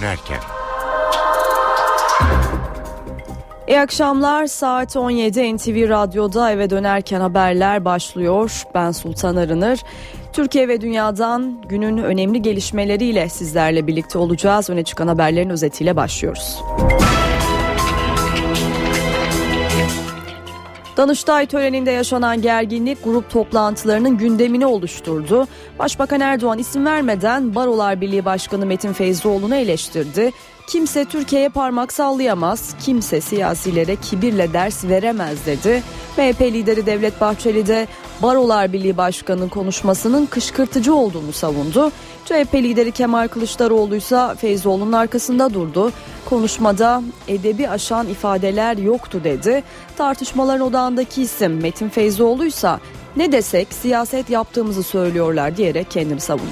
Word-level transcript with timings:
dönerken. 0.00 0.38
İyi 3.68 3.80
akşamlar 3.80 4.46
saat 4.46 4.96
17 4.96 5.56
NTV 5.56 5.88
Radyo'da 5.88 6.50
eve 6.50 6.70
dönerken 6.70 7.20
haberler 7.20 7.84
başlıyor. 7.84 8.62
Ben 8.74 8.92
Sultan 8.92 9.36
Arınır. 9.36 9.80
Türkiye 10.32 10.68
ve 10.68 10.80
dünyadan 10.80 11.62
günün 11.68 11.98
önemli 11.98 12.42
gelişmeleriyle 12.42 13.28
sizlerle 13.28 13.86
birlikte 13.86 14.18
olacağız. 14.18 14.70
Öne 14.70 14.84
çıkan 14.84 15.08
haberlerin 15.08 15.50
özetiyle 15.50 15.96
başlıyoruz. 15.96 16.58
Danıştay 20.98 21.46
töreninde 21.46 21.90
yaşanan 21.90 22.42
gerginlik 22.42 23.04
grup 23.04 23.30
toplantılarının 23.30 24.18
gündemini 24.18 24.66
oluşturdu. 24.66 25.46
Başbakan 25.78 26.20
Erdoğan 26.20 26.58
isim 26.58 26.86
vermeden 26.86 27.54
Barolar 27.54 28.00
Birliği 28.00 28.24
Başkanı 28.24 28.66
Metin 28.66 28.92
Feyzoğlu'nu 28.92 29.54
eleştirdi. 29.54 30.32
Kimse 30.68 31.04
Türkiye'ye 31.04 31.48
parmak 31.48 31.92
sallayamaz, 31.92 32.74
kimse 32.84 33.20
siyasilere 33.20 33.96
kibirle 33.96 34.52
ders 34.52 34.84
veremez 34.84 35.46
dedi. 35.46 35.82
MHP 36.16 36.40
lideri 36.40 36.86
Devlet 36.86 37.20
Bahçeli 37.20 37.66
de 37.66 37.86
Barolar 38.22 38.72
Birliği 38.72 38.96
Başkanı 38.96 39.48
konuşmasının 39.48 40.26
kışkırtıcı 40.26 40.94
olduğunu 40.94 41.32
savundu. 41.32 41.92
CHP 42.28 42.54
lideri 42.54 42.92
Kemal 42.92 43.28
Kılıçdaroğlu 43.28 43.96
ise 43.96 44.20
Feyzoğlu'nun 44.38 44.92
arkasında 44.92 45.54
durdu. 45.54 45.92
Konuşmada 46.24 47.02
edebi 47.28 47.68
aşan 47.68 48.08
ifadeler 48.08 48.76
yoktu 48.76 49.20
dedi. 49.24 49.62
Tartışmaların 49.96 50.66
odağındaki 50.66 51.22
isim 51.22 51.60
Metin 51.60 51.88
Feyzoğlu 51.88 52.44
ise 52.44 52.70
ne 53.16 53.32
desek 53.32 53.68
siyaset 53.72 54.30
yaptığımızı 54.30 54.82
söylüyorlar 54.82 55.56
diyerek 55.56 55.90
kendini 55.90 56.20
savundu. 56.20 56.50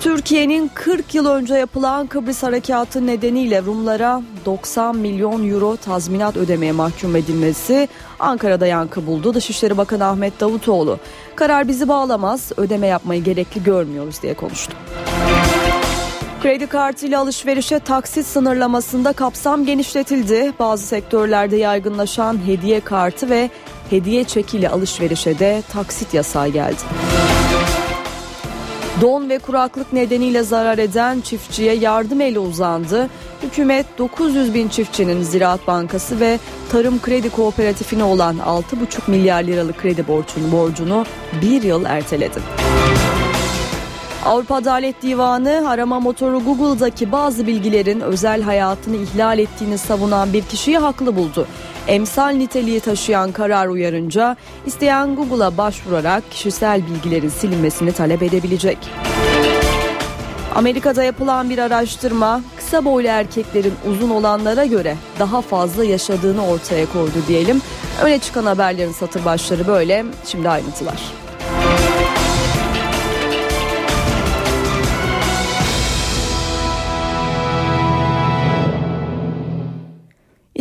Türkiye'nin 0.00 0.70
40 0.74 1.14
yıl 1.14 1.26
önce 1.26 1.54
yapılan 1.54 2.06
Kıbrıs 2.06 2.42
Harekatı 2.42 3.06
nedeniyle 3.06 3.62
Rumlara 3.62 4.22
90 4.46 4.96
milyon 4.96 5.50
euro 5.50 5.76
tazminat 5.76 6.36
ödemeye 6.36 6.72
mahkum 6.72 7.16
edilmesi 7.16 7.88
Ankara'da 8.18 8.66
yankı 8.66 9.06
buldu. 9.06 9.34
Dışişleri 9.34 9.76
Bakanı 9.76 10.04
Ahmet 10.04 10.40
Davutoğlu 10.40 10.98
karar 11.38 11.68
bizi 11.68 11.88
bağlamaz 11.88 12.52
ödeme 12.56 12.86
yapmayı 12.86 13.24
gerekli 13.24 13.62
görmüyoruz 13.62 14.22
diye 14.22 14.34
konuştu. 14.34 14.72
Kredi 16.42 16.66
kartıyla 16.66 17.20
alışverişe 17.20 17.78
taksit 17.78 18.26
sınırlamasında 18.26 19.12
kapsam 19.12 19.64
genişletildi. 19.64 20.52
Bazı 20.58 20.86
sektörlerde 20.86 21.56
yaygınlaşan 21.56 22.46
hediye 22.46 22.80
kartı 22.80 23.30
ve 23.30 23.50
hediye 23.90 24.24
çekili 24.24 24.68
alışverişe 24.68 25.38
de 25.38 25.62
taksit 25.72 26.14
yasağı 26.14 26.48
geldi. 26.48 26.82
Don 29.00 29.28
ve 29.28 29.38
kuraklık 29.38 29.92
nedeniyle 29.92 30.42
zarar 30.42 30.78
eden 30.78 31.20
çiftçiye 31.20 31.74
yardım 31.74 32.20
eli 32.20 32.38
uzandı. 32.38 33.08
Hükümet 33.42 33.86
900 33.98 34.54
bin 34.54 34.68
çiftçinin 34.68 35.22
Ziraat 35.22 35.66
Bankası 35.66 36.20
ve 36.20 36.38
Tarım 36.72 37.02
Kredi 37.02 37.30
Kooperatifine 37.30 38.04
olan 38.04 38.36
6,5 38.36 39.10
milyar 39.10 39.42
liralık 39.42 39.78
kredi 39.78 40.08
borcunu, 40.08 40.52
borcunu 40.52 41.04
bir 41.42 41.62
yıl 41.62 41.84
erteledi. 41.84 42.67
Avrupa 44.24 44.54
Adalet 44.54 45.02
Divanı 45.02 45.70
arama 45.70 46.00
motoru 46.00 46.40
Google'daki 46.40 47.12
bazı 47.12 47.46
bilgilerin 47.46 48.00
özel 48.00 48.42
hayatını 48.42 48.96
ihlal 48.96 49.38
ettiğini 49.38 49.78
savunan 49.78 50.32
bir 50.32 50.42
kişiyi 50.42 50.78
haklı 50.78 51.16
buldu. 51.16 51.46
Emsal 51.86 52.28
niteliği 52.28 52.80
taşıyan 52.80 53.32
karar 53.32 53.66
uyarınca 53.66 54.36
isteyen 54.66 55.16
Google'a 55.16 55.56
başvurarak 55.56 56.30
kişisel 56.30 56.82
bilgilerin 56.86 57.28
silinmesini 57.28 57.92
talep 57.92 58.22
edebilecek. 58.22 58.78
Amerika'da 60.54 61.02
yapılan 61.02 61.50
bir 61.50 61.58
araştırma 61.58 62.40
kısa 62.56 62.84
boylu 62.84 63.08
erkeklerin 63.08 63.74
uzun 63.90 64.10
olanlara 64.10 64.64
göre 64.64 64.96
daha 65.18 65.40
fazla 65.40 65.84
yaşadığını 65.84 66.46
ortaya 66.46 66.86
koydu 66.92 67.18
diyelim. 67.28 67.62
Öne 68.02 68.18
çıkan 68.18 68.46
haberlerin 68.46 68.92
satır 68.92 69.24
başları 69.24 69.66
böyle. 69.66 70.04
Şimdi 70.26 70.48
ayrıntılar. 70.48 71.27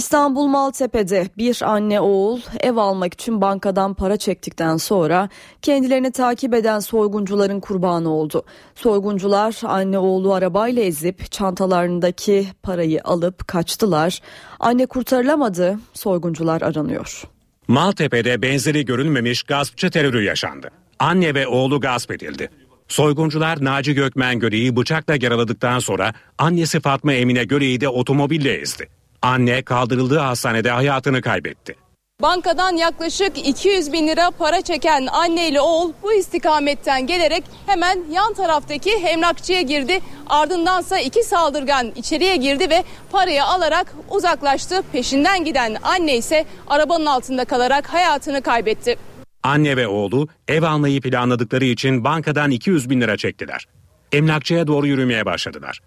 İstanbul 0.07 0.47
Maltepe'de 0.47 1.29
bir 1.37 1.61
anne 1.61 1.99
oğul 2.01 2.39
ev 2.59 2.75
almak 2.75 3.13
için 3.13 3.41
bankadan 3.41 3.93
para 3.93 4.17
çektikten 4.17 4.77
sonra 4.77 5.29
kendilerini 5.61 6.11
takip 6.11 6.53
eden 6.53 6.79
soyguncuların 6.79 7.59
kurbanı 7.59 8.09
oldu. 8.09 8.43
Soyguncular 8.75 9.59
anne 9.63 9.99
oğlu 9.99 10.33
arabayla 10.33 10.83
ezip 10.83 11.31
çantalarındaki 11.31 12.47
parayı 12.63 13.01
alıp 13.03 13.47
kaçtılar. 13.47 14.19
Anne 14.59 14.85
kurtarılamadı, 14.85 15.79
soyguncular 15.93 16.61
aranıyor. 16.61 17.23
Maltepe'de 17.67 18.41
benzeri 18.41 18.85
görülmemiş 18.85 19.43
gaspçı 19.43 19.89
terörü 19.89 20.23
yaşandı. 20.23 20.69
Anne 20.99 21.35
ve 21.35 21.47
oğlu 21.47 21.79
gasp 21.79 22.11
edildi. 22.11 22.49
Soyguncular 22.87 23.63
Naci 23.63 23.93
Gökmen 23.93 24.39
Göre'yi 24.39 24.75
bıçakla 24.75 25.15
yaraladıktan 25.21 25.79
sonra 25.79 26.13
annesi 26.37 26.79
Fatma 26.79 27.13
Emine 27.13 27.43
Göre'yi 27.43 27.81
de 27.81 27.89
otomobille 27.89 28.53
ezdi. 28.53 28.96
Anne 29.21 29.61
kaldırıldığı 29.61 30.17
hastanede 30.19 30.71
hayatını 30.71 31.21
kaybetti. 31.21 31.75
Bankadan 32.21 32.75
yaklaşık 32.75 33.47
200 33.47 33.93
bin 33.93 34.07
lira 34.07 34.31
para 34.31 34.61
çeken 34.61 35.07
anne 35.11 35.49
ile 35.49 35.61
oğul 35.61 35.93
bu 36.03 36.13
istikametten 36.13 37.07
gelerek 37.07 37.43
hemen 37.65 37.99
yan 38.11 38.33
taraftaki 38.33 38.91
emlakçıya 38.91 39.61
girdi. 39.61 39.99
Ardındansa 40.27 40.99
iki 40.99 41.23
saldırgan 41.23 41.91
içeriye 41.95 42.35
girdi 42.35 42.69
ve 42.69 42.83
parayı 43.11 43.43
alarak 43.43 43.95
uzaklaştı. 44.09 44.83
Peşinden 44.91 45.45
giden 45.45 45.77
anne 45.83 46.17
ise 46.17 46.45
arabanın 46.67 47.05
altında 47.05 47.45
kalarak 47.45 47.93
hayatını 47.93 48.41
kaybetti. 48.41 48.97
Anne 49.43 49.77
ve 49.77 49.87
oğlu 49.87 50.27
ev 50.47 50.63
almayı 50.63 51.01
planladıkları 51.01 51.65
için 51.65 52.03
bankadan 52.03 52.51
200 52.51 52.89
bin 52.89 53.01
lira 53.01 53.17
çektiler. 53.17 53.65
Emlakçıya 54.11 54.67
doğru 54.67 54.87
yürümeye 54.87 55.25
başladılar. 55.25 55.79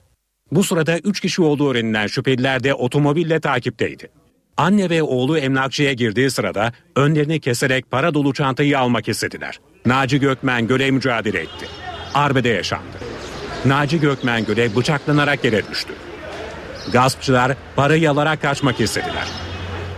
Bu 0.53 0.65
sırada 0.65 0.99
3 0.99 1.21
kişi 1.21 1.43
olduğu 1.43 1.71
öğrenilen 1.71 2.06
şüpheliler 2.06 2.65
de 2.65 2.75
otomobille 2.75 3.41
takipteydi. 3.41 4.09
Anne 4.56 4.91
ve 4.91 5.03
oğlu 5.03 5.38
emlakçıya 5.38 5.93
girdiği 5.93 6.31
sırada 6.31 6.72
önlerini 6.97 7.41
keserek 7.41 7.91
para 7.91 8.15
dolu 8.15 8.33
çantayı 8.33 8.78
almak 8.78 9.09
istediler. 9.09 9.60
Naci 9.87 10.21
Gökmen 10.21 10.66
göle 10.66 10.91
mücadele 10.91 11.39
etti. 11.41 11.66
Arbede 12.15 12.49
yaşandı. 12.49 12.99
Naci 13.65 14.00
Gökmen 14.00 14.44
göle 14.44 14.77
bıçaklanarak 14.77 15.44
yere 15.44 15.69
düştü. 15.71 15.93
Gaspçılar 16.93 17.56
parayı 17.77 18.10
alarak 18.10 18.43
kaçmak 18.43 18.81
istediler. 18.81 19.28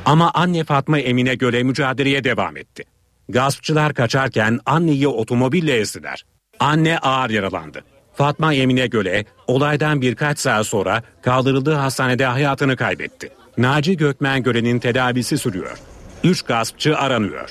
Ama 0.05 0.31
anne 0.35 0.65
Fatma 0.65 0.99
Emine 0.99 1.35
göle 1.35 1.62
mücadeleye 1.62 2.25
devam 2.25 2.57
etti. 2.57 2.85
Gaspçılar 3.29 3.95
kaçarken 3.95 4.61
anneyi 4.67 5.09
otomobille 5.09 5.77
ezdiler. 5.77 6.25
Anne 6.61 6.99
ağır 6.99 7.31
yaralandı. 7.31 7.85
Fatma 8.15 8.55
Emine 8.55 8.87
Göle 8.87 9.25
olaydan 9.47 10.00
birkaç 10.00 10.39
saat 10.39 10.67
sonra 10.67 11.03
kaldırıldığı 11.23 11.75
hastanede 11.75 12.27
hayatını 12.27 12.77
kaybetti. 12.77 13.33
Naci 13.59 13.97
Gökmen 13.97 14.43
Göle'nin 14.43 14.78
tedavisi 14.78 15.39
sürüyor. 15.39 15.78
Üç 16.25 16.43
gaspçı 16.43 16.99
aranıyor. 16.99 17.50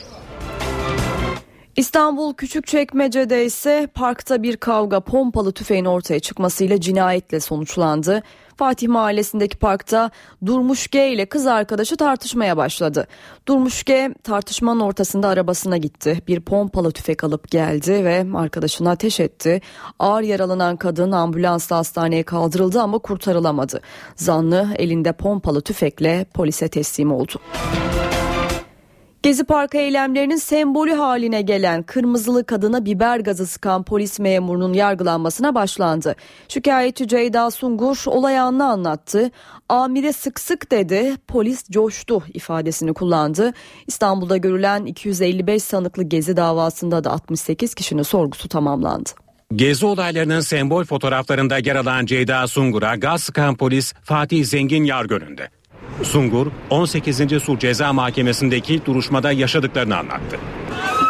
İstanbul 1.75 2.33
Küçükçekmece'de 2.33 3.45
ise 3.45 3.87
parkta 3.93 4.43
bir 4.43 4.57
kavga 4.57 4.99
pompalı 4.99 5.51
tüfeğin 5.51 5.85
ortaya 5.85 6.19
çıkmasıyla 6.19 6.81
cinayetle 6.81 7.39
sonuçlandı. 7.39 8.23
Fatih 8.57 8.87
Mahallesi'ndeki 8.87 9.57
parkta 9.57 10.11
Durmuş 10.45 10.87
G 10.87 11.09
ile 11.09 11.25
kız 11.25 11.47
arkadaşı 11.47 11.97
tartışmaya 11.97 12.57
başladı. 12.57 13.07
Durmuş 13.47 13.84
G 13.84 14.13
tartışmanın 14.23 14.79
ortasında 14.79 15.28
arabasına 15.28 15.78
gitti. 15.78 16.22
Bir 16.28 16.41
pompalı 16.41 16.91
tüfek 16.91 17.23
alıp 17.23 17.51
geldi 17.51 18.05
ve 18.05 18.25
arkadaşına 18.35 18.91
ateş 18.91 19.19
etti. 19.19 19.61
Ağır 19.99 20.22
yaralanan 20.22 20.78
kadın 20.78 21.11
ambulansla 21.11 21.78
hastaneye 21.78 22.23
kaldırıldı 22.23 22.81
ama 22.81 22.99
kurtarılamadı. 22.99 23.81
Zanlı 24.16 24.69
elinde 24.75 25.13
pompalı 25.13 25.61
tüfekle 25.61 26.25
polise 26.34 26.67
teslim 26.67 27.11
oldu. 27.11 27.34
Gezi 29.23 29.44
Parkı 29.44 29.78
eylemlerinin 29.78 30.35
sembolü 30.35 30.94
haline 30.94 31.41
gelen 31.41 31.84
kırmızılı 31.84 32.46
kadına 32.46 32.85
biber 32.85 33.20
gazı 33.20 33.47
sıkan 33.47 33.84
polis 33.84 34.20
memurunun 34.20 34.73
yargılanmasına 34.73 35.56
başlandı. 35.56 36.16
Şikayetçi 36.47 37.08
Ceyda 37.08 37.52
Sungur 37.52 38.03
olay 38.06 38.40
anını 38.40 38.66
anlattı. 38.66 39.32
Amire 39.70 40.14
sık 40.14 40.40
sık 40.40 40.72
dedi, 40.72 41.14
polis 41.28 41.70
coştu 41.70 42.23
ifadesini 42.34 42.94
kullandı. 42.94 43.53
İstanbul'da 43.88 44.38
görülen 44.38 44.85
255 44.85 45.64
sanıklı 45.64 46.03
gezi 46.03 46.38
davasında 46.38 47.03
da 47.03 47.12
68 47.12 47.76
kişinin 47.76 48.03
sorgusu 48.03 48.50
tamamlandı. 48.50 49.09
Gezi 49.56 49.85
olaylarının 49.85 50.40
sembol 50.40 50.84
fotoğraflarında 50.84 51.58
yer 51.58 51.76
alan 51.76 52.06
Ceyda 52.06 52.47
Sungur'a 52.47 52.96
gaz 52.96 53.23
sıkan 53.23 53.56
polis 53.56 53.94
Fatih 54.03 54.46
Zengin 54.46 54.84
yargı 54.84 55.16
önünde. 55.16 55.60
Sungur 56.03 56.47
18. 56.69 57.43
Sulh 57.43 57.59
Ceza 57.59 57.93
Mahkemesi'ndeki 57.93 58.85
duruşmada 58.85 59.31
yaşadıklarını 59.31 59.97
anlattı. 59.97 60.37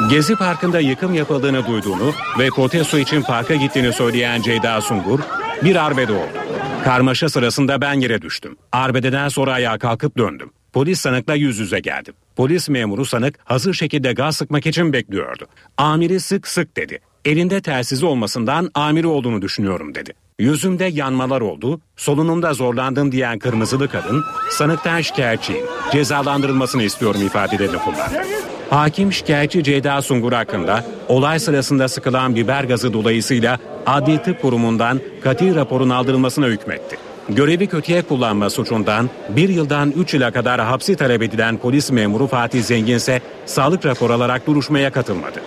Gezi 0.10 0.36
Parkı'nda 0.36 0.80
yıkım 0.80 1.14
yapıldığını 1.14 1.68
duyduğunu 1.68 2.14
ve 2.40 2.50
protesto 2.50 2.98
için 2.98 3.22
parka 3.22 3.56
gittiğini 3.56 3.94
söyleyen 3.94 4.42
Ceyda 4.42 4.82
Sungur, 4.82 5.20
Bir 5.64 5.76
arbede 5.76 6.12
oldu. 6.14 6.38
Karmaşa 6.84 7.30
sırasında 7.30 7.82
ben 7.82 7.94
yere 7.94 8.22
düştüm. 8.22 8.58
Arbededen 8.72 9.30
sonra 9.30 9.54
ayağa 9.54 9.78
kalkıp 9.78 10.18
döndüm. 10.18 10.52
Polis 10.74 11.00
sanıkla 11.00 11.36
yüz 11.36 11.60
yüze 11.60 11.80
geldim. 11.80 12.14
Polis 12.36 12.70
memuru 12.70 13.06
sanık 13.06 13.40
hazır 13.44 13.74
şekilde 13.74 14.14
gaz 14.14 14.38
sıkmak 14.38 14.66
için 14.66 14.94
bekliyordu. 14.94 15.46
Amiri 15.78 16.20
sık 16.20 16.48
sık 16.48 16.78
dedi. 16.78 17.00
Elinde 17.26 17.62
telsizi 17.62 18.06
olmasından 18.06 18.72
amiri 18.74 19.08
olduğunu 19.08 19.42
düşünüyorum 19.42 19.96
dedi. 19.96 20.14
Yüzümde 20.42 20.86
yanmalar 20.86 21.42
oldu, 21.42 21.82
solunumda 21.98 22.54
zorlandım 22.54 23.12
diyen 23.12 23.40
kırmızılı 23.40 23.88
kadın, 23.88 24.24
sanıktan 24.50 25.02
şikayetçiyim, 25.02 25.66
cezalandırılmasını 25.92 26.84
istiyorum 26.84 27.22
ifadelerini 27.26 27.78
kullandı. 27.78 28.28
Hakim 28.70 29.14
şikayetçi 29.14 29.64
Ceyda 29.64 30.02
Sungur 30.02 30.34
hakkında 30.34 30.86
olay 31.08 31.40
sırasında 31.40 31.88
sıkılan 31.88 32.36
biber 32.36 32.64
gazı 32.64 32.94
dolayısıyla 32.94 33.60
Adli 33.86 34.24
Tıp 34.24 34.42
Kurumu'ndan 34.42 35.00
katil 35.24 35.56
raporun 35.56 35.90
aldırılmasına 35.90 36.46
hükmetti. 36.46 36.98
Görevi 37.30 37.68
kötüye 37.68 38.02
kullanma 38.02 38.50
suçundan 38.50 39.10
bir 39.30 39.50
yıldan 39.50 39.92
3 39.92 40.14
yıla 40.14 40.32
kadar 40.32 40.62
hapsi 40.62 40.96
talep 40.96 41.22
edilen 41.22 41.58
polis 41.58 41.92
memuru 41.92 42.28
Fatih 42.28 42.64
Zengin 42.64 42.96
ise 42.96 43.22
sağlık 43.46 43.86
rapor 43.86 44.10
alarak 44.10 44.48
duruşmaya 44.48 44.92
katılmadı. 44.92 45.42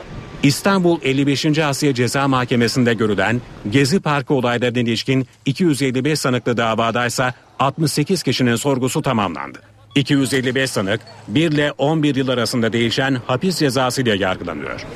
İstanbul 0.45 0.99
55. 1.03 1.59
Asya 1.59 1.95
Ceza 1.95 2.29
Mahkemesi'nde 2.29 2.95
görülen 2.95 3.41
Gezi 3.71 4.01
Parkı 4.01 4.35
olaylarına 4.35 4.79
ilişkin 4.79 5.27
255 5.47 6.19
sanıklı 6.19 6.57
davadaysa 6.57 7.35
68 7.59 8.23
kişinin 8.23 8.57
sorgusu 8.57 9.03
tamamlandı. 9.03 9.59
255 9.95 10.71
sanık 10.71 11.01
1 11.29 11.53
ile 11.53 11.73
11 11.73 12.15
yıl 12.15 12.29
arasında 12.29 12.73
değişen 12.73 13.17
hapis 13.27 13.59
cezası 13.59 14.03
ile 14.03 14.17
yargılanıyor. 14.17 14.87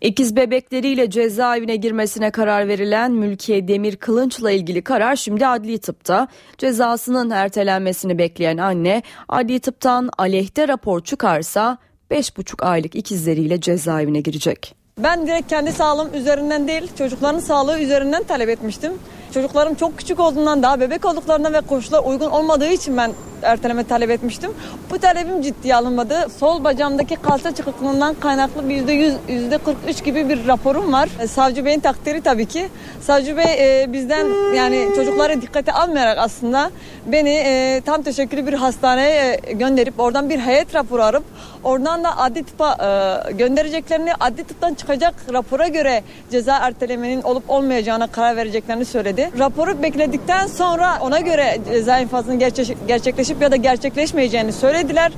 İkiz 0.00 0.36
bebekleriyle 0.36 1.10
cezaevine 1.10 1.76
girmesine 1.76 2.30
karar 2.30 2.68
verilen 2.68 3.12
Mülkiye 3.12 3.68
Demir 3.68 3.96
Kılınç'la 3.96 4.50
ilgili 4.50 4.82
karar 4.82 5.16
şimdi 5.16 5.46
adli 5.46 5.78
tıpta. 5.78 6.28
Cezasının 6.58 7.30
ertelenmesini 7.30 8.18
bekleyen 8.18 8.58
anne 8.58 9.02
adli 9.28 9.60
tıptan 9.60 10.10
aleyhte 10.18 10.68
rapor 10.68 11.00
çıkarsa 11.00 11.78
5,5 12.10 12.64
aylık 12.64 12.94
ikizleriyle 12.94 13.60
cezaevine 13.60 14.20
girecek. 14.20 14.74
Ben 14.98 15.26
direkt 15.26 15.48
kendi 15.48 15.72
sağlığım 15.72 16.14
üzerinden 16.14 16.68
değil 16.68 16.90
çocukların 16.98 17.40
sağlığı 17.40 17.80
üzerinden 17.80 18.22
talep 18.22 18.48
etmiştim. 18.48 18.92
Çocuklarım 19.34 19.74
çok 19.74 19.98
küçük 19.98 20.20
olduğundan 20.20 20.62
daha 20.62 20.80
bebek 20.80 21.04
olduklarından 21.04 21.54
ve 21.54 21.60
koşullar 21.60 22.04
uygun 22.04 22.30
olmadığı 22.30 22.70
için 22.70 22.96
ben 22.96 23.12
erteleme 23.42 23.84
talep 23.84 24.10
etmiştim. 24.10 24.50
Bu 24.90 24.98
talebim 24.98 25.42
ciddiye 25.42 25.76
alınmadı. 25.76 26.26
Sol 26.38 26.64
bacağımdaki 26.64 27.16
kalça 27.16 27.54
çıkıklığından 27.54 28.14
kaynaklı 28.14 28.68
bir 28.68 28.74
yüzde 28.74 28.92
yüz, 28.92 29.14
yüzde 29.28 29.58
43 29.58 30.04
gibi 30.04 30.28
bir 30.28 30.46
raporum 30.46 30.92
var. 30.92 31.08
E, 31.20 31.26
Savcı 31.26 31.64
Bey'in 31.64 31.80
takdiri 31.80 32.20
tabii 32.20 32.46
ki. 32.46 32.68
Savcı 33.00 33.36
Bey 33.36 33.82
e, 33.82 33.92
bizden 33.92 34.54
yani 34.54 34.88
çocukları 34.96 35.42
dikkate 35.42 35.72
almayarak 35.72 36.18
aslında 36.18 36.70
beni 37.06 37.30
e, 37.30 37.80
tam 37.86 38.02
teşekküllü 38.02 38.46
bir 38.46 38.52
hastaneye 38.52 39.40
e, 39.46 39.52
gönderip 39.52 40.00
oradan 40.00 40.30
bir 40.30 40.38
heyet 40.38 40.74
raporu 40.74 41.02
arıp 41.02 41.24
oradan 41.64 42.04
da 42.04 42.18
adli 42.18 42.44
tıpa 42.44 42.76
e, 43.28 43.32
göndereceklerini 43.32 44.14
adli 44.20 44.44
tıptan 44.44 44.74
çıkacak 44.74 45.14
rapora 45.32 45.68
göre 45.68 46.02
ceza 46.30 46.56
ertelemenin 46.56 47.22
olup 47.22 47.50
olmayacağına 47.50 48.06
karar 48.06 48.36
vereceklerini 48.36 48.84
söyledi. 48.84 49.17
Raporu 49.38 49.82
bekledikten 49.82 50.46
sonra 50.46 50.98
ona 51.00 51.20
göre 51.20 51.58
ceza 51.72 51.98
infazının 51.98 52.38
gerçek, 52.38 52.76
gerçekleşip 52.88 53.42
ya 53.42 53.50
da 53.50 53.56
gerçekleşmeyeceğini 53.56 54.52
söylediler. 54.52 55.12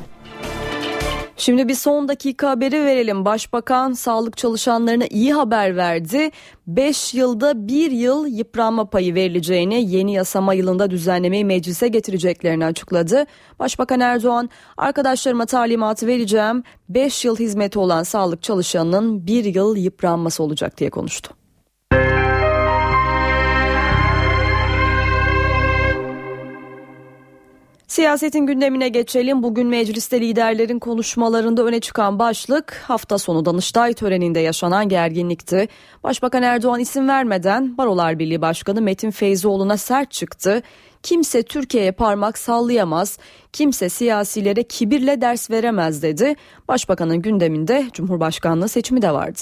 Şimdi 1.40 1.68
bir 1.68 1.74
son 1.74 2.08
dakika 2.08 2.50
haberi 2.50 2.84
verelim. 2.84 3.24
Başbakan 3.24 3.92
sağlık 3.92 4.36
çalışanlarına 4.36 5.04
iyi 5.10 5.32
haber 5.32 5.76
verdi. 5.76 6.30
5 6.66 7.14
yılda 7.14 7.68
1 7.68 7.90
yıl 7.90 8.26
yıpranma 8.26 8.90
payı 8.90 9.14
verileceğini 9.14 9.90
yeni 9.90 10.12
yasama 10.12 10.54
yılında 10.54 10.90
düzenlemeyi 10.90 11.44
meclise 11.44 11.88
getireceklerini 11.88 12.64
açıkladı. 12.64 13.24
Başbakan 13.58 14.00
Erdoğan 14.00 14.50
arkadaşlarıma 14.76 15.46
talimatı 15.46 16.06
vereceğim. 16.06 16.62
5 16.88 17.24
yıl 17.24 17.36
hizmeti 17.36 17.78
olan 17.78 18.02
sağlık 18.02 18.42
çalışanının 18.42 19.26
1 19.26 19.44
yıl 19.44 19.76
yıpranması 19.76 20.42
olacak 20.42 20.78
diye 20.78 20.90
konuştu. 20.90 21.39
Siyasetin 27.90 28.46
gündemine 28.46 28.88
geçelim. 28.88 29.42
Bugün 29.42 29.66
mecliste 29.66 30.20
liderlerin 30.20 30.78
konuşmalarında 30.78 31.64
öne 31.64 31.80
çıkan 31.80 32.18
başlık 32.18 32.72
hafta 32.72 33.18
sonu 33.18 33.44
Danıştay 33.44 33.94
töreninde 33.94 34.40
yaşanan 34.40 34.88
gerginlikti. 34.88 35.68
Başbakan 36.04 36.42
Erdoğan 36.42 36.80
isim 36.80 37.08
vermeden 37.08 37.78
Barolar 37.78 38.18
Birliği 38.18 38.40
Başkanı 38.40 38.82
Metin 38.82 39.10
Feyzoğlu'na 39.10 39.76
sert 39.76 40.10
çıktı. 40.10 40.62
Kimse 41.02 41.42
Türkiye'ye 41.42 41.92
parmak 41.92 42.38
sallayamaz, 42.38 43.18
kimse 43.52 43.88
siyasilere 43.88 44.62
kibirle 44.62 45.20
ders 45.20 45.50
veremez 45.50 46.02
dedi. 46.02 46.34
Başbakanın 46.68 47.22
gündeminde 47.22 47.86
Cumhurbaşkanlığı 47.92 48.68
seçimi 48.68 49.02
de 49.02 49.10
vardı. 49.10 49.40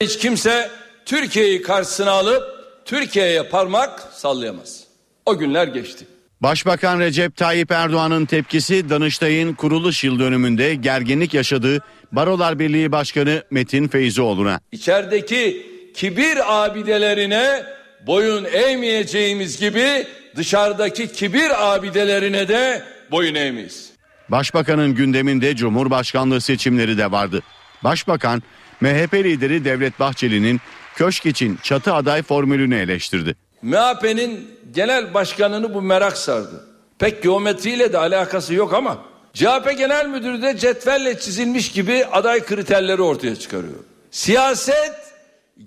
Hiç 0.00 0.18
kimse 0.18 0.70
Türkiye'yi 1.06 1.62
karşısına 1.62 2.10
alıp 2.10 2.42
Türkiye'ye 2.84 3.42
parmak 3.42 4.00
sallayamaz. 4.00 4.84
O 5.26 5.38
günler 5.38 5.66
geçti. 5.68 6.06
Başbakan 6.42 7.00
Recep 7.00 7.36
Tayyip 7.36 7.70
Erdoğan'ın 7.70 8.26
tepkisi 8.26 8.90
Danıştay'ın 8.90 9.54
kuruluş 9.54 10.04
yıl 10.04 10.18
dönümünde 10.18 10.74
gerginlik 10.74 11.34
yaşadığı 11.34 11.82
Barolar 12.12 12.58
Birliği 12.58 12.92
Başkanı 12.92 13.42
Metin 13.50 13.88
Feyzioğlu'na. 13.88 14.60
İçerideki 14.72 15.66
kibir 15.94 16.64
abidelerine 16.64 17.62
boyun 18.06 18.44
eğmeyeceğimiz 18.44 19.60
gibi 19.60 20.06
dışarıdaki 20.36 21.12
kibir 21.12 21.74
abidelerine 21.74 22.48
de 22.48 22.82
boyun 23.10 23.34
eğmeyiz. 23.34 23.90
Başbakanın 24.28 24.94
gündeminde 24.94 25.56
Cumhurbaşkanlığı 25.56 26.40
seçimleri 26.40 26.98
de 26.98 27.10
vardı. 27.10 27.42
Başbakan 27.84 28.42
MHP 28.80 29.14
lideri 29.14 29.64
Devlet 29.64 30.00
Bahçeli'nin 30.00 30.60
köşk 30.96 31.26
için 31.26 31.58
çatı 31.62 31.94
aday 31.94 32.22
formülünü 32.22 32.76
eleştirdi. 32.76 33.34
MHP'nin 33.62 34.57
genel 34.74 35.14
başkanını 35.14 35.74
bu 35.74 35.82
merak 35.82 36.18
sardı. 36.18 36.64
Pek 36.98 37.22
geometriyle 37.22 37.92
de 37.92 37.98
alakası 37.98 38.54
yok 38.54 38.74
ama 38.74 38.98
CHP 39.34 39.78
Genel 39.78 40.06
Müdürü 40.06 40.42
de 40.42 40.56
cetvelle 40.58 41.18
çizilmiş 41.18 41.72
gibi 41.72 42.06
aday 42.12 42.44
kriterleri 42.44 43.02
ortaya 43.02 43.36
çıkarıyor. 43.36 43.74
Siyaset 44.10 44.94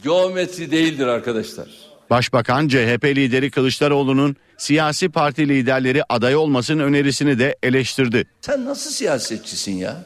geometri 0.03 0.72
değildir 0.72 1.08
arkadaşlar. 1.08 1.67
Başbakan 2.10 2.67
CHP 2.67 3.05
lideri 3.05 3.51
Kılıçdaroğlu'nun 3.51 4.36
siyasi 4.58 5.10
parti 5.10 5.50
liderleri 5.50 6.03
aday 6.10 6.36
olmasın 6.36 6.79
önerisini 6.79 7.39
de 7.39 7.55
eleştirdi. 7.63 8.25
Sen 8.41 8.65
nasıl 8.65 8.91
siyasetçisin 8.91 9.75
ya? 9.75 10.03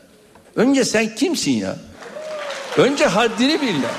Önce 0.56 0.86
sen 0.86 1.16
kimsin 1.16 1.52
ya? 1.52 1.76
Önce 2.78 3.06
haddini 3.06 3.62
bil 3.62 3.84
ya. 3.84 3.92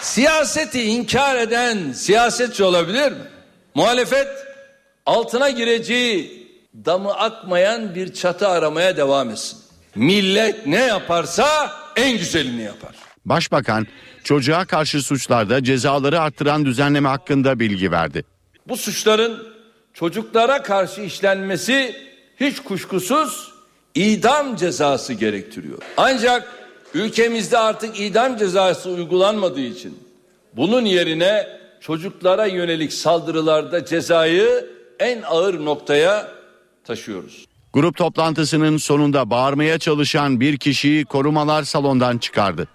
Siyaseti 0.00 0.82
inkar 0.82 1.36
eden 1.36 1.92
siyasetçi 1.92 2.64
olabilir 2.64 3.12
mi? 3.12 3.18
Muhalefet 3.74 4.28
altına 5.06 5.50
gireceği 5.50 6.48
damı 6.74 7.14
akmayan 7.14 7.94
bir 7.94 8.14
çatı 8.14 8.48
aramaya 8.48 8.96
devam 8.96 9.30
etsin. 9.30 9.58
Millet 9.94 10.66
ne 10.66 10.86
yaparsa 10.86 11.72
en 11.96 12.18
güzelini 12.18 12.62
yapar. 12.62 12.94
Başbakan 13.24 13.86
çocuğa 14.24 14.64
karşı 14.64 15.02
suçlarda 15.02 15.64
cezaları 15.64 16.20
arttıran 16.20 16.64
düzenleme 16.64 17.08
hakkında 17.08 17.60
bilgi 17.60 17.90
verdi. 17.90 18.24
Bu 18.68 18.76
suçların 18.76 19.48
çocuklara 19.94 20.62
karşı 20.62 21.00
işlenmesi 21.00 21.96
hiç 22.40 22.60
kuşkusuz 22.60 23.52
idam 23.94 24.56
cezası 24.56 25.12
gerektiriyor. 25.12 25.78
Ancak 25.96 26.48
ülkemizde 26.94 27.58
artık 27.58 28.00
idam 28.00 28.36
cezası 28.36 28.90
uygulanmadığı 28.90 29.60
için 29.60 29.98
bunun 30.56 30.84
yerine 30.84 31.57
çocuklara 31.80 32.46
yönelik 32.46 32.92
saldırılarda 32.92 33.84
cezayı 33.84 34.66
en 34.98 35.22
ağır 35.22 35.64
noktaya 35.64 36.28
taşıyoruz. 36.84 37.44
Grup 37.72 37.96
toplantısının 37.96 38.76
sonunda 38.76 39.30
bağırmaya 39.30 39.78
çalışan 39.78 40.40
bir 40.40 40.56
kişiyi 40.56 41.04
korumalar 41.04 41.62
salondan 41.62 42.18
çıkardı. 42.18 42.68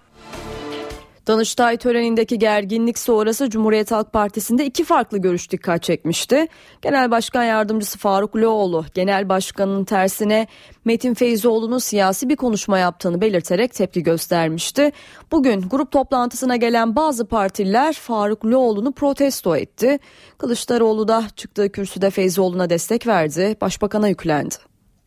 Danıştay 1.26 1.76
törenindeki 1.76 2.38
gerginlik 2.38 2.98
sonrası 2.98 3.50
Cumhuriyet 3.50 3.90
Halk 3.90 4.12
Partisi'nde 4.12 4.66
iki 4.66 4.84
farklı 4.84 5.18
görüş 5.18 5.50
dikkat 5.50 5.82
çekmişti. 5.82 6.48
Genel 6.82 7.10
Başkan 7.10 7.44
Yardımcısı 7.44 7.98
Faruk 7.98 8.36
Loğlu, 8.36 8.84
Genel 8.94 9.28
Başkan'ın 9.28 9.84
tersine 9.84 10.46
Metin 10.84 11.14
Feyzoğlu'nun 11.14 11.78
siyasi 11.78 12.28
bir 12.28 12.36
konuşma 12.36 12.78
yaptığını 12.78 13.20
belirterek 13.20 13.74
tepki 13.74 14.02
göstermişti. 14.02 14.92
Bugün 15.32 15.60
grup 15.60 15.92
toplantısına 15.92 16.56
gelen 16.56 16.96
bazı 16.96 17.26
partililer 17.26 17.92
Faruk 17.92 18.44
Loğlu'nu 18.44 18.92
protesto 18.92 19.56
etti. 19.56 19.98
Kılıçdaroğlu 20.38 21.08
da 21.08 21.24
çıktığı 21.36 21.72
kürsüde 21.72 22.10
Feyzoğlu'na 22.10 22.70
destek 22.70 23.06
verdi, 23.06 23.56
başbakana 23.60 24.08
yüklendi. 24.08 24.54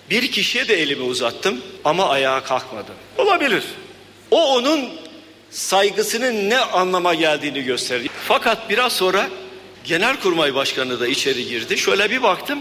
Bir 0.09 0.31
kişiye 0.31 0.67
de 0.67 0.73
elimi 0.73 1.03
uzattım 1.03 1.61
ama 1.85 2.09
ayağa 2.09 2.43
kalkmadı. 2.43 2.91
Olabilir. 3.17 3.63
O 4.31 4.53
onun 4.55 4.89
saygısının 5.51 6.49
ne 6.49 6.57
anlama 6.59 7.13
geldiğini 7.13 7.63
gösterir. 7.63 8.09
Fakat 8.27 8.69
biraz 8.69 8.93
sonra 8.93 9.27
Genelkurmay 9.83 10.55
Başkanı 10.55 10.99
da 10.99 11.07
içeri 11.07 11.45
girdi. 11.45 11.77
Şöyle 11.77 12.11
bir 12.11 12.23
baktım. 12.23 12.59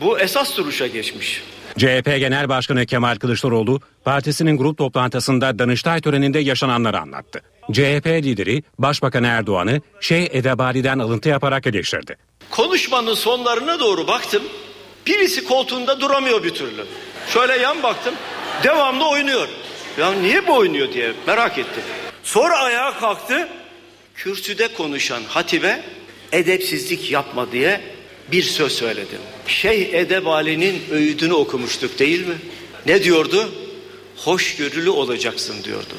Bu 0.00 0.18
esas 0.20 0.56
duruşa 0.56 0.86
geçmiş. 0.86 1.42
CHP 1.78 2.04
Genel 2.04 2.48
Başkanı 2.48 2.86
Kemal 2.86 3.16
Kılıçdaroğlu 3.16 3.80
partisinin 4.04 4.56
grup 4.56 4.78
toplantısında 4.78 5.58
Danıştay 5.58 6.00
töreninde 6.00 6.38
yaşananları 6.38 6.98
anlattı. 7.00 7.40
CHP 7.72 8.06
lideri 8.06 8.62
Başbakan 8.78 9.24
Erdoğan'ı 9.24 9.80
Şeyh 10.00 10.28
Edebali'den 10.30 10.98
alıntı 10.98 11.28
yaparak 11.28 11.66
eleştirdi. 11.66 12.16
Konuşmanın 12.50 13.14
sonlarına 13.14 13.80
doğru 13.80 14.06
baktım. 14.06 14.42
Birisi 15.06 15.44
koltuğunda 15.44 16.00
duramıyor 16.00 16.44
bir 16.44 16.54
türlü. 16.54 16.84
Şöyle 17.28 17.56
yan 17.56 17.82
baktım. 17.82 18.14
Devamlı 18.64 19.08
oynuyor. 19.08 19.48
Ya 19.98 20.12
niye 20.12 20.46
bu 20.46 20.54
oynuyor 20.56 20.92
diye 20.92 21.12
merak 21.26 21.58
ettim. 21.58 21.82
Sonra 22.24 22.58
ayağa 22.58 22.98
kalktı. 22.98 23.48
Kürsüde 24.14 24.68
konuşan 24.68 25.22
hatibe 25.28 25.82
edepsizlik 26.32 27.10
yapma 27.10 27.52
diye 27.52 27.80
bir 28.32 28.42
söz 28.42 28.72
söyledim. 28.72 29.18
Şeyh 29.46 29.94
Edebali'nin 29.94 30.82
öğüdünü 30.90 31.32
okumuştuk 31.32 31.98
değil 31.98 32.26
mi? 32.26 32.34
Ne 32.86 33.04
diyordu? 33.04 33.52
Hoşgörülü 34.16 34.90
olacaksın 34.90 35.64
diyordu. 35.64 35.94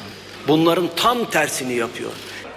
Bunların 0.48 0.90
tam 0.96 1.30
tersini 1.30 1.74
yapıyor. 1.74 2.10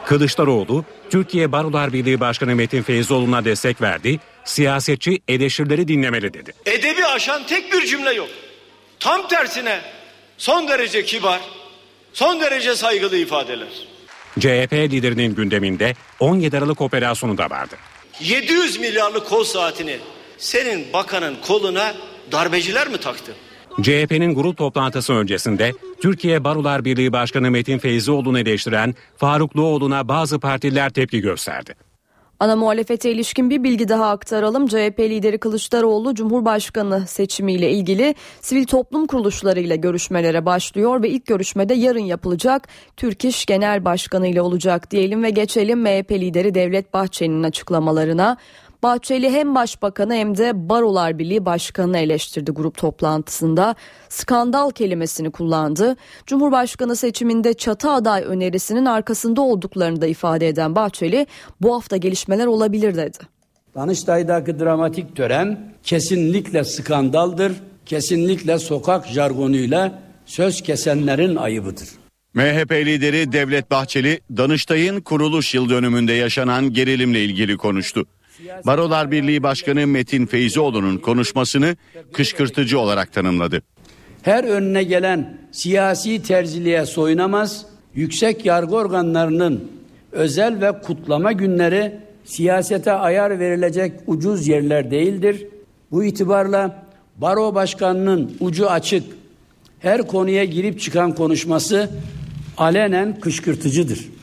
Kılıçdaroğlu, 0.05 0.85
Türkiye 1.09 1.51
Barolar 1.51 1.93
Birliği 1.93 2.19
Başkanı 2.19 2.55
Metin 2.55 2.83
Feyzoğlu'na 2.83 3.45
destek 3.45 3.81
verdi, 3.81 4.19
siyasetçi 4.45 5.21
eleştirileri 5.27 5.87
dinlemeli 5.87 6.33
dedi. 6.33 6.53
Edebi 6.65 7.05
aşan 7.05 7.47
tek 7.47 7.73
bir 7.73 7.85
cümle 7.85 8.13
yok. 8.13 8.29
Tam 8.99 9.27
tersine 9.27 9.81
son 10.37 10.67
derece 10.67 11.05
kibar, 11.05 11.41
son 12.15 12.41
derece 12.41 12.75
saygılı 12.75 13.17
ifadeler. 13.17 13.67
CHP 14.39 14.73
liderinin 14.73 15.35
gündeminde 15.35 15.93
17 16.19 16.57
Aralık 16.57 16.81
operasyonu 16.81 17.37
da 17.37 17.49
vardı. 17.49 17.75
700 18.19 18.79
milyarlık 18.79 19.25
kol 19.25 19.43
saatini 19.43 19.97
senin 20.37 20.93
bakanın 20.93 21.35
koluna 21.47 21.93
darbeciler 22.31 22.87
mi 22.87 22.97
taktı? 22.97 23.31
CHP'nin 23.81 24.35
grup 24.35 24.57
toplantısı 24.57 25.13
öncesinde 25.13 25.73
Türkiye 26.01 26.43
Barolar 26.43 26.85
Birliği 26.85 27.13
Başkanı 27.13 27.51
Metin 27.51 27.79
Feyzioğlu'nu 27.79 28.39
eleştiren 28.39 28.95
Faruk 29.17 29.55
Doğulu'na 29.55 30.07
bazı 30.07 30.39
partiler 30.39 30.89
tepki 30.89 31.19
gösterdi. 31.19 31.75
Ana 32.39 32.55
muhalefete 32.55 33.11
ilişkin 33.11 33.49
bir 33.49 33.63
bilgi 33.63 33.89
daha 33.89 34.09
aktaralım. 34.09 34.67
CHP 34.67 34.99
lideri 34.99 35.37
Kılıçdaroğlu 35.37 36.15
Cumhurbaşkanı 36.15 37.07
seçimiyle 37.07 37.71
ilgili 37.71 38.15
sivil 38.41 38.65
toplum 38.65 39.07
kuruluşlarıyla 39.07 39.75
görüşmelere 39.75 40.45
başlıyor 40.45 41.03
ve 41.03 41.09
ilk 41.09 41.25
görüşmede 41.25 41.73
yarın 41.73 41.99
yapılacak 41.99 42.67
Türk 42.97 43.25
İş 43.25 43.45
Genel 43.45 43.85
Başkanı 43.85 44.27
ile 44.27 44.41
olacak 44.41 44.91
diyelim 44.91 45.23
ve 45.23 45.29
geçelim 45.29 45.81
MHP 45.81 46.11
lideri 46.11 46.55
Devlet 46.55 46.93
Bahçeli'nin 46.93 47.43
açıklamalarına. 47.43 48.37
Bahçeli 48.85 49.29
hem 49.29 49.55
başbakanı 49.55 50.13
hem 50.13 50.37
de 50.37 50.69
Barolar 50.69 51.19
Birliği 51.19 51.45
Başkanı'nı 51.45 51.97
eleştirdi 51.97 52.51
grup 52.51 52.77
toplantısında. 52.77 53.75
Skandal 54.09 54.71
kelimesini 54.71 55.31
kullandı. 55.31 55.95
Cumhurbaşkanı 56.25 56.95
seçiminde 56.95 57.53
çatı 57.53 57.91
aday 57.91 58.23
önerisinin 58.27 58.85
arkasında 58.85 59.41
olduklarını 59.41 60.01
da 60.01 60.07
ifade 60.07 60.47
eden 60.47 60.75
Bahçeli 60.75 61.27
bu 61.61 61.75
hafta 61.75 61.97
gelişmeler 61.97 62.45
olabilir 62.45 62.95
dedi. 62.95 63.17
Danıştay'daki 63.75 64.59
dramatik 64.59 65.15
tören 65.15 65.73
kesinlikle 65.83 66.63
skandaldır. 66.63 67.53
Kesinlikle 67.85 68.59
sokak 68.59 69.07
jargonuyla 69.07 69.99
söz 70.25 70.61
kesenlerin 70.61 71.35
ayıbıdır. 71.35 71.89
MHP 72.33 72.71
lideri 72.71 73.31
Devlet 73.31 73.71
Bahçeli, 73.71 74.19
Danıştay'ın 74.37 75.01
kuruluş 75.01 75.55
yıl 75.55 75.69
dönümünde 75.69 76.13
yaşanan 76.13 76.73
gerilimle 76.73 77.23
ilgili 77.23 77.57
konuştu. 77.57 78.05
Barolar 78.65 79.11
Birliği 79.11 79.43
Başkanı 79.43 79.87
Metin 79.87 80.25
Feyzioğlu'nun 80.25 80.97
konuşmasını 80.97 81.75
kışkırtıcı 82.13 82.79
olarak 82.79 83.13
tanımladı. 83.13 83.61
Her 84.21 84.43
önüne 84.43 84.83
gelen 84.83 85.37
siyasi 85.51 86.23
terziliğe 86.23 86.85
soyunamaz, 86.85 87.65
yüksek 87.95 88.45
yargı 88.45 88.75
organlarının 88.75 89.71
özel 90.11 90.61
ve 90.61 90.71
kutlama 90.81 91.31
günleri 91.31 91.99
siyasete 92.25 92.91
ayar 92.91 93.39
verilecek 93.39 93.93
ucuz 94.07 94.47
yerler 94.47 94.91
değildir. 94.91 95.47
Bu 95.91 96.03
itibarla 96.03 96.85
baro 97.17 97.55
başkanının 97.55 98.37
ucu 98.39 98.69
açık, 98.69 99.03
her 99.79 100.07
konuya 100.07 100.43
girip 100.43 100.79
çıkan 100.79 101.15
konuşması 101.15 101.89
alenen 102.57 103.19
kışkırtıcıdır. 103.19 104.14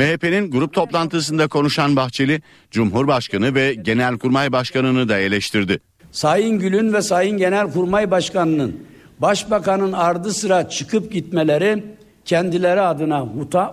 MHP'nin 0.00 0.50
grup 0.50 0.72
toplantısında 0.72 1.48
konuşan 1.48 1.96
Bahçeli, 1.96 2.42
Cumhurbaşkanı 2.70 3.54
ve 3.54 3.74
Genelkurmay 3.74 4.52
Başkanı'nı 4.52 5.08
da 5.08 5.18
eleştirdi. 5.18 5.80
Sayın 6.12 6.58
Gül'ün 6.58 6.92
ve 6.92 7.02
Sayın 7.02 7.38
Genelkurmay 7.38 8.10
Başkanı'nın 8.10 8.86
Başbakanın 9.18 9.92
ardı 9.92 10.34
sıra 10.34 10.68
çıkıp 10.68 11.12
gitmeleri 11.12 11.84
kendileri 12.24 12.80
adına 12.80 13.28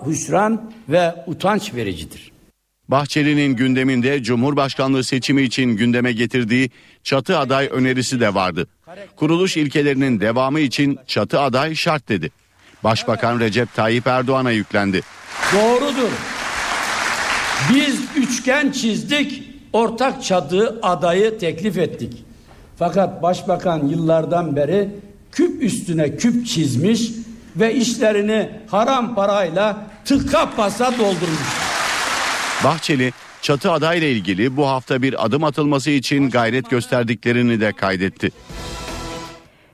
hüsran 0.07 0.71
ve 0.89 1.15
utanç 1.27 1.73
vericidir. 1.73 2.31
Bahçeli'nin 2.87 3.55
gündeminde 3.55 4.23
Cumhurbaşkanlığı 4.23 5.03
seçimi 5.03 5.41
için 5.41 5.77
gündeme 5.77 6.11
getirdiği 6.11 6.69
çatı 7.03 7.37
aday 7.37 7.69
önerisi 7.71 8.19
de 8.19 8.33
vardı. 8.33 8.67
Kuruluş 9.15 9.57
ilkelerinin 9.57 10.19
devamı 10.19 10.59
için 10.59 10.99
çatı 11.07 11.39
aday 11.39 11.75
şart 11.75 12.09
dedi. 12.09 12.31
Başbakan 12.83 13.39
Recep 13.39 13.73
Tayyip 13.73 14.07
Erdoğan'a 14.07 14.51
yüklendi. 14.51 15.01
Doğrudur. 15.53 16.11
Biz 17.73 17.99
üçgen 18.15 18.71
çizdik, 18.71 19.43
ortak 19.73 20.23
çatı 20.23 20.79
adayı 20.81 21.39
teklif 21.39 21.77
ettik. 21.77 22.23
Fakat 22.79 23.23
başbakan 23.23 23.87
yıllardan 23.87 24.55
beri 24.55 24.89
küp 25.31 25.63
üstüne 25.63 26.15
küp 26.15 26.47
çizmiş 26.47 27.11
ve 27.55 27.75
işlerini 27.75 28.49
haram 28.67 29.15
parayla 29.15 29.77
tıka 30.05 30.49
basa 30.57 30.91
doldurmuş. 30.97 31.67
Bahçeli 32.63 33.13
çatı 33.41 33.71
adayla 33.71 34.07
ilgili 34.07 34.57
bu 34.57 34.67
hafta 34.67 35.01
bir 35.01 35.25
adım 35.25 35.43
atılması 35.43 35.89
için 35.91 36.29
gayret 36.29 36.69
gösterdiklerini 36.69 37.61
de 37.61 37.71
kaydetti. 37.71 38.31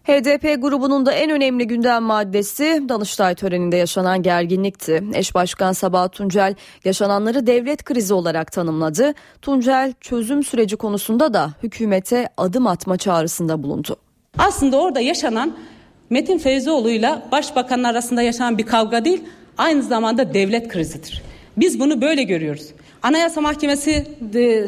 HDP 0.04 0.62
grubunun 0.62 1.06
da 1.06 1.12
en 1.12 1.30
önemli 1.30 1.68
gündem 1.68 2.04
maddesi 2.04 2.84
Danıştay 2.90 3.36
töreninde 3.36 3.78
yaşanan 3.78 4.24
gerginlikti. 4.24 5.04
Eş 5.14 5.36
Başkan 5.36 5.72
Sabahat 5.72 6.14
Tuncel 6.14 6.56
yaşananları 6.86 7.48
devlet 7.48 7.84
krizi 7.84 8.14
olarak 8.14 8.52
tanımladı. 8.52 9.14
Tuncel 9.42 9.94
çözüm 10.02 10.44
süreci 10.44 10.76
konusunda 10.76 11.34
da 11.34 11.50
hükümete 11.64 12.30
adım 12.38 12.68
atma 12.68 12.98
çağrısında 12.98 13.64
bulundu. 13.64 13.96
Aslında 14.38 14.82
orada 14.82 15.00
yaşanan 15.00 15.54
Metin 16.10 16.38
Feyzoğlu 16.38 16.90
ile 16.90 17.22
Başbakanın 17.32 17.84
arasında 17.84 18.22
yaşanan 18.22 18.58
bir 18.58 18.66
kavga 18.66 19.06
değil, 19.06 19.24
aynı 19.58 19.84
zamanda 19.84 20.34
devlet 20.34 20.68
krizidir. 20.68 21.22
Biz 21.58 21.80
bunu 21.80 22.02
böyle 22.02 22.24
görüyoruz. 22.24 22.68
Anayasa 23.04 23.42
Mahkemesi 23.42 24.08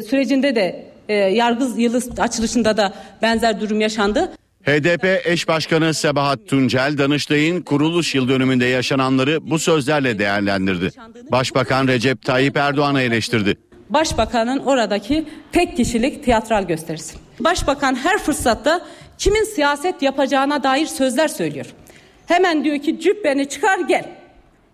sürecinde 0.08 0.54
de 0.54 0.86
e, 1.08 1.14
yargı 1.14 1.80
yılı 1.80 2.00
açılışında 2.18 2.76
da 2.76 2.92
benzer 3.22 3.60
durum 3.60 3.80
yaşandı. 3.80 4.32
HDP 4.66 5.26
eş 5.26 5.48
başkanı 5.48 5.94
Sebahat 5.94 6.48
Tuncel, 6.48 6.98
Danıştay'ın 6.98 7.62
kuruluş 7.62 8.14
yıl 8.14 8.28
dönümünde 8.28 8.64
yaşananları 8.64 9.50
bu 9.50 9.58
sözlerle 9.58 10.18
değerlendirdi. 10.18 10.90
Başbakan 11.32 11.88
Recep 11.88 12.22
Tayyip 12.22 12.56
Erdoğan'ı 12.56 13.02
eleştirdi. 13.02 13.56
Başbakanın 13.90 14.58
oradaki 14.58 15.24
tek 15.52 15.76
kişilik 15.76 16.24
tiyatral 16.24 16.66
gösterisi. 16.66 17.16
Başbakan 17.40 17.94
her 17.94 18.18
fırsatta 18.18 18.86
kimin 19.18 19.44
siyaset 19.44 20.02
yapacağına 20.02 20.62
dair 20.62 20.86
sözler 20.86 21.28
söylüyor. 21.28 21.66
Hemen 22.26 22.64
diyor 22.64 22.78
ki 22.78 23.00
cübbeni 23.00 23.48
çıkar 23.48 23.78
gel. 23.78 24.04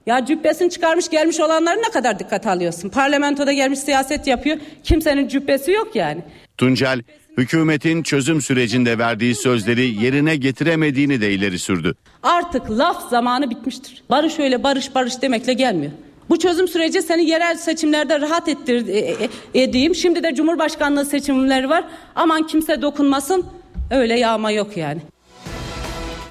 Ya 0.06 0.26
cübbesini 0.26 0.70
çıkarmış 0.70 1.08
gelmiş 1.08 1.40
olanları 1.40 1.78
ne 1.78 1.90
kadar 1.90 2.18
dikkat 2.18 2.46
alıyorsun? 2.46 2.88
Parlamentoda 2.88 3.52
gelmiş 3.52 3.78
siyaset 3.78 4.26
yapıyor. 4.26 4.56
Kimsenin 4.84 5.28
cübbesi 5.28 5.70
yok 5.72 5.96
yani. 5.96 6.22
Tuncel, 6.58 7.02
hükümetin 7.36 8.02
çözüm 8.02 8.40
sürecinde 8.40 8.98
verdiği 8.98 9.34
sözleri 9.34 10.04
yerine 10.04 10.36
getiremediğini 10.36 11.20
de 11.20 11.32
ileri 11.32 11.58
sürdü. 11.58 11.94
Artık 12.22 12.70
laf 12.70 13.10
zamanı 13.10 13.50
bitmiştir. 13.50 14.02
Barış 14.10 14.38
öyle 14.38 14.62
barış 14.62 14.94
barış 14.94 15.22
demekle 15.22 15.52
gelmiyor. 15.52 15.92
Bu 16.28 16.38
çözüm 16.38 16.68
süreci 16.68 17.02
seni 17.02 17.24
yerel 17.24 17.56
seçimlerde 17.56 18.20
rahat 18.20 18.48
ettir 18.48 18.86
e, 18.86 18.98
e, 18.98 19.28
edeyim. 19.54 19.94
Şimdi 19.94 20.22
de 20.22 20.34
Cumhurbaşkanlığı 20.34 21.04
seçimleri 21.04 21.68
var. 21.68 21.84
Aman 22.14 22.46
kimse 22.46 22.82
dokunmasın. 22.82 23.46
Öyle 23.90 24.18
yağma 24.18 24.50
yok 24.50 24.76
yani. 24.76 25.00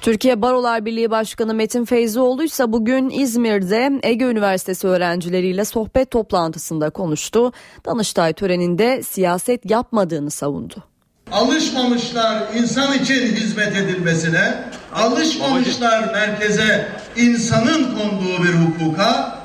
Türkiye 0.00 0.42
Barolar 0.42 0.84
Birliği 0.84 1.10
Başkanı 1.10 1.54
Metin 1.54 1.84
Feyzioğlu 1.84 2.44
ise 2.44 2.72
bugün 2.72 3.10
İzmir'de 3.10 4.00
Ege 4.02 4.24
Üniversitesi 4.24 4.86
öğrencileriyle 4.86 5.64
sohbet 5.64 6.10
toplantısında 6.10 6.90
konuştu. 6.90 7.52
Danıştay 7.86 8.32
töreninde 8.32 9.02
siyaset 9.02 9.70
yapmadığını 9.70 10.30
savundu. 10.30 10.91
Alışmamışlar 11.32 12.42
insan 12.54 12.92
için 12.98 13.36
hizmet 13.36 13.76
edilmesine, 13.76 14.54
alışmamışlar 14.94 16.12
merkeze 16.12 16.88
insanın 17.16 17.96
konduğu 17.96 18.44
bir 18.44 18.54
hukuka, 18.54 19.38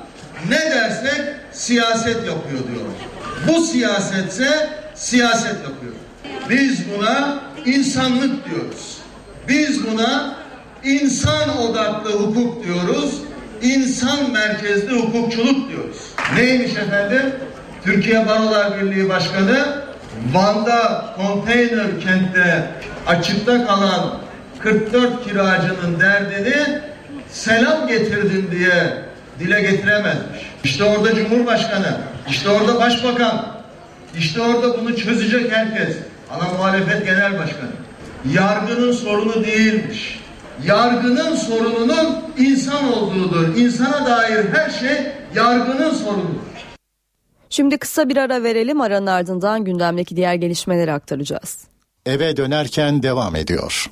ne 0.49 0.71
dersek 0.71 1.21
siyaset 1.51 2.15
yapıyor 2.15 2.61
diyorlar. 2.67 2.97
Bu 3.47 3.65
siyasetse 3.65 4.69
siyaset 4.95 5.55
yapıyor. 5.55 5.93
Biz 6.49 6.79
buna 6.97 7.39
insanlık 7.65 8.49
diyoruz. 8.49 8.97
Biz 9.47 9.87
buna 9.87 10.35
insan 10.83 11.57
odaklı 11.57 12.11
hukuk 12.11 12.63
diyoruz. 12.63 13.15
İnsan 13.61 14.31
merkezli 14.31 14.91
hukukçuluk 14.91 15.69
diyoruz. 15.69 15.97
Neymiş 16.35 16.71
efendim? 16.71 17.33
Türkiye 17.83 18.27
Barolar 18.27 18.81
Birliği 18.81 19.09
Başkanı 19.09 19.86
Van'da 20.33 21.05
konteyner 21.17 21.99
kentte 22.01 22.71
açıkta 23.07 23.67
kalan 23.67 24.17
44 24.59 25.23
kiracının 25.23 25.99
derdini 25.99 26.81
selam 27.29 27.87
getirdin 27.87 28.51
diye 28.51 28.93
dile 29.39 29.61
getiremezmiş. 29.61 30.41
İşte 30.63 30.83
orada 30.83 31.15
Cumhurbaşkanı, 31.15 31.97
işte 32.29 32.49
orada 32.49 32.79
Başbakan, 32.79 33.45
işte 34.17 34.41
orada 34.41 34.81
bunu 34.81 34.97
çözecek 34.97 35.51
herkes. 35.51 35.97
Ana 36.31 36.49
muhalefet 36.57 37.05
genel 37.05 37.39
başkanı. 37.39 37.69
Yargının 38.33 38.91
sorunu 38.91 39.43
değilmiş. 39.43 40.19
Yargının 40.65 41.35
sorununun 41.35 42.19
insan 42.37 42.93
olduğudur. 42.93 43.57
İnsana 43.57 44.05
dair 44.05 44.45
her 44.53 44.69
şey 44.69 45.11
yargının 45.35 45.93
sorunudur. 45.93 46.56
Şimdi 47.49 47.77
kısa 47.77 48.09
bir 48.09 48.17
ara 48.17 48.43
verelim 48.43 48.81
aranın 48.81 49.07
ardından 49.07 49.63
gündemdeki 49.63 50.15
diğer 50.15 50.33
gelişmeleri 50.33 50.91
aktaracağız. 50.91 51.67
Eve 52.05 52.37
dönerken 52.37 53.03
devam 53.03 53.35
ediyor. 53.35 53.91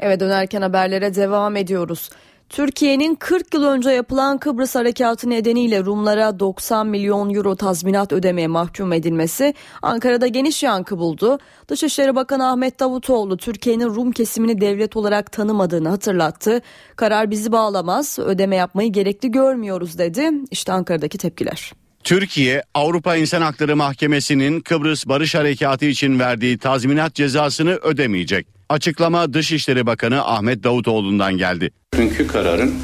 Eve 0.00 0.20
dönerken 0.20 0.62
haberlere 0.62 1.14
devam 1.14 1.56
ediyoruz. 1.56 2.10
Türkiye'nin 2.48 3.14
40 3.14 3.54
yıl 3.54 3.64
önce 3.64 3.90
yapılan 3.90 4.38
Kıbrıs 4.38 4.74
Harekatı 4.74 5.30
nedeniyle 5.30 5.84
Rumlara 5.84 6.40
90 6.40 6.86
milyon 6.86 7.34
euro 7.34 7.56
tazminat 7.56 8.12
ödemeye 8.12 8.46
mahkum 8.46 8.92
edilmesi 8.92 9.54
Ankara'da 9.82 10.26
geniş 10.26 10.62
yankı 10.62 10.98
buldu. 10.98 11.38
Dışişleri 11.68 12.14
Bakanı 12.14 12.50
Ahmet 12.50 12.80
Davutoğlu 12.80 13.36
Türkiye'nin 13.36 13.94
Rum 13.94 14.12
kesimini 14.12 14.60
devlet 14.60 14.96
olarak 14.96 15.32
tanımadığını 15.32 15.88
hatırlattı. 15.88 16.62
Karar 16.96 17.30
bizi 17.30 17.52
bağlamaz, 17.52 18.18
ödeme 18.18 18.56
yapmayı 18.56 18.92
gerekli 18.92 19.30
görmüyoruz 19.30 19.98
dedi. 19.98 20.30
İşte 20.50 20.72
Ankara'daki 20.72 21.18
tepkiler. 21.18 21.72
Türkiye, 22.04 22.62
Avrupa 22.74 23.16
İnsan 23.16 23.42
Hakları 23.42 23.76
Mahkemesi'nin 23.76 24.60
Kıbrıs 24.60 25.06
Barış 25.06 25.34
Harekatı 25.34 25.84
için 25.84 26.18
verdiği 26.18 26.58
tazminat 26.58 27.14
cezasını 27.14 27.70
ödemeyecek. 27.70 28.46
Açıklama 28.68 29.34
Dışişleri 29.34 29.86
Bakanı 29.86 30.24
Ahmet 30.24 30.64
Davutoğlu'ndan 30.64 31.38
geldi. 31.38 31.70
Çünkü 31.94 32.26
kararın 32.26 32.74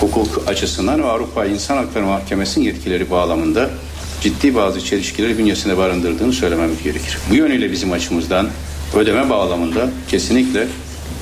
hukuk 0.00 0.48
açısından 0.48 1.02
ve 1.02 1.06
Avrupa 1.06 1.46
İnsan 1.46 1.76
Hakları 1.76 2.04
Mahkemesi'nin 2.04 2.64
yetkileri 2.64 3.10
bağlamında 3.10 3.70
ciddi 4.20 4.54
bazı 4.54 4.80
çelişkileri 4.84 5.38
bünyesinde 5.38 5.78
barındırdığını 5.78 6.32
söylememiz 6.32 6.82
gerekir. 6.82 7.18
Bu 7.30 7.34
yönüyle 7.34 7.72
bizim 7.72 7.92
açımızdan 7.92 8.48
ödeme 8.94 9.30
bağlamında 9.30 9.90
kesinlikle 10.08 10.66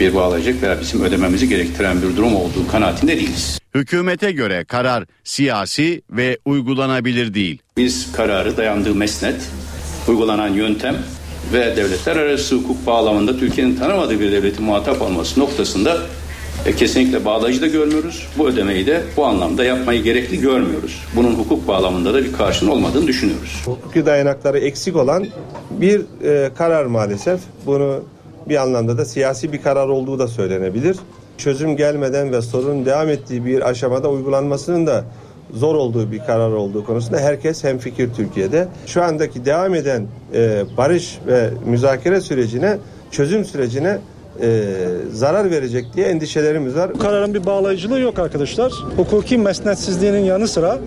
bir 0.01 0.15
bağlayacak 0.15 0.63
veya 0.63 0.81
bizim 0.81 1.03
ödememizi 1.03 1.49
gerektiren 1.49 2.03
bir 2.03 2.17
durum 2.17 2.37
olduğu 2.37 2.69
kanaatinde 2.69 3.17
değiliz. 3.17 3.62
Hükümete 3.75 4.33
göre 4.33 4.65
karar 4.65 5.05
siyasi 5.25 6.03
ve 6.11 6.39
uygulanabilir 6.45 7.35
değil. 7.35 7.63
Biz 7.77 8.13
kararı 8.13 8.57
dayandığı 8.57 8.95
mesnet, 8.95 9.51
uygulanan 10.09 10.49
yöntem 10.49 10.97
ve 11.53 11.77
devletler 11.77 12.17
arası 12.17 12.57
hukuk 12.57 12.87
bağlamında 12.87 13.37
Türkiye'nin 13.39 13.77
tanımadığı 13.77 14.21
bir 14.21 14.33
devletin 14.33 14.65
muhatap 14.65 15.03
olması 15.03 15.41
noktasında 15.41 15.99
e, 16.67 16.73
kesinlikle 16.77 17.25
bağlayıcı 17.25 17.63
da 17.63 17.67
görmüyoruz. 17.67 18.29
Bu 18.39 18.49
ödemeyi 18.49 18.87
de 18.87 19.03
bu 19.17 19.27
anlamda 19.27 19.65
yapmayı 19.65 20.03
gerekli 20.03 20.41
görmüyoruz. 20.41 21.05
Bunun 21.17 21.35
hukuk 21.35 21.69
bağlamında 21.69 22.15
da 22.15 22.25
bir 22.25 22.33
karşılığı 22.33 22.73
olmadığını 22.73 23.07
düşünüyoruz. 23.07 23.63
Hukuki 23.65 24.07
dayanakları 24.07 24.59
eksik 24.59 24.97
olan 24.97 25.27
bir 25.71 26.01
e, 26.25 26.51
karar 26.55 26.85
maalesef. 26.85 27.41
Bunu 27.67 28.05
bir 28.49 28.57
anlamda 28.57 28.99
da 28.99 29.05
siyasi 29.05 29.53
bir 29.53 29.63
karar 29.63 29.89
olduğu 29.89 30.19
da 30.19 30.29
söylenebilir. 30.29 30.97
Çözüm 31.43 31.77
gelmeden 31.77 32.33
ve 32.33 32.43
sorun 32.43 32.87
devam 32.87 33.09
ettiği 33.09 33.45
bir 33.45 33.69
aşamada 33.69 34.11
uygulanmasının 34.11 34.87
da 34.87 35.05
zor 35.55 35.75
olduğu 35.75 36.13
bir 36.13 36.19
karar 36.19 36.51
olduğu 36.51 36.87
konusunda 36.87 37.21
herkes 37.21 37.65
hemfikir 37.65 38.15
Türkiye'de. 38.15 38.69
Şu 38.87 39.03
andaki 39.03 39.45
devam 39.45 39.75
eden 39.75 40.07
e, 40.35 40.65
barış 40.77 41.19
ve 41.27 41.51
müzakere 41.67 42.21
sürecine, 42.21 42.79
çözüm 43.11 43.45
sürecine 43.45 43.99
e, 44.41 44.75
zarar 45.13 45.51
verecek 45.51 45.87
diye 45.97 46.07
endişelerimiz 46.07 46.77
var. 46.77 46.95
Bu 46.95 46.99
kararın 46.99 47.35
bir 47.35 47.47
bağlayıcılığı 47.47 48.01
yok 48.01 48.19
arkadaşlar. 48.19 48.73
Hukuki 48.97 49.39
mesnetsizliğinin 49.39 50.25
yanı 50.25 50.49
sıra 50.49 50.79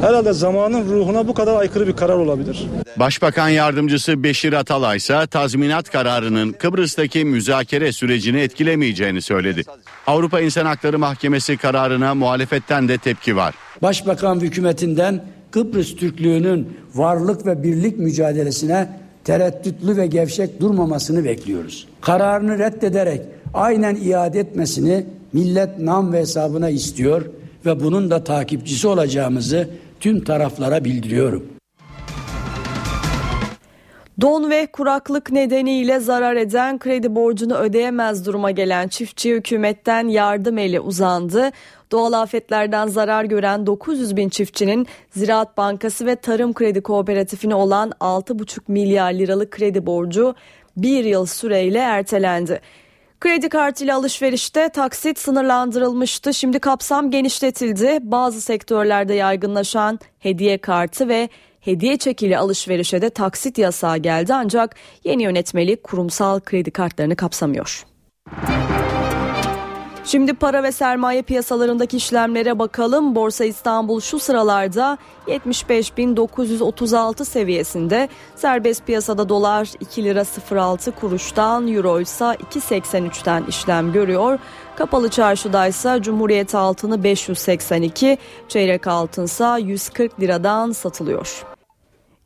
herhalde 0.00 0.32
zamanın 0.32 0.90
ruhuna 0.90 1.28
bu 1.28 1.34
kadar 1.34 1.56
aykırı 1.56 1.86
bir 1.86 1.96
karar 1.96 2.16
olabilir. 2.16 2.66
Başbakan 2.96 3.48
yardımcısı 3.48 4.22
Beşir 4.22 4.52
Atalay 4.52 4.96
ise 4.96 5.26
tazminat 5.26 5.90
kararının 5.90 6.52
Kıbrıs'taki 6.52 7.24
müzakere 7.24 7.92
sürecini 7.92 8.40
etkilemeyeceğini 8.40 9.22
söyledi. 9.22 9.62
Avrupa 10.06 10.40
İnsan 10.40 10.66
Hakları 10.66 10.98
Mahkemesi 10.98 11.56
kararına 11.56 12.14
muhalefetten 12.14 12.88
de 12.88 12.98
tepki 12.98 13.36
var. 13.36 13.54
Başbakan 13.82 14.40
hükümetinden 14.40 15.24
Kıbrıs 15.50 15.96
Türklüğünün 15.96 16.78
varlık 16.94 17.46
ve 17.46 17.62
birlik 17.62 17.98
mücadelesine 17.98 19.03
tereddütlü 19.24 19.96
ve 19.96 20.06
gevşek 20.06 20.60
durmamasını 20.60 21.24
bekliyoruz. 21.24 21.86
Kararını 22.00 22.58
reddederek 22.58 23.20
aynen 23.54 23.96
iade 23.96 24.40
etmesini 24.40 25.06
millet 25.32 25.78
nam 25.78 26.12
ve 26.12 26.18
hesabına 26.18 26.70
istiyor 26.70 27.22
ve 27.66 27.80
bunun 27.80 28.10
da 28.10 28.24
takipçisi 28.24 28.88
olacağımızı 28.88 29.68
tüm 30.00 30.24
taraflara 30.24 30.84
bildiriyorum. 30.84 31.53
Don 34.20 34.50
ve 34.50 34.66
kuraklık 34.66 35.32
nedeniyle 35.32 36.00
zarar 36.00 36.36
eden 36.36 36.78
kredi 36.78 37.14
borcunu 37.14 37.54
ödeyemez 37.54 38.26
duruma 38.26 38.50
gelen 38.50 38.88
çiftçi 38.88 39.34
hükümetten 39.34 40.08
yardım 40.08 40.58
eli 40.58 40.80
uzandı. 40.80 41.50
Doğal 41.92 42.12
afetlerden 42.12 42.86
zarar 42.86 43.24
gören 43.24 43.66
900 43.66 44.16
bin 44.16 44.28
çiftçinin 44.28 44.86
Ziraat 45.10 45.56
Bankası 45.56 46.06
ve 46.06 46.16
Tarım 46.16 46.52
Kredi 46.52 46.80
Kooperatifine 46.80 47.54
olan 47.54 47.90
6,5 48.00 48.60
milyar 48.68 49.12
liralık 49.12 49.50
kredi 49.50 49.86
borcu 49.86 50.34
bir 50.76 51.04
yıl 51.04 51.26
süreyle 51.26 51.78
ertelendi. 51.78 52.60
Kredi 53.20 53.48
kartıyla 53.48 53.96
alışverişte 53.96 54.68
taksit 54.68 55.18
sınırlandırılmıştı. 55.18 56.34
Şimdi 56.34 56.58
kapsam 56.58 57.10
genişletildi. 57.10 57.98
Bazı 58.02 58.40
sektörlerde 58.40 59.14
yaygınlaşan 59.14 59.98
hediye 60.18 60.58
kartı 60.58 61.08
ve 61.08 61.28
hediye 61.64 61.96
çekili 61.96 62.38
alışverişe 62.38 63.02
de 63.02 63.10
taksit 63.10 63.58
yasağı 63.58 63.98
geldi 63.98 64.34
ancak 64.34 64.76
yeni 65.04 65.22
yönetmelik 65.22 65.84
kurumsal 65.84 66.40
kredi 66.40 66.70
kartlarını 66.70 67.16
kapsamıyor. 67.16 67.84
Şimdi 70.06 70.34
para 70.34 70.62
ve 70.62 70.72
sermaye 70.72 71.22
piyasalarındaki 71.22 71.96
işlemlere 71.96 72.58
bakalım. 72.58 73.14
Borsa 73.14 73.44
İstanbul 73.44 74.00
şu 74.00 74.18
sıralarda 74.18 74.98
75.936 75.26 77.24
seviyesinde. 77.24 78.08
Serbest 78.36 78.86
piyasada 78.86 79.28
dolar 79.28 79.72
2 79.80 80.04
lira 80.04 80.24
06 80.50 80.92
kuruştan, 80.92 81.68
euro 81.68 82.00
ise 82.00 82.24
2.83'ten 82.24 83.44
işlem 83.44 83.92
görüyor. 83.92 84.38
Kapalı 84.76 85.08
çarşıda 85.08 85.66
ise 85.66 85.98
Cumhuriyet 86.02 86.54
altını 86.54 87.04
582, 87.04 88.18
çeyrek 88.48 88.86
altınsa 88.86 89.58
140 89.58 90.20
liradan 90.20 90.72
satılıyor. 90.72 91.53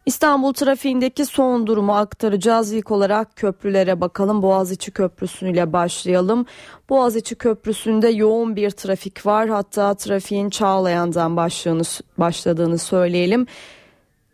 İstanbul 0.09 0.53
trafiğindeki 0.53 1.25
son 1.25 1.67
durumu 1.67 1.97
aktaracağız. 1.97 2.73
İlk 2.73 2.91
olarak 2.91 3.37
köprülere 3.37 4.01
bakalım. 4.01 4.43
Boğaziçi 4.43 4.91
Köprüsü 4.91 5.51
ile 5.51 5.73
başlayalım. 5.73 6.47
Boğaziçi 6.89 7.35
Köprüsü'nde 7.35 8.09
yoğun 8.09 8.57
bir 8.57 8.71
trafik 8.71 9.27
var. 9.27 9.49
Hatta 9.49 9.95
trafiğin 9.95 10.51
Çağlayan'dan 10.51 11.37
başladığını, 11.37 11.83
başladığını 12.19 12.79
söyleyelim. 12.79 13.47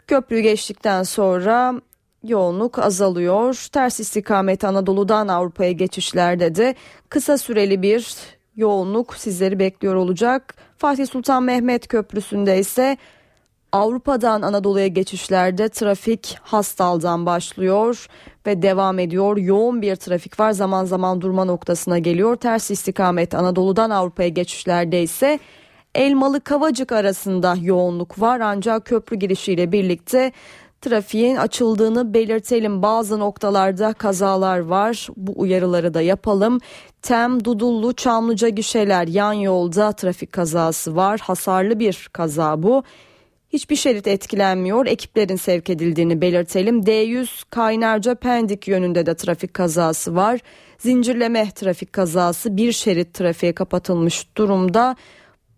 Köprüyü 0.07 0.43
geçtikten 0.43 1.03
sonra 1.03 1.75
yoğunluk 2.23 2.79
azalıyor. 2.79 3.69
Ters 3.73 4.01
istikamet 4.01 4.65
Anadolu'dan 4.65 5.29
Avrupa'ya 5.29 5.73
geçişlerde 5.73 6.55
de 6.55 6.75
kısa 7.09 7.39
süreli 7.39 7.83
bir 7.83 8.15
yoğunluk 8.57 9.15
sizleri 9.17 9.59
bekliyor 9.59 9.95
olacak. 9.95 10.55
Fatih 10.79 11.07
Sultan 11.07 11.43
Mehmet 11.43 11.89
Köprüsü'nde 11.89 12.59
ise 12.59 12.97
Avrupa'dan 13.75 14.43
Anadolu'ya 14.43 14.87
geçişlerde 14.87 15.69
trafik 15.69 16.39
Hastal'dan 16.43 17.27
başlıyor 17.27 18.07
ve 18.47 18.63
devam 18.63 18.99
ediyor. 18.99 19.37
Yoğun 19.37 19.83
bir 19.83 19.97
trafik 19.97 20.41
var 20.41 20.53
zaman 20.53 20.85
zaman 20.85 21.21
durma 21.21 21.45
noktasına 21.45 21.99
geliyor. 21.99 22.37
Ters 22.37 22.71
istikamet 22.71 23.35
Anadolu'dan 23.35 23.91
Avrupa'ya 23.91 24.29
geçişlerde 24.29 25.03
ise 25.03 25.39
Elmalı 25.95 26.41
Kavacık 26.41 26.93
arasında 26.93 27.57
yoğunluk 27.63 28.21
var 28.21 28.41
ancak 28.41 28.85
köprü 28.85 29.17
girişiyle 29.17 29.73
birlikte 29.73 30.33
trafiğin 30.81 31.37
açıldığını 31.37 32.15
belirtelim. 32.15 32.83
Bazı 32.83 33.19
noktalarda 33.19 33.93
kazalar 33.93 34.59
var. 34.59 35.09
Bu 35.17 35.33
uyarıları 35.37 35.95
da 35.95 36.01
yapalım. 36.01 36.61
Tem, 37.03 37.45
Dudullu, 37.45 37.93
Çamlıca 37.93 38.49
gişeler 38.49 39.07
yan 39.07 39.33
yolda 39.33 39.93
trafik 39.93 40.33
kazası 40.33 40.97
var. 40.97 41.21
Hasarlı 41.21 41.79
bir 41.79 42.09
kaza 42.13 42.63
bu. 42.63 42.83
Hiçbir 43.55 43.77
şerit 43.77 44.07
etkilenmiyor. 44.07 44.87
Ekiplerin 44.87 45.37
sevk 45.37 45.71
edildiğini 45.71 46.21
belirtelim. 46.21 46.81
D100 46.81 47.45
Kaynarca 47.51 48.15
Pendik 48.15 48.69
yönünde 48.69 49.07
de 49.07 49.15
trafik 49.15 49.55
kazası 49.55 50.15
var. 50.15 50.41
Zincirleme 50.79 51.51
trafik 51.55 51.93
kazası 51.93 52.57
bir 52.57 52.73
şerit 52.73 53.15
trafiğe 53.15 53.53
kapatılmış 53.53 54.37
durumda. 54.37 54.97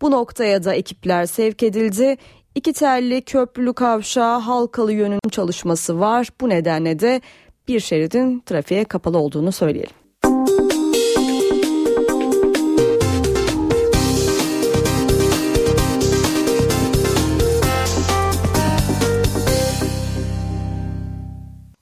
Bu 0.03 0.11
noktaya 0.11 0.65
da 0.65 0.75
ekipler 0.75 1.27
sevk 1.27 1.63
edildi. 1.63 2.17
İki 2.55 2.73
telli 2.73 3.23
köprülü 3.23 3.73
kavşağı 3.73 4.39
halkalı 4.39 4.93
yönünün 4.93 5.31
çalışması 5.31 6.01
var. 6.01 6.29
Bu 6.41 6.49
nedenle 6.49 6.99
de 6.99 7.21
bir 7.69 7.81
şeridin 7.81 8.43
trafiğe 8.47 8.85
kapalı 8.85 9.19
olduğunu 9.19 9.53
söyleyelim. 9.53 10.76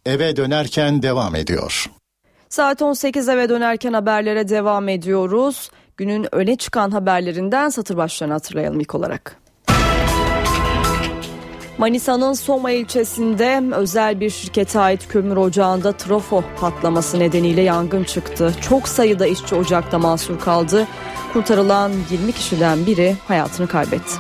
Eve 0.07 0.37
dönerken 0.37 1.03
devam 1.03 1.35
ediyor. 1.35 1.91
Saat 2.49 2.83
18 2.83 3.29
eve 3.29 3.49
dönerken 3.49 3.93
haberlere 3.93 4.49
devam 4.49 4.89
ediyoruz. 4.89 5.71
Günün 5.97 6.35
öne 6.35 6.57
çıkan 6.57 6.91
haberlerinden 6.91 7.69
satır 7.69 7.97
başlarını 7.97 8.33
hatırlayalım 8.33 8.81
ilk 8.81 8.95
olarak. 8.95 9.37
Manisa'nın 11.79 12.33
Soma 12.33 12.71
ilçesinde 12.71 13.63
özel 13.75 14.21
bir 14.21 14.31
şirkete 14.31 14.81
ait 14.81 15.09
kömür 15.09 15.37
ocağında 15.37 15.93
trafo 15.93 16.45
patlaması 16.61 17.19
nedeniyle 17.19 17.63
yangın 17.63 18.05
çıktı. 18.05 18.55
Çok 18.61 18.89
sayıda 18.89 19.27
işçi 19.27 19.55
ocakta 19.55 19.99
mahsur 19.99 20.41
kaldı. 20.41 20.87
Kurtarılan 21.33 21.93
20 22.11 22.33
kişiden 22.33 22.87
biri 22.87 23.17
hayatını 23.29 23.69
kaybetti. 23.69 24.15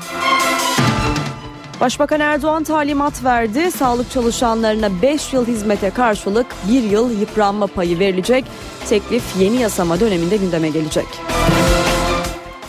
Başbakan 1.80 2.20
Erdoğan 2.20 2.64
talimat 2.64 3.24
verdi. 3.24 3.70
Sağlık 3.70 4.10
çalışanlarına 4.10 5.02
5 5.02 5.32
yıl 5.32 5.46
hizmete 5.46 5.90
karşılık 5.90 6.46
1 6.68 6.82
yıl 6.82 7.20
yıpranma 7.20 7.66
payı 7.66 7.98
verilecek. 7.98 8.44
Teklif 8.88 9.22
yeni 9.38 9.56
yasama 9.56 10.00
döneminde 10.00 10.36
gündeme 10.36 10.68
gelecek. 10.68 11.06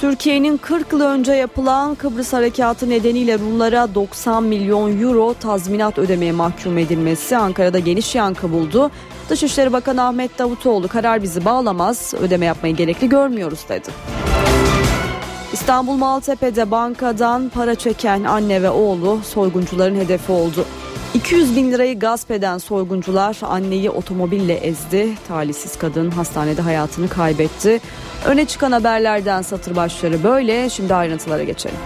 Türkiye'nin 0.01 0.57
40 0.57 0.93
yıl 0.93 1.01
önce 1.01 1.33
yapılan 1.33 1.95
Kıbrıs 1.95 2.33
Harekatı 2.33 2.89
nedeniyle 2.89 3.39
Rumlara 3.39 3.95
90 3.95 4.43
milyon 4.43 5.01
euro 5.01 5.33
tazminat 5.33 5.97
ödemeye 5.97 6.31
mahkum 6.31 6.77
edilmesi 6.77 7.37
Ankara'da 7.37 7.79
geniş 7.79 8.15
yankı 8.15 8.51
buldu. 8.51 8.91
Dışişleri 9.29 9.73
Bakanı 9.73 10.03
Ahmet 10.07 10.39
Davutoğlu 10.39 10.87
karar 10.87 11.23
bizi 11.23 11.45
bağlamaz, 11.45 12.13
ödeme 12.21 12.45
yapmayı 12.45 12.75
gerekli 12.75 13.09
görmüyoruz 13.09 13.59
dedi. 13.69 13.89
İstanbul 15.55 15.93
Maltepe'de 15.97 16.71
bankadan 16.71 17.49
para 17.49 17.75
çeken 17.75 18.23
anne 18.23 18.61
ve 18.61 18.69
oğlu 18.69 19.19
soyguncuların 19.23 19.95
hedefi 19.95 20.31
oldu. 20.31 20.65
200 21.13 21.55
bin 21.55 21.71
lirayı 21.71 21.99
gasp 21.99 22.31
eden 22.31 22.57
soyguncular 22.57 23.37
anneyi 23.41 23.89
otomobille 23.89 24.53
ezdi. 24.53 25.09
Talihsiz 25.27 25.77
kadın 25.77 26.11
hastanede 26.11 26.61
hayatını 26.61 27.09
kaybetti. 27.09 27.81
Öne 28.25 28.45
çıkan 28.45 28.71
haberlerden 28.71 29.41
satır 29.41 29.75
başları 29.75 30.23
böyle. 30.23 30.69
Şimdi 30.69 30.95
ayrıntılara 30.95 31.43
geçelim. 31.43 31.77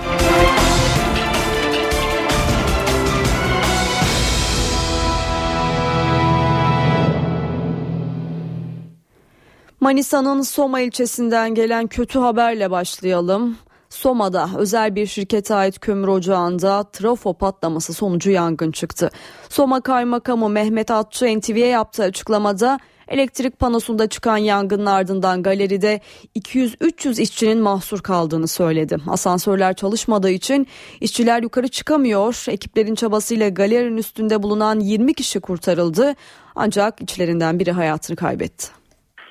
Manisa'nın 9.79 10.41
Soma 10.41 10.79
ilçesinden 10.79 11.55
gelen 11.55 11.87
kötü 11.87 12.19
haberle 12.19 12.71
başlayalım. 12.71 13.57
Soma'da 13.89 14.49
özel 14.57 14.95
bir 14.95 15.05
şirkete 15.05 15.55
ait 15.55 15.79
kömür 15.79 16.07
ocağında 16.07 16.83
trafo 16.83 17.33
patlaması 17.33 17.93
sonucu 17.93 18.31
yangın 18.31 18.71
çıktı. 18.71 19.09
Soma 19.49 19.81
Kaymakamı 19.81 20.49
Mehmet 20.49 20.91
Atçı 20.91 21.39
NTV'ye 21.39 21.67
yaptığı 21.67 22.03
açıklamada 22.03 22.79
elektrik 23.07 23.59
panosunda 23.59 24.09
çıkan 24.09 24.37
yangının 24.37 24.85
ardından 24.85 25.43
galeride 25.43 26.01
200-300 26.35 27.21
işçinin 27.21 27.59
mahsur 27.59 27.99
kaldığını 27.99 28.47
söyledi. 28.47 28.97
Asansörler 29.07 29.73
çalışmadığı 29.73 30.31
için 30.31 30.67
işçiler 31.01 31.43
yukarı 31.43 31.67
çıkamıyor. 31.67 32.45
Ekiplerin 32.47 32.95
çabasıyla 32.95 33.49
galerinin 33.49 33.97
üstünde 33.97 34.43
bulunan 34.43 34.79
20 34.79 35.13
kişi 35.13 35.39
kurtarıldı. 35.39 36.15
Ancak 36.55 37.01
içlerinden 37.01 37.59
biri 37.59 37.71
hayatını 37.71 38.15
kaybetti. 38.15 38.78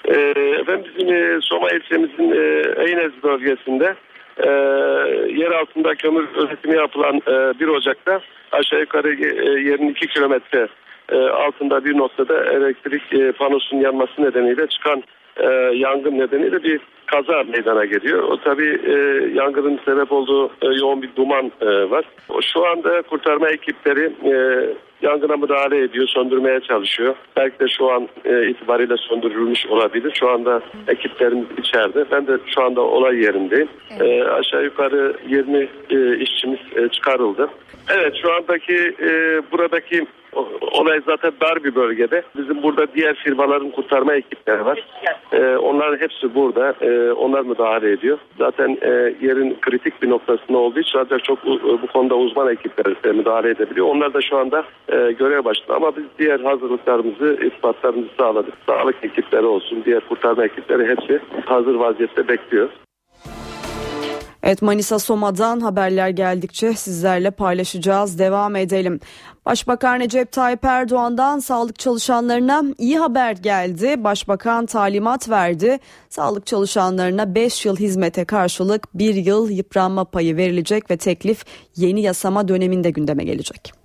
Efendim 0.04 0.84
bizim 0.98 1.14
e, 1.14 1.38
Soma 1.40 1.70
ilçemizin 1.70 2.32
e, 2.32 2.64
Eynez 2.84 3.12
bölgesinde 3.22 3.94
e, 4.36 4.50
yer 5.40 5.50
altında 5.50 5.94
kömür 5.94 6.28
üretimi 6.36 6.76
yapılan 6.76 7.16
e, 7.16 7.60
bir 7.60 7.68
ocakta 7.68 8.20
aşağı 8.52 8.80
yukarı 8.80 9.14
e, 9.14 9.60
yerin 9.60 9.88
2 9.88 10.06
kilometre 10.06 10.68
e, 11.12 11.16
altında 11.16 11.84
bir 11.84 11.96
noktada 11.96 12.44
elektrik 12.44 13.12
e, 13.12 13.32
panosunun 13.32 13.80
yanması 13.80 14.22
nedeniyle 14.22 14.66
çıkan 14.66 15.02
e, 15.38 15.76
yangın 15.76 16.18
nedeniyle 16.18 16.62
bir 16.62 16.80
kaza 17.06 17.42
meydana 17.42 17.84
geliyor. 17.84 18.22
O 18.22 18.36
tabii 18.36 18.80
e, 18.86 18.94
yangının 19.34 19.80
sebep 19.84 20.12
olduğu 20.12 20.46
e, 20.46 20.66
yoğun 20.80 21.02
bir 21.02 21.16
duman 21.16 21.52
e, 21.60 21.90
var. 21.90 22.04
Şu 22.52 22.66
anda 22.66 23.02
kurtarma 23.02 23.48
ekipleri 23.48 24.12
e, 24.24 24.34
yangına 25.02 25.36
müdahale 25.36 25.82
ediyor, 25.82 26.08
söndürmeye 26.08 26.60
çalışıyor. 26.60 27.14
Belki 27.36 27.60
de 27.60 27.68
şu 27.68 27.90
an 27.90 28.08
e, 28.24 28.48
itibariyle 28.48 28.96
söndürülmüş 28.96 29.66
olabilir. 29.66 30.12
Şu 30.20 30.30
anda 30.30 30.60
ekiplerimiz 30.88 31.46
içeride. 31.58 32.04
Ben 32.10 32.26
de 32.26 32.38
şu 32.54 32.62
anda 32.62 32.80
olay 32.80 33.16
yerindeyim. 33.16 33.68
E, 34.00 34.22
aşağı 34.22 34.64
yukarı 34.64 35.16
20 35.28 35.68
e, 35.90 36.16
işçimiz 36.18 36.60
e, 36.76 36.88
çıkarıldı. 36.88 37.48
Evet 37.90 38.14
şu 38.22 38.32
andaki 38.32 38.94
e, 39.00 39.42
buradaki 39.52 40.06
olay 40.72 41.00
zaten 41.06 41.32
dar 41.40 41.64
bir 41.64 41.74
bölgede. 41.74 42.22
Bizim 42.36 42.62
burada 42.62 42.86
diğer 42.94 43.14
firmaların 43.14 43.70
kurtarma 43.70 44.14
ekipleri 44.14 44.64
var. 44.64 44.84
E, 45.32 45.56
onların 45.56 45.96
hepsi 46.00 46.34
burada. 46.34 46.74
E, 46.80 47.12
onlar 47.12 47.40
müdahale 47.42 47.92
ediyor. 47.92 48.18
Zaten 48.38 48.78
e, 48.82 48.88
yerin 49.20 49.56
kritik 49.60 50.02
bir 50.02 50.10
noktasında 50.10 50.58
olduğu 50.58 50.80
için 50.80 50.98
ancak 50.98 51.24
çok 51.24 51.44
u- 51.44 51.78
bu 51.82 51.86
konuda 51.86 52.14
uzman 52.16 52.52
ekipler 52.52 52.94
e, 53.04 53.12
müdahale 53.12 53.50
edebiliyor. 53.50 53.86
Onlar 53.86 54.14
da 54.14 54.20
şu 54.20 54.36
anda 54.36 54.64
e, 54.88 55.12
görev 55.12 55.44
başında 55.44 55.76
ama 55.76 55.96
biz 55.96 56.04
diğer 56.18 56.40
hazırlıklarımızı, 56.40 57.38
ispatlarımızı 57.54 58.08
sağladık. 58.18 58.54
Sağlık 58.66 58.96
ekipleri 59.04 59.46
olsun, 59.46 59.82
diğer 59.84 60.00
kurtarma 60.00 60.44
ekipleri 60.44 60.86
hepsi 60.88 61.20
hazır 61.44 61.74
vaziyette 61.74 62.28
bekliyor. 62.28 62.68
Evet 64.42 64.62
Manisa 64.62 64.98
Soma'dan 64.98 65.60
haberler 65.60 66.08
geldikçe 66.08 66.74
sizlerle 66.74 67.30
paylaşacağız. 67.30 68.18
Devam 68.18 68.56
edelim. 68.56 69.00
Başbakan 69.46 70.00
Recep 70.00 70.32
Tayyip 70.32 70.64
Erdoğan'dan 70.64 71.38
sağlık 71.38 71.78
çalışanlarına 71.78 72.62
iyi 72.78 72.98
haber 72.98 73.32
geldi. 73.32 74.04
Başbakan 74.04 74.66
talimat 74.66 75.28
verdi. 75.28 75.78
Sağlık 76.08 76.46
çalışanlarına 76.46 77.34
5 77.34 77.66
yıl 77.66 77.76
hizmete 77.76 78.24
karşılık 78.24 78.94
1 78.94 79.14
yıl 79.14 79.50
yıpranma 79.50 80.04
payı 80.04 80.36
verilecek 80.36 80.90
ve 80.90 80.96
teklif 80.96 81.44
yeni 81.76 82.00
yasama 82.00 82.48
döneminde 82.48 82.90
gündeme 82.90 83.24
gelecek. 83.24 83.77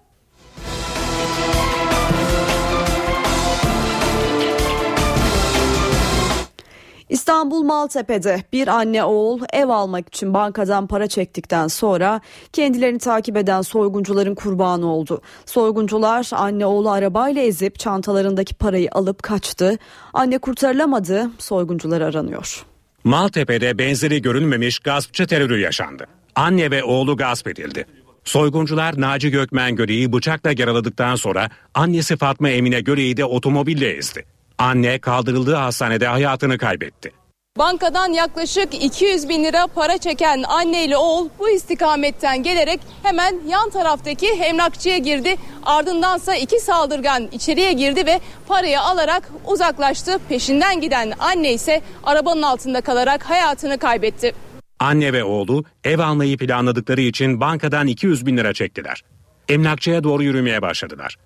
İstanbul 7.13 7.63
Maltepe'de 7.63 8.43
bir 8.54 8.67
anne 8.67 9.04
oğul 9.04 9.41
ev 9.54 9.67
almak 9.67 10.08
için 10.08 10.34
bankadan 10.34 10.88
para 10.88 11.08
çektikten 11.08 11.67
sonra 11.67 12.21
kendilerini 12.54 12.99
takip 12.99 13.38
eden 13.38 13.62
soyguncuların 13.62 14.36
kurbanı 14.36 14.93
oldu. 14.93 15.21
Soyguncular 15.45 16.30
anne 16.32 16.65
oğlu 16.65 16.91
arabayla 16.91 17.41
ezip 17.41 17.80
çantalarındaki 17.80 18.56
parayı 18.56 18.89
alıp 18.91 19.23
kaçtı. 19.23 19.78
Anne 20.13 20.38
kurtarılamadı, 20.38 21.30
soyguncular 21.38 22.02
aranıyor. 22.02 22.65
Maltepe'de 23.04 23.78
benzeri 23.78 24.21
görülmemiş 24.21 24.80
gaspçı 24.80 25.28
terörü 25.28 25.60
yaşandı. 25.60 26.06
Anne 26.36 26.71
ve 26.71 26.84
oğlu 26.84 27.17
gasp 27.17 27.47
edildi. 27.47 27.86
Soyguncular 28.23 29.02
Naci 29.02 29.32
Gökmen 29.32 29.76
Göre'yi 29.76 30.13
bıçakla 30.13 30.54
yaraladıktan 30.58 31.15
sonra 31.15 31.49
annesi 31.73 32.17
Fatma 32.17 32.49
Emine 32.49 32.82
Göre'yi 32.82 33.17
de 33.17 33.26
otomobille 33.26 33.89
ezdi. 33.89 34.33
Anne 34.63 34.99
kaldırıldığı 34.99 35.56
hastanede 35.56 36.08
hayatını 36.08 36.58
kaybetti. 36.58 37.12
Bankadan 37.58 38.08
yaklaşık 38.08 38.84
200 38.84 39.30
bin 39.30 39.43
lira 39.43 39.67
para 39.67 39.97
çeken 39.97 40.43
anne 40.47 40.86
ile 40.86 40.97
oğul 40.97 41.30
bu 41.39 41.49
istikametten 41.49 42.43
gelerek 42.43 42.80
hemen 43.04 43.36
yan 43.47 43.69
taraftaki 43.69 44.28
emlakçıya 44.28 44.97
girdi. 44.97 45.36
Ardındansa 45.63 46.36
iki 46.36 46.60
saldırgan 46.60 47.28
içeriye 47.32 47.73
girdi 47.73 48.06
ve 48.06 48.19
parayı 48.47 48.82
alarak 48.82 49.32
uzaklaştı. 49.47 50.19
Peşinden 50.30 50.82
giden 50.82 51.13
anne 51.19 51.54
ise 51.54 51.82
arabanın 52.04 52.41
altında 52.41 52.82
kalarak 52.82 53.23
hayatını 53.23 53.78
kaybetti. 53.78 54.36
Anne 54.80 55.13
ve 55.13 55.23
oğlu 55.23 55.63
ev 55.84 55.99
almayı 55.99 56.38
planladıkları 56.38 57.02
için 57.02 57.41
bankadan 57.41 57.88
200 57.88 58.26
bin 58.26 58.38
lira 58.38 58.54
çektiler. 58.54 59.04
Emlakçıya 59.49 60.04
doğru 60.04 60.23
yürümeye 60.23 60.62
başladılar. 60.62 61.17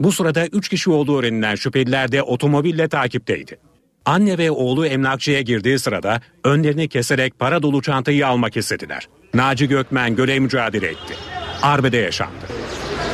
Bu 0.00 0.12
sırada 0.12 0.46
3 0.46 0.68
kişi 0.68 0.90
olduğu 0.90 1.18
öğrenilen 1.18 1.54
şüpheliler 1.54 2.12
de 2.12 2.22
otomobille 2.22 2.88
takipteydi. 2.88 3.58
Anne 4.04 4.38
ve 4.38 4.50
oğlu 4.50 4.86
emlakçıya 4.86 5.40
girdiği 5.40 5.78
sırada 5.78 6.20
önlerini 6.44 6.88
keserek 6.88 7.38
para 7.38 7.62
dolu 7.62 7.82
çantayı 7.82 8.26
almak 8.26 8.56
istediler. 8.56 9.08
Naci 9.34 9.68
Gökmen 9.68 10.16
göle 10.16 10.38
mücadele 10.38 10.86
etti. 10.86 11.14
Arbede 11.62 11.96
yaşandı. 11.96 12.46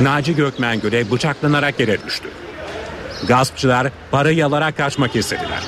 Naci 0.01 0.35
Gökmen 0.35 0.81
Göle 0.81 1.11
bıçaklanarak 1.11 1.79
yere 1.79 2.03
düştü. 2.05 2.29
Gaspçılar 3.27 3.87
parayı 4.11 4.45
alarak 4.45 4.77
kaçmak 4.77 5.15
istediler. 5.15 5.63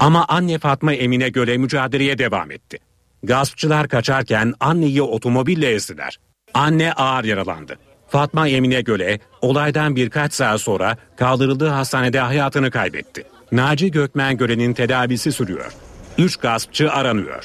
Ama 0.00 0.24
anne 0.28 0.58
Fatma 0.58 0.92
Emine 0.92 1.28
Göle 1.28 1.56
mücadeleye 1.56 2.18
devam 2.18 2.50
etti. 2.50 2.78
Gaspçılar 3.22 3.88
kaçarken 3.88 4.54
anneyi 4.60 5.02
otomobille 5.02 5.70
ezdiler. 5.70 6.18
Anne 6.54 6.92
ağır 6.92 7.24
yaralandı. 7.24 7.78
Fatma 8.08 8.48
Emine 8.48 8.80
Göle 8.80 9.20
olaydan 9.42 9.96
birkaç 9.96 10.32
saat 10.32 10.60
sonra 10.60 10.96
kaldırıldığı 11.16 11.68
hastanede 11.68 12.20
hayatını 12.20 12.70
kaybetti. 12.70 13.24
Naci 13.52 13.90
Gökmen 13.90 14.36
Göle'nin 14.36 14.72
tedavisi 14.72 15.32
sürüyor. 15.32 15.72
Üç 16.18 16.36
gaspçı 16.36 16.92
aranıyor. 16.92 17.44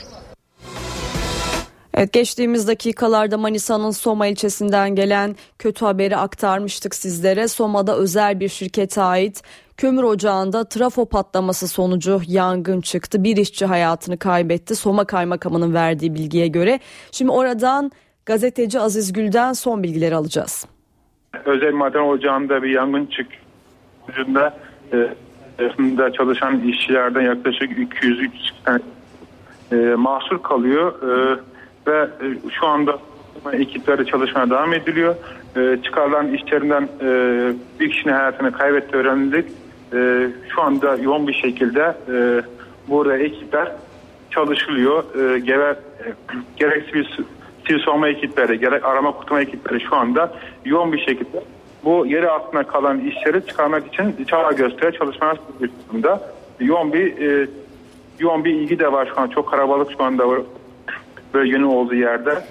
Evet 1.93 2.13
geçtiğimiz 2.13 2.67
dakikalarda 2.67 3.37
Manisa'nın 3.37 3.91
Soma 3.91 4.27
ilçesinden 4.27 4.95
gelen 4.95 5.35
kötü 5.59 5.85
haberi 5.85 6.17
aktarmıştık 6.17 6.95
sizlere. 6.95 7.47
Soma'da 7.47 7.97
özel 7.97 8.39
bir 8.39 8.49
şirkete 8.49 9.01
ait 9.01 9.41
kömür 9.77 10.03
ocağında 10.03 10.63
trafo 10.63 11.05
patlaması 11.05 11.67
sonucu 11.67 12.21
yangın 12.27 12.81
çıktı. 12.81 13.23
Bir 13.23 13.37
işçi 13.37 13.65
hayatını 13.65 14.17
kaybetti. 14.17 14.75
Soma 14.75 15.05
kaymakamının 15.05 15.73
verdiği 15.73 16.13
bilgiye 16.13 16.47
göre. 16.47 16.79
Şimdi 17.11 17.31
oradan 17.31 17.91
gazeteci 18.25 18.79
Aziz 18.79 19.13
Gül'den 19.13 19.53
son 19.53 19.83
bilgileri 19.83 20.15
alacağız. 20.15 20.65
Özel 21.45 21.73
maden 21.73 22.03
ocağında 22.03 22.63
bir 22.63 22.69
yangın 22.69 23.05
çıktığında 23.05 24.57
e, 24.93 25.09
çalışan 26.17 26.59
işçilerden 26.59 27.21
yaklaşık 27.21 27.79
200 27.79 28.31
tane 28.65 28.79
e, 29.71 29.75
mahsur 29.75 30.43
kalıyor. 30.43 30.93
E, 31.03 31.39
ve 31.87 31.99
e, 31.99 32.49
şu 32.59 32.67
anda 32.67 32.99
ekipleri 33.53 34.05
çalışmaya 34.05 34.49
devam 34.49 34.73
ediliyor. 34.73 35.15
E, 35.57 35.77
çıkarılan 35.83 36.33
işlerinden 36.33 36.89
e, 37.01 37.09
bir 37.79 37.91
kişinin 37.91 38.13
hayatını 38.13 38.51
kaybetti 38.51 38.97
öğrenildik. 38.97 39.45
E, 39.93 40.29
şu 40.55 40.61
anda 40.61 40.95
yoğun 40.95 41.27
bir 41.27 41.33
şekilde 41.33 41.95
e, 42.11 42.41
burada 42.87 43.17
ekipler 43.17 43.71
çalışılıyor. 44.31 45.03
E, 45.15 45.39
gerek, 45.39 45.77
e, 45.77 46.13
gerek 46.57 46.89
sivil, 46.89 47.05
sivil 47.71 47.85
savunma 47.85 48.09
ekipleri, 48.09 48.59
gerek 48.59 48.85
arama 48.85 49.11
kurtarma 49.11 49.41
ekipleri 49.41 49.81
şu 49.81 49.95
anda 49.95 50.33
yoğun 50.65 50.93
bir 50.93 50.99
şekilde 50.99 51.43
bu 51.83 52.05
yeri 52.05 52.29
altında 52.29 52.63
kalan 52.63 52.99
işleri 52.99 53.45
çıkarmak 53.45 53.87
için 53.87 54.25
çaba 54.27 54.51
gösteriyor 54.51 54.93
çalışmalar 54.93 55.37
durumda. 55.89 56.21
Yoğun 56.59 56.93
bir 56.93 57.29
e, 57.29 57.47
yoğun 58.19 58.45
bir 58.45 58.53
ilgi 58.53 58.79
de 58.79 58.91
var 58.91 59.09
şu 59.15 59.21
an. 59.21 59.27
Çok 59.27 59.49
karabalık 59.49 59.91
şu 59.97 60.03
anda 60.03 60.23
bölgenin 61.33 61.63
olduğu 61.63 61.95
yerde. 61.95 62.43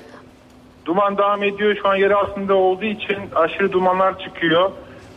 Duman 0.84 1.18
devam 1.18 1.42
ediyor. 1.42 1.76
Şu 1.82 1.88
an 1.88 1.96
yer 1.96 2.10
altında 2.10 2.54
olduğu 2.54 2.84
için 2.84 3.18
aşırı 3.34 3.72
dumanlar 3.72 4.18
çıkıyor. 4.18 4.70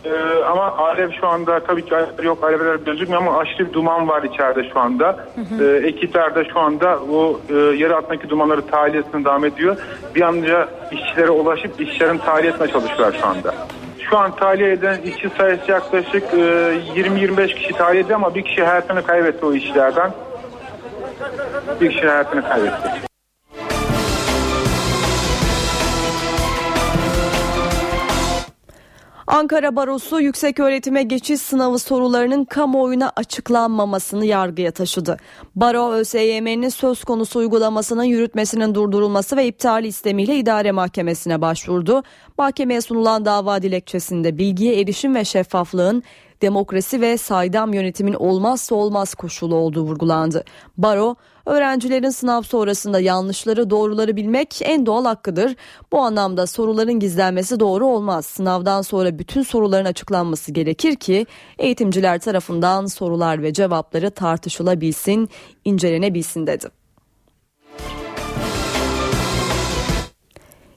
Ee, 0.06 0.44
ama 0.44 0.78
alev 0.78 1.12
şu 1.22 1.28
anda 1.28 1.60
tabii 1.60 1.86
ki 1.86 1.96
alev 1.96 2.24
yok 2.24 2.44
alevler 2.44 2.76
gözükmüyor 2.76 3.22
ama 3.22 3.38
aşırı 3.38 3.68
bir 3.68 3.74
duman 3.74 4.08
var 4.08 4.24
içeride 4.24 4.70
şu 4.74 4.80
anda. 4.80 5.26
Ee, 5.62 5.88
ekipler 5.88 6.36
de 6.36 6.46
şu 6.54 6.60
anda 6.60 7.00
bu 7.08 7.42
e, 7.50 7.54
yer 7.54 7.92
altındaki 7.92 8.30
dumanları 8.30 8.68
tahliyesine 8.68 9.26
devam 9.26 9.46
ediyor. 9.46 9.78
Bir 10.16 10.22
an 10.22 10.38
önce 10.38 10.66
işçilere 10.92 11.30
ulaşıp 11.30 11.82
işçilerin 11.82 12.18
tahliyesine 12.18 12.68
çalışıyorlar 12.68 13.18
şu 13.22 13.28
anda. 13.28 13.54
Şu 14.10 14.18
an 14.18 14.36
tahliye 14.36 14.72
eden 14.72 15.02
işçi 15.02 15.30
sayısı 15.38 15.72
yaklaşık 15.72 16.24
e, 16.34 16.38
20-25 16.96 17.48
kişi 17.56 17.74
tahliye 17.74 18.04
ediyor 18.04 18.20
ama 18.20 18.36
bir 18.36 18.44
kişi 18.44 18.64
hayatını 18.64 19.04
kaybetti 19.06 19.46
o 19.46 19.54
işçilerden. 19.54 20.12
Bir 21.82 21.90
kişi 21.92 22.08
hayatını 22.08 22.50
kaybetti. 22.50 23.13
Ankara 29.34 29.76
Barosu 29.76 30.22
yüksek 30.22 30.60
öğretime 30.60 31.04
geçiş 31.04 31.42
sınavı 31.42 31.80
sorularının 31.80 32.46
kamuoyuna 32.46 33.12
açıklanmamasını 33.16 34.26
yargıya 34.26 34.72
taşıdı. 34.72 35.18
Baro 35.56 35.92
ÖSYM'nin 35.92 36.70
söz 36.70 37.04
konusu 37.04 37.40
uygulamasının 37.40 38.04
yürütmesinin 38.04 38.76
durdurulması 38.76 39.38
ve 39.38 39.48
iptali 39.48 39.88
istemiyle 39.88 40.36
idare 40.36 40.72
mahkemesine 40.72 41.42
başvurdu. 41.42 42.04
Mahkemeye 42.38 42.82
sunulan 42.82 43.26
dava 43.26 43.62
dilekçesinde 43.62 44.38
bilgiye 44.38 44.82
erişim 44.82 45.16
ve 45.16 45.26
şeffaflığın 45.26 46.04
demokrasi 46.44 47.02
ve 47.02 47.18
saydam 47.18 47.74
yönetimin 47.74 48.14
olmazsa 48.14 48.76
olmaz 48.76 49.16
koşulu 49.16 49.56
olduğu 49.56 49.84
vurgulandı. 49.84 50.44
Baro, 50.78 51.16
öğrencilerin 51.46 52.10
sınav 52.10 52.42
sonrasında 52.42 53.00
yanlışları 53.00 53.70
doğruları 53.70 54.16
bilmek 54.16 54.60
en 54.64 54.86
doğal 54.86 55.06
hakkıdır. 55.06 55.56
Bu 55.92 56.00
anlamda 56.00 56.48
soruların 56.48 57.00
gizlenmesi 57.00 57.60
doğru 57.60 57.86
olmaz. 57.86 58.26
Sınavdan 58.26 58.82
sonra 58.82 59.20
bütün 59.20 59.44
soruların 59.44 59.86
açıklanması 59.86 60.52
gerekir 60.52 60.96
ki 60.96 61.26
eğitimciler 61.60 62.20
tarafından 62.20 62.86
sorular 62.86 63.44
ve 63.44 63.54
cevapları 63.54 64.12
tartışılabilsin, 64.12 65.30
incelenebilsin 65.66 66.48
dedi. 66.48 66.83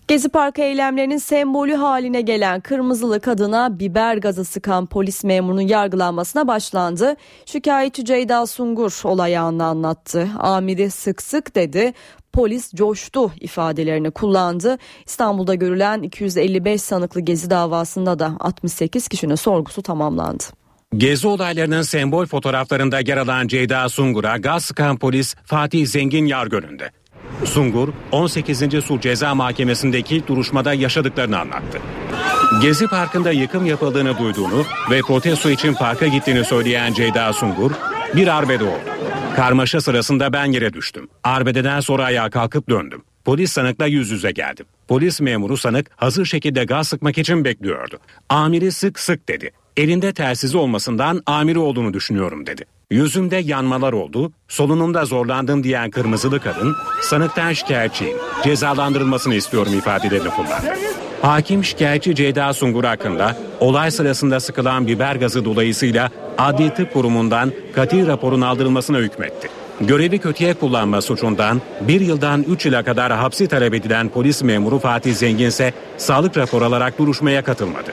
Gezi 0.09 0.29
Parkı 0.29 0.63
eylemlerinin 0.63 1.19
sembolü 1.19 1.75
haline 1.75 2.21
gelen 2.21 2.61
kırmızılı 2.61 3.21
kadına 3.21 3.79
biber 3.79 4.17
gazı 4.17 4.45
sıkan 4.45 4.87
polis 4.87 5.25
memurunun 5.25 5.61
yargılanmasına 5.61 6.49
başlandı. 6.49 7.17
Şikayetçi 7.47 8.05
Ceyda 8.05 8.47
Sungur 8.47 9.01
olay 9.05 9.37
anlattı. 9.37 10.29
Amiri 10.39 10.91
sık 10.91 11.23
sık 11.23 11.55
dedi. 11.55 11.93
Polis 12.33 12.75
coştu 12.75 13.33
ifadelerini 13.41 14.11
kullandı. 14.11 14.79
İstanbul'da 15.07 15.55
görülen 15.55 16.03
255 16.03 16.83
sanıklı 16.83 17.21
gezi 17.21 17.51
davasında 17.51 18.19
da 18.19 18.37
68 18.41 19.09
kişinin 19.09 19.35
sorgusu 19.35 19.83
tamamlandı. 19.83 20.45
Gezi 20.97 21.29
olaylarının 21.29 21.83
sembol 21.83 22.27
fotoğraflarında 22.27 23.01
yer 23.01 23.17
alan 23.17 23.49
Ceyda 23.49 23.89
Sungur'a 23.89 24.37
gaz 24.37 24.65
sıkan 24.65 24.97
polis 24.97 25.35
Fatih 25.45 25.87
Zengin 25.87 26.27
yargı 26.27 26.57
önünde. 26.57 26.91
Sungur 27.45 27.89
18. 28.13 28.85
Sulh 28.85 29.01
Ceza 29.01 29.35
Mahkemesi'ndeki 29.35 30.27
duruşmada 30.27 30.75
yaşadıklarını 30.75 31.39
anlattı. 31.39 31.79
Gezi 32.63 32.87
Parkı'nda 32.87 33.33
yıkım 33.33 33.67
yapıldığını 33.67 34.19
duyduğunu 34.19 34.65
ve 34.91 35.01
protesto 35.01 35.51
için 35.51 35.75
parka 35.75 36.07
gittiğini 36.07 36.45
söyleyen 36.45 36.93
Ceyda 36.93 37.33
Sungur 37.33 37.71
bir 38.15 38.37
arbede 38.39 38.65
oldu. 38.65 38.91
Karmaşa 39.37 39.81
sırasında 39.81 40.33
ben 40.33 40.45
yere 40.45 40.73
düştüm. 40.73 41.09
Arbededen 41.25 41.81
sonra 41.81 42.05
ayağa 42.05 42.31
kalkıp 42.31 42.69
döndüm. 42.69 43.03
Polis 43.25 43.53
sanıkla 43.53 43.87
yüz 43.87 44.11
yüze 44.11 44.31
geldim. 44.31 44.67
Polis 44.89 45.21
memuru 45.21 45.57
sanık 45.57 45.91
hazır 45.97 46.25
şekilde 46.25 46.65
gaz 46.65 46.89
sıkmak 46.89 47.19
için 47.19 47.45
bekliyordu. 47.45 47.99
Amiri 48.29 48.73
sık 48.73 48.99
sık 48.99 49.29
dedi. 49.29 49.51
Elinde 49.77 50.13
telsizi 50.13 50.57
olmasından 50.57 51.23
amiri 51.27 51.59
olduğunu 51.59 51.95
düşünüyorum 51.95 52.47
dedi. 52.47 52.65
Yüzümde 52.91 53.37
yanmalar 53.37 53.93
oldu, 53.93 54.33
solunumda 54.49 55.05
zorlandım 55.05 55.65
diyen 55.65 55.91
kırmızılı 55.91 56.41
kadın, 56.41 56.77
sanıktan 57.03 57.53
şikayetçiyim, 57.53 58.17
cezalandırılmasını 58.45 59.35
istiyorum 59.35 59.79
ifadelerini 59.79 60.31
kullandı. 60.31 60.67
Hakim 61.23 61.65
şikayetçi 61.65 62.15
Ceyda 62.15 62.53
Sungur 62.53 62.85
hakkında 62.85 63.37
olay 63.61 63.91
sırasında 63.91 64.41
sıkılan 64.41 64.87
biber 64.87 65.17
gazı 65.17 65.45
dolayısıyla 65.45 66.11
Adli 66.39 66.75
Tıp 66.75 66.93
Kurumu'ndan 66.93 67.53
katil 67.75 68.07
raporun 68.07 68.41
aldırılmasına 68.41 68.99
hükmetti. 68.99 69.49
Görevi 69.81 70.19
kötüye 70.19 70.55
kullanma 70.55 71.01
suçundan 71.01 71.63
bir 71.81 72.01
yıldan 72.01 72.43
3 72.43 72.67
yıla 72.67 72.83
kadar 72.83 73.13
hapsi 73.13 73.49
talep 73.49 73.75
edilen 73.75 74.09
polis 74.09 74.43
memuru 74.43 74.79
Fatih 74.79 75.15
Zengin 75.15 75.47
ise 75.47 75.73
sağlık 75.97 76.37
raporu 76.37 76.65
alarak 76.65 76.99
duruşmaya 76.99 77.45
katılmadı. 77.45 77.93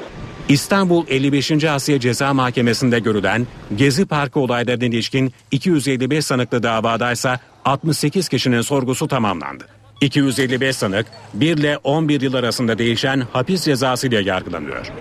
İstanbul 0.50 1.06
55. 1.08 1.64
Asya 1.64 2.00
Ceza 2.00 2.34
Mahkemesi'nde 2.34 3.00
görülen 3.00 3.48
Gezi 3.76 4.06
Parkı 4.06 4.40
olaylarına 4.40 4.86
ilişkin 4.86 5.34
255 5.52 6.26
sanıklı 6.26 6.64
davadaysa 6.64 7.40
68 7.66 8.30
kişinin 8.30 8.62
sorgusu 8.62 9.08
tamamlandı. 9.08 9.68
255 10.02 10.76
sanık 10.76 11.06
1 11.34 11.58
ile 11.58 11.78
11 11.78 12.22
yıl 12.22 12.34
arasında 12.34 12.78
değişen 12.78 13.24
hapis 13.34 13.64
cezası 13.64 14.08
ile 14.08 14.22
yargılanıyor. 14.22 14.92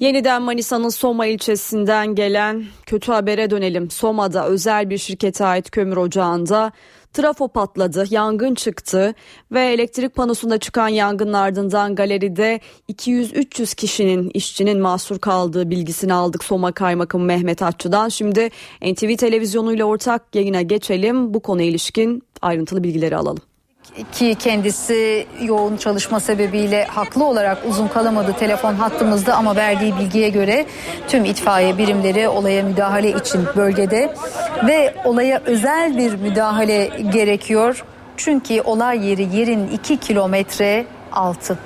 Yeniden 0.00 0.42
Manisa'nın 0.42 0.88
Soma 0.88 1.26
ilçesinden 1.26 2.14
gelen 2.14 2.64
kötü 2.86 3.12
habere 3.12 3.50
dönelim. 3.50 3.90
Soma'da 3.90 4.46
özel 4.46 4.90
bir 4.90 4.98
şirkete 4.98 5.44
ait 5.44 5.70
kömür 5.70 5.96
ocağında 5.96 6.72
trafo 7.14 7.48
patladı, 7.48 8.04
yangın 8.10 8.54
çıktı 8.54 9.14
ve 9.52 9.66
elektrik 9.66 10.14
panosunda 10.14 10.58
çıkan 10.58 10.88
yangının 10.88 11.32
ardından 11.32 11.94
galeride 11.94 12.60
200-300 12.92 13.74
kişinin 13.74 14.30
işçinin 14.34 14.80
mahsur 14.80 15.18
kaldığı 15.18 15.70
bilgisini 15.70 16.14
aldık 16.14 16.44
Soma 16.44 16.72
Kaymakamı 16.72 17.24
Mehmet 17.24 17.62
Atçı'dan. 17.62 18.08
Şimdi 18.08 18.50
NTV 18.82 19.16
televizyonuyla 19.16 19.84
ortak 19.84 20.34
yayına 20.34 20.62
geçelim. 20.62 21.34
Bu 21.34 21.40
konuya 21.40 21.68
ilişkin 21.68 22.22
ayrıntılı 22.42 22.84
bilgileri 22.84 23.16
alalım 23.16 23.53
ki 24.12 24.34
kendisi 24.38 25.26
yoğun 25.42 25.76
çalışma 25.76 26.20
sebebiyle 26.20 26.84
haklı 26.84 27.24
olarak 27.24 27.58
uzun 27.68 27.88
kalamadı 27.88 28.32
telefon 28.38 28.74
hattımızda 28.74 29.36
ama 29.36 29.56
verdiği 29.56 29.98
bilgiye 29.98 30.28
göre 30.28 30.66
tüm 31.08 31.24
itfaiye 31.24 31.78
birimleri 31.78 32.28
olaya 32.28 32.62
müdahale 32.62 33.10
için 33.10 33.46
bölgede 33.56 34.14
ve 34.66 34.94
olaya 35.04 35.42
özel 35.46 35.98
bir 35.98 36.14
müdahale 36.14 36.90
gerekiyor. 37.12 37.84
Çünkü 38.16 38.60
olay 38.60 39.06
yeri 39.06 39.36
yerin 39.36 39.68
2 39.68 39.96
kilometre 39.96 40.86
6. 41.12 41.58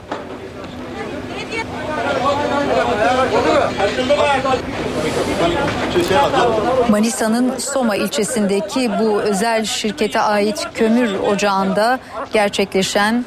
Manisa'nın 6.91 7.59
Soma 7.59 7.97
ilçesindeki 7.97 8.91
bu 9.01 9.21
özel 9.21 9.65
şirkete 9.65 10.21
ait 10.21 10.69
kömür 10.75 11.15
ocağında 11.15 11.99
gerçekleşen 12.33 13.25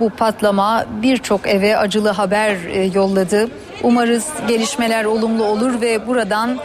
bu 0.00 0.10
patlama 0.10 0.84
birçok 1.02 1.48
eve 1.48 1.78
acılı 1.78 2.08
haber 2.08 2.56
e, 2.72 2.82
yolladı. 2.94 3.48
Umarız 3.82 4.26
gelişmeler 4.48 5.04
olumlu 5.04 5.44
olur 5.44 5.80
ve 5.80 6.06
buradan 6.06 6.58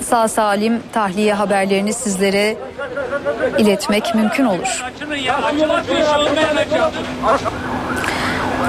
sağ 0.00 0.28
salim 0.28 0.82
tahliye 0.92 1.34
haberlerini 1.34 1.94
sizlere 1.94 2.56
iletmek 3.58 4.14
mümkün 4.14 4.44
olur. 4.44 4.84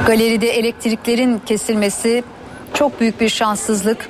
Galeride 0.08 0.50
elektriklerin 0.50 1.42
kesilmesi 1.46 2.24
çok 2.74 3.00
büyük 3.00 3.22
bir 3.22 3.30
şanssızlık. 3.30 4.10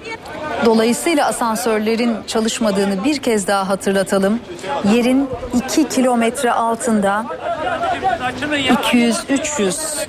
Dolayısıyla 0.66 1.28
asansörlerin 1.28 2.18
çalışmadığını 2.28 3.04
bir 3.04 3.18
kez 3.18 3.48
daha 3.48 3.70
hatırlatalım. 3.70 4.40
Yerin 4.94 5.30
2 5.66 5.90
kilometre 5.90 6.52
altında 6.52 7.26
200-300 8.84 10.06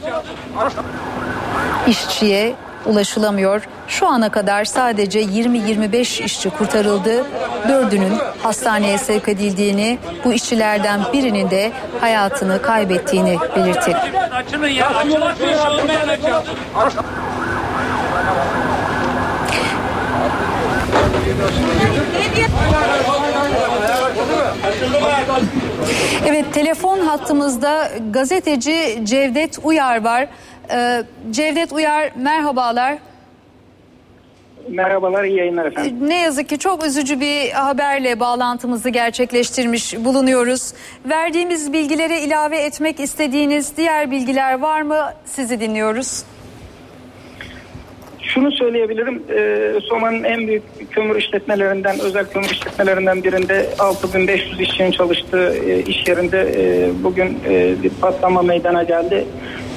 işçiye 1.87 2.55
ulaşılamıyor. 2.87 3.69
Şu 3.89 4.09
ana 4.09 4.29
kadar 4.31 4.65
sadece 4.65 5.23
20-25 5.23 6.25
işçi 6.25 6.51
kurtarıldı. 6.51 7.25
Dördünün 7.69 8.13
hastaneye 8.43 8.99
sevk 8.99 9.29
edildiğini, 9.29 9.99
bu 10.25 10.33
işçilerden 10.33 11.01
birinin 11.13 11.51
de 11.51 11.73
hayatını 12.01 12.63
kaybettiğini 12.63 13.39
belirtti. 13.57 13.97
Evet 26.27 26.55
telefon 26.55 26.99
hattımızda 27.01 27.91
gazeteci 28.11 29.01
Cevdet 29.03 29.59
Uyar 29.63 30.05
var. 30.05 30.29
Ee, 30.71 31.03
Cevdet 31.31 31.73
Uyar 31.73 32.11
merhabalar. 32.17 32.99
Merhabalar, 34.69 35.25
iyi 35.25 35.39
yayınlar 35.39 35.67
efendim. 35.67 35.99
Ne 36.01 36.21
yazık 36.21 36.49
ki 36.49 36.59
çok 36.59 36.87
üzücü 36.87 37.21
bir 37.21 37.51
haberle 37.51 38.21
bağlantımızı 38.21 38.89
gerçekleştirmiş 38.89 39.97
bulunuyoruz. 39.97 40.73
Verdiğimiz 41.05 41.73
bilgilere 41.73 42.21
ilave 42.21 42.59
etmek 42.59 43.01
istediğiniz 43.01 43.77
diğer 43.77 44.11
bilgiler 44.11 44.59
var 44.59 44.83
mı? 44.83 45.13
Sizi 45.25 45.61
dinliyoruz. 45.61 46.25
Şunu 48.35 48.53
söyleyebilirim, 48.53 49.23
e, 49.37 49.73
Soma'nın 49.81 50.25
en 50.25 50.47
büyük 50.47 50.63
kömür 50.91 51.17
işletmelerinden, 51.17 52.01
özel 52.01 52.25
kömür 52.25 52.51
işletmelerinden 52.51 53.25
birinde 53.25 53.67
6500 53.79 54.61
işçinin 54.61 54.91
çalıştığı 54.91 55.55
e, 55.67 55.83
iş 55.83 56.09
yerinde 56.09 56.53
e, 56.57 56.91
bugün 57.03 57.39
e, 57.49 57.75
bir 57.83 57.91
patlama 57.91 58.43
meydana 58.43 58.83
geldi. 58.83 59.25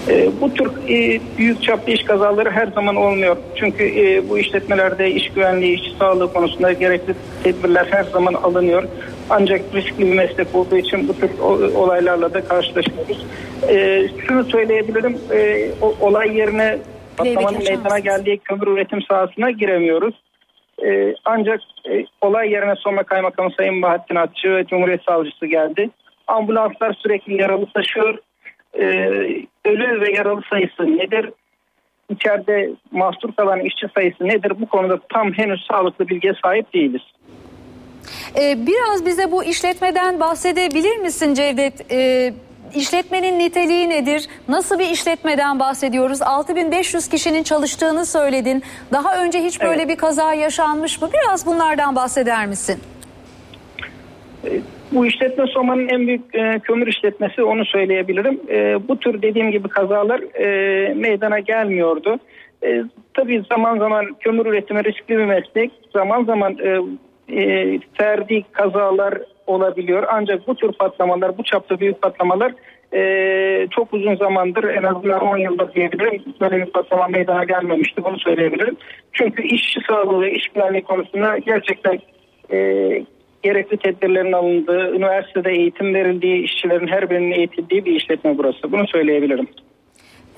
E, 0.09 0.29
bu 0.41 0.53
tür 0.53 0.67
e, 0.89 1.19
büyük 1.37 1.63
çaplı 1.63 1.93
iş 1.93 2.03
kazaları 2.03 2.51
her 2.51 2.67
zaman 2.67 2.95
olmuyor. 2.95 3.37
Çünkü 3.55 3.83
e, 3.83 4.29
bu 4.29 4.37
işletmelerde 4.37 5.11
iş 5.11 5.29
güvenliği, 5.29 5.81
iş 5.81 5.97
sağlığı 5.99 6.33
konusunda 6.33 6.71
gerekli 6.71 7.13
tedbirler 7.43 7.87
her 7.91 8.03
zaman 8.03 8.33
alınıyor. 8.33 8.83
Ancak 9.29 9.61
riskli 9.73 10.11
bir 10.11 10.15
meslek 10.15 10.47
olduğu 10.53 10.77
için 10.77 11.07
bu 11.07 11.13
tür 11.13 11.29
olaylarla 11.75 12.33
da 12.33 12.43
karşılaşıyoruz. 12.43 13.25
E, 13.69 14.07
şunu 14.27 14.43
söyleyebilirim, 14.43 15.17
e, 15.31 15.69
olay 16.01 16.37
yerine 16.37 16.77
patlamanın 17.17 17.63
meydana 17.63 17.99
geldiği 17.99 18.37
kömür 18.37 18.67
üretim 18.67 19.01
sahasına 19.01 19.51
giremiyoruz. 19.51 20.15
E, 20.85 21.15
ancak 21.25 21.61
e, 21.89 22.05
olay 22.21 22.51
yerine 22.51 22.75
Soma 22.75 23.03
Kaymakamı 23.03 23.49
Sayın 23.57 23.81
Bahattin 23.81 24.15
Atçı 24.15 24.55
ve 24.55 24.65
Cumhuriyet 24.65 25.03
Savcısı 25.03 25.45
geldi. 25.45 25.89
Ambulanslar 26.27 26.93
sürekli 26.93 27.41
yaralı 27.41 27.65
taşıyor. 27.73 28.17
E, 28.73 28.85
ölü 29.65 30.01
ve 30.01 30.11
yaralı 30.11 30.41
sayısı 30.49 30.97
nedir? 30.97 31.29
İçeride 32.09 32.69
mahsur 32.91 33.31
kalan 33.31 33.59
işçi 33.59 33.87
sayısı 33.95 34.27
nedir? 34.27 34.53
Bu 34.61 34.65
konuda 34.65 34.99
tam 35.13 35.33
henüz 35.33 35.65
sağlıklı 35.71 36.07
bilgiye 36.07 36.33
sahip 36.43 36.73
değiliz. 36.73 37.01
Ee, 38.39 38.67
biraz 38.67 39.05
bize 39.05 39.31
bu 39.31 39.43
işletmeden 39.43 40.19
bahsedebilir 40.19 40.97
misin 40.97 41.33
Cevdet? 41.33 41.91
Ee, 41.91 42.33
işletmenin 42.75 43.39
niteliği 43.39 43.89
nedir? 43.89 44.27
Nasıl 44.47 44.79
bir 44.79 44.89
işletmeden 44.89 45.59
bahsediyoruz? 45.59 46.21
6500 46.21 47.07
kişinin 47.07 47.43
çalıştığını 47.43 48.05
söyledin. 48.05 48.63
Daha 48.93 49.23
önce 49.23 49.39
hiç 49.39 49.61
böyle 49.61 49.87
bir 49.87 49.95
kaza 49.95 50.33
yaşanmış 50.33 51.01
mı? 51.01 51.09
Biraz 51.13 51.45
bunlardan 51.45 51.95
bahseder 51.95 52.47
misin? 52.47 52.79
Bu 54.91 55.05
işletme 55.05 55.47
Soma'nın 55.47 55.89
en 55.89 56.07
büyük 56.07 56.35
e, 56.35 56.59
kömür 56.59 56.87
işletmesi 56.87 57.43
onu 57.43 57.65
söyleyebilirim. 57.65 58.39
E, 58.49 58.87
bu 58.87 58.99
tür 58.99 59.21
dediğim 59.21 59.51
gibi 59.51 59.67
kazalar 59.67 60.21
e, 60.39 60.93
meydana 60.93 61.39
gelmiyordu. 61.39 62.19
E, 62.63 62.83
tabii 63.13 63.43
zaman 63.49 63.77
zaman 63.77 64.05
kömür 64.19 64.45
üretimi 64.45 64.83
riskli 64.83 65.17
bir 65.17 65.25
meslek. 65.25 65.71
Zaman 65.93 66.23
zaman 66.23 66.57
e, 66.57 66.79
e, 67.41 67.79
ferdi 67.93 68.43
kazalar 68.51 69.13
olabiliyor. 69.47 70.03
Ancak 70.11 70.47
bu 70.47 70.55
tür 70.55 70.71
patlamalar, 70.71 71.37
bu 71.37 71.43
çapta 71.43 71.79
büyük 71.79 72.01
patlamalar 72.01 72.53
e, 72.93 73.67
çok 73.71 73.93
uzun 73.93 74.15
zamandır 74.15 74.63
en 74.63 74.83
azından 74.83 75.21
10 75.21 75.37
yıldır 75.37 75.73
diyebilirim. 75.73 76.23
Böyle 76.41 76.57
bir 76.57 76.71
patlama 76.71 77.07
meydana 77.07 77.43
gelmemişti 77.43 78.03
bunu 78.03 78.19
söyleyebilirim. 78.19 78.77
Çünkü 79.13 79.43
işçi 79.43 79.79
sağlığı 79.87 80.21
ve 80.21 80.31
iş 80.31 80.47
güvenliği 80.47 80.83
konusunda 80.83 81.37
gerçekten 81.37 81.99
e, 82.51 82.57
gerekli 83.43 83.77
tedbirlerin 83.77 84.31
alındığı, 84.31 84.95
üniversitede 84.95 85.51
eğitim 85.51 85.93
verildiği, 85.93 86.43
işçilerin 86.43 86.87
her 86.87 87.09
birinin 87.09 87.31
eğitildiği 87.31 87.85
bir 87.85 87.95
işletme 87.95 88.37
burası. 88.37 88.71
Bunu 88.71 88.87
söyleyebilirim. 88.87 89.47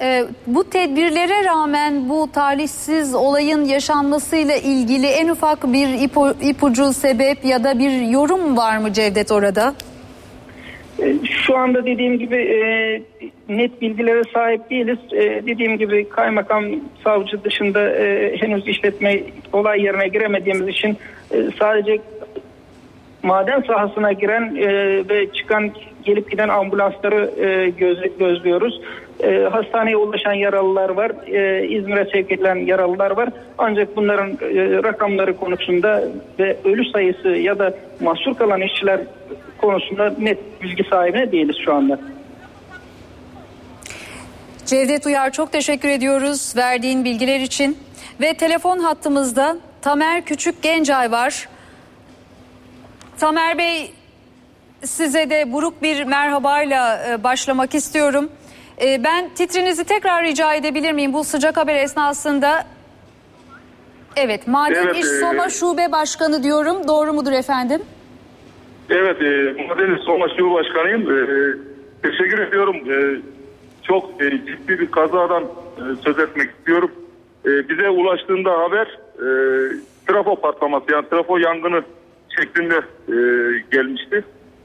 Ee, 0.02 0.24
bu 0.48 0.70
tedbirlere 0.70 1.44
rağmen 1.46 2.10
bu 2.10 2.32
talihsiz 2.32 3.16
olayın 3.16 3.66
yaşanmasıyla 3.66 4.56
ilgili 4.56 5.08
en 5.08 5.28
ufak 5.30 5.74
bir 5.74 5.88
ipu- 5.88 6.50
ipucu, 6.50 6.94
sebep 6.94 7.46
ya 7.46 7.64
da 7.64 7.80
bir 7.80 8.02
yorum 8.02 8.58
var 8.58 8.78
mı 8.78 8.94
Cevdet 8.94 9.32
orada? 9.32 9.74
E, 11.04 11.14
Şu 11.46 11.58
anda 11.58 11.86
dediğim 11.86 12.20
gibi 12.20 12.36
e, 12.36 12.60
net 13.50 13.82
bilgilere 13.82 14.22
sahip 14.34 14.70
değiliz. 14.70 14.98
E, 15.14 15.20
dediğim 15.48 15.78
gibi 15.78 16.10
kaymakam 16.10 16.66
savcı 17.04 17.44
dışında 17.44 17.90
e, 17.96 18.36
henüz 18.42 18.68
işletme 18.68 19.20
olay 19.54 19.82
yerine 19.82 20.08
giremediğimiz 20.08 20.68
için 20.68 20.98
e, 21.32 21.38
sadece 21.60 21.98
maden 23.24 23.62
sahasına 23.62 24.12
giren 24.12 24.56
e, 24.56 24.68
ve 25.10 25.34
çıkan 25.34 25.72
gelip 26.04 26.32
giden 26.32 26.50
ambulansları 26.50 27.32
e, 27.40 27.70
göz- 27.70 28.18
gözlüyoruz. 28.20 28.82
E, 29.24 29.42
hastaneye 29.52 29.98
ulaşan 29.98 30.34
yaralılar 30.34 30.90
var, 30.90 31.12
e, 31.28 31.68
İzmir'e 31.68 32.06
sevk 32.06 32.32
edilen 32.32 32.56
yaralılar 32.56 33.12
var. 33.12 33.30
Ancak 33.58 33.96
bunların 33.96 34.30
e, 34.32 34.84
rakamları 34.84 35.38
konusunda 35.38 36.04
ve 36.40 36.58
ölü 36.66 36.92
sayısı 36.92 37.28
ya 37.30 37.60
da 37.60 37.74
mahsur 38.00 38.36
kalan 38.36 38.62
işçiler 38.62 39.00
konusunda 39.58 40.14
net 40.20 40.62
bilgi 40.62 40.84
sahibine 40.90 41.32
değiliz 41.32 41.56
şu 41.66 41.74
anda. 41.74 42.00
Cevdet 44.66 45.06
Uyar 45.06 45.32
çok 45.32 45.52
teşekkür 45.52 45.90
ediyoruz 45.90 46.54
verdiğin 46.58 47.06
bilgiler 47.06 47.40
için. 47.40 47.78
Ve 48.22 48.34
telefon 48.34 48.80
hattımızda 48.80 49.58
Tamer 49.82 50.26
Küçük 50.26 50.62
Gencay 50.62 51.12
var. 51.12 51.50
Tamer 53.20 53.58
Bey 53.58 53.92
size 54.84 55.30
de 55.30 55.54
buruk 55.54 55.82
bir 55.82 56.04
merhabayla 56.04 57.00
e, 57.10 57.24
başlamak 57.24 57.76
istiyorum. 57.76 58.30
E, 58.82 59.04
Ben 59.04 59.30
titrinizi 59.36 59.84
tekrar 59.84 60.24
rica 60.24 60.54
edebilir 60.54 60.92
miyim 60.92 61.14
bu 61.14 61.24
sıcak 61.24 61.58
haber 61.58 61.76
esnasında? 61.76 62.66
Evet, 64.16 64.48
Maden 64.48 64.84
Evet, 64.86 64.96
İş 64.96 65.06
e, 65.06 65.20
Soma 65.20 65.50
Şube 65.50 65.92
Başkanı 65.92 66.44
diyorum. 66.44 66.88
Doğru 66.88 67.14
mudur 67.14 67.32
efendim? 67.32 67.82
Evet, 68.90 69.22
e, 69.22 69.64
Madeni 69.68 70.00
Soma 70.00 70.28
Şube 70.30 70.54
Başkanıyım. 70.54 71.02
E, 71.02 71.26
teşekkür 72.04 72.40
ediyorum. 72.40 72.76
E, 72.76 73.22
çok 73.84 74.22
e, 74.22 74.30
ciddi 74.32 74.80
bir 74.80 74.92
kazadan 74.92 75.44
e, 75.44 75.82
söz 76.04 76.20
etmek 76.20 76.50
istiyorum. 76.58 76.92
E, 77.46 77.70
bize 77.70 77.90
ulaştığında 77.90 78.52
haber 78.52 78.88
e, 79.16 79.28
trafo 80.08 80.36
patlaması 80.36 80.86
yani 80.92 81.10
trafo 81.10 81.38
yangını 81.38 81.82
şeklinde 82.40 82.76
e, 83.08 83.18
gelmişti. 83.72 84.24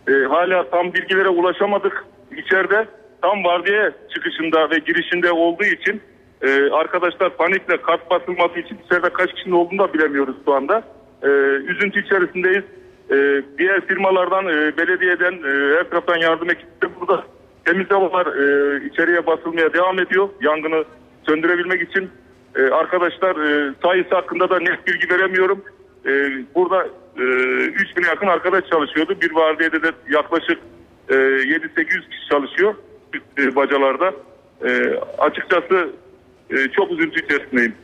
E, 0.08 0.12
hala 0.12 0.70
tam 0.70 0.92
bilgilere 0.92 1.28
ulaşamadık. 1.28 2.04
İçeride 2.36 2.86
tam 3.22 3.44
vardiya 3.44 3.92
çıkışında 4.14 4.70
ve 4.70 4.78
girişinde 4.78 5.32
olduğu 5.32 5.64
için 5.64 6.00
e, 6.42 6.70
arkadaşlar 6.70 7.36
panikle 7.36 7.82
kart 7.82 8.10
basılması 8.10 8.58
için 8.58 8.78
içeride 8.86 9.08
kaç 9.08 9.34
kişinin 9.34 9.54
olduğunu 9.54 9.78
da 9.78 9.94
bilemiyoruz 9.94 10.36
şu 10.44 10.52
anda. 10.52 10.82
E, 11.22 11.28
üzüntü 11.72 12.06
içerisindeyiz. 12.06 12.64
E, 13.10 13.42
diğer 13.58 13.86
firmalardan, 13.86 14.46
e, 14.46 14.76
belediyeden, 14.76 15.32
e, 15.32 15.76
her 15.78 15.90
taraftan 15.90 16.16
yardım 16.16 16.50
ekipleri 16.50 16.92
burada. 17.00 17.24
temiz 17.64 17.90
havalar 17.90 18.26
e, 18.26 18.84
içeriye 18.86 19.26
basılmaya 19.26 19.72
devam 19.72 19.98
ediyor. 19.98 20.28
Yangını 20.40 20.84
söndürebilmek 21.26 21.82
için 21.82 22.10
e, 22.56 22.62
arkadaşlar 22.62 23.36
e, 23.36 23.74
sayısı 23.82 24.14
hakkında 24.14 24.50
da 24.50 24.58
net 24.58 24.86
bilgi 24.86 25.14
veremiyorum. 25.14 25.62
E, 26.06 26.10
burada 26.54 26.86
e, 27.16 27.20
3000'e 27.20 28.08
yakın 28.08 28.26
arkadaş 28.26 28.64
çalışıyordu. 28.70 29.16
Bir 29.20 29.34
vardiyede 29.34 29.82
de 29.82 29.92
yaklaşık 30.10 30.58
e, 31.08 31.14
7-800 31.14 31.84
kişi 31.84 32.28
çalışıyor 32.30 32.74
e, 33.38 33.56
bacalarda. 33.56 34.14
E, 34.64 34.70
açıkçası 35.18 35.90
çok 36.76 36.90
üzüntü 36.90 37.24
içerisindeyim. 37.24 37.74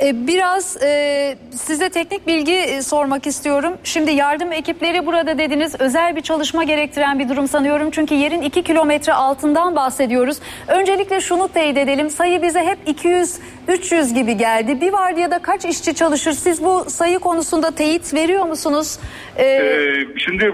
E, 0.00 0.26
Biraz 0.26 0.82
e, 0.82 1.36
size 1.50 1.88
teknik 1.90 2.26
bilgi 2.26 2.54
e, 2.54 2.82
sormak 2.82 3.26
istiyorum. 3.26 3.72
Şimdi 3.84 4.10
yardım 4.10 4.52
ekipleri 4.52 5.06
burada 5.06 5.38
dediniz. 5.38 5.80
Özel 5.80 6.16
bir 6.16 6.20
çalışma 6.20 6.64
gerektiren 6.64 7.18
bir 7.18 7.28
durum 7.28 7.48
sanıyorum. 7.48 7.90
Çünkü 7.90 8.14
yerin 8.14 8.42
2 8.42 8.62
kilometre 8.62 9.12
altından 9.12 9.76
bahsediyoruz. 9.76 10.38
Öncelikle 10.68 11.20
şunu 11.20 11.48
teyit 11.48 11.76
edelim. 11.78 12.10
Sayı 12.10 12.42
bize 12.42 12.60
hep 12.60 12.78
200-300 13.68 14.14
gibi 14.14 14.36
geldi. 14.36 14.80
Bir 14.80 14.92
vardiyada 14.92 15.38
kaç 15.38 15.64
işçi 15.64 15.94
çalışır? 15.94 16.32
Siz 16.32 16.64
bu 16.64 16.84
sayı 16.88 17.18
konusunda 17.18 17.70
teyit 17.70 18.14
veriyor 18.14 18.44
musunuz? 18.46 18.98
E, 19.36 19.44
Ee, 19.44 20.06
şimdi 20.18 20.44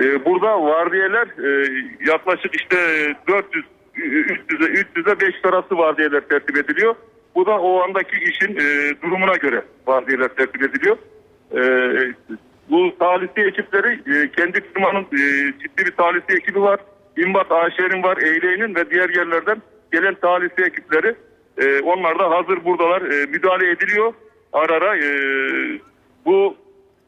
e, 0.00 0.24
burada 0.24 0.62
vardiyeler 0.62 1.26
e, 1.26 1.68
yaklaşık 2.10 2.54
işte 2.60 2.76
400 3.28 3.64
300'e 3.96 4.66
300'e 4.66 5.20
5 5.20 5.34
arası 5.44 5.78
vardiyeler 5.78 6.20
tertip 6.20 6.56
ediliyor. 6.56 6.94
Bu 7.34 7.46
da 7.46 7.60
o 7.60 7.82
andaki 7.82 8.16
işin 8.16 8.56
e, 8.56 8.94
durumuna 9.02 9.36
göre 9.36 9.62
vardiyeler 9.86 10.28
tertip 10.28 10.62
ediliyor. 10.62 10.96
E, 11.52 11.62
bu 12.70 12.98
talihli 12.98 13.48
ekipleri 13.48 13.92
e, 13.92 14.30
kendi 14.30 14.60
firmanın 14.60 15.02
e, 15.02 15.52
ciddi 15.58 15.86
bir 15.86 15.90
talihli 15.90 16.36
ekibi 16.36 16.60
var. 16.60 16.80
İmbat 17.16 17.52
AŞ'nin 17.52 18.02
var, 18.02 18.16
Eyley'nin 18.16 18.74
ve 18.74 18.90
diğer 18.90 19.08
yerlerden 19.08 19.62
gelen 19.92 20.14
talihli 20.14 20.64
ekipleri 20.64 21.14
e, 21.58 21.80
onlar 21.80 22.18
da 22.18 22.30
hazır 22.30 22.64
buradalar. 22.64 23.02
E, 23.02 23.26
müdahale 23.26 23.70
ediliyor 23.70 24.12
ara 24.52 24.72
ara. 24.72 24.96
E, 24.96 25.10
bu 26.24 26.56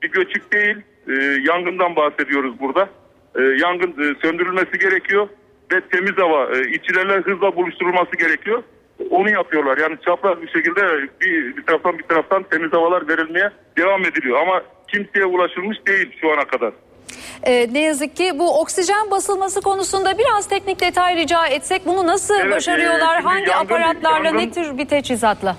bir 0.03 0.11
göçük 0.11 0.53
değil. 0.53 0.77
E, 1.09 1.13
yangından 1.43 1.97
bahsediyoruz 1.97 2.61
burada. 2.61 2.89
E, 3.35 3.43
yangın 3.43 3.91
e, 3.91 4.15
söndürülmesi 4.23 4.79
gerekiyor 4.79 5.29
ve 5.73 5.81
temiz 5.81 6.19
hava 6.19 6.57
e, 6.57 6.71
işçilerle 6.71 7.13
hızla 7.17 7.57
buluşturulması 7.57 8.17
gerekiyor. 8.19 8.63
Onu 9.11 9.31
yapıyorlar. 9.31 9.79
Yani 9.79 9.97
çapraz 10.05 10.43
bir 10.43 10.49
şekilde 10.49 10.81
bir, 11.21 11.57
bir 11.57 11.63
taraftan 11.67 11.99
bir 11.99 12.03
taraftan 12.05 12.43
temiz 12.43 12.73
havalar 12.73 13.09
verilmeye 13.09 13.51
devam 13.79 14.05
ediliyor. 14.05 14.39
Ama 14.41 14.63
kimseye 14.89 15.25
ulaşılmış 15.27 15.79
değil 15.87 16.11
şu 16.21 16.33
ana 16.33 16.45
kadar. 16.45 16.73
e, 17.43 17.73
ne 17.73 17.83
yazık 17.83 18.17
ki 18.17 18.31
bu 18.39 18.61
oksijen 18.61 19.11
basılması 19.11 19.61
konusunda 19.61 20.19
biraz 20.19 20.49
teknik 20.49 20.81
detay 20.81 21.17
rica 21.17 21.47
etsek 21.47 21.87
bunu 21.87 22.07
nasıl 22.07 22.35
Evet, 22.41 22.53
başarıyorlar? 22.53 23.19
e, 23.19 23.21
Hangi 23.21 23.51
yangın- 23.51 23.75
aparatlarla, 23.75 24.27
yangın- 24.29 24.39
ne 24.39 24.51
tür 24.53 24.79
bir 24.79 24.89
teçhizatla? 24.89 25.57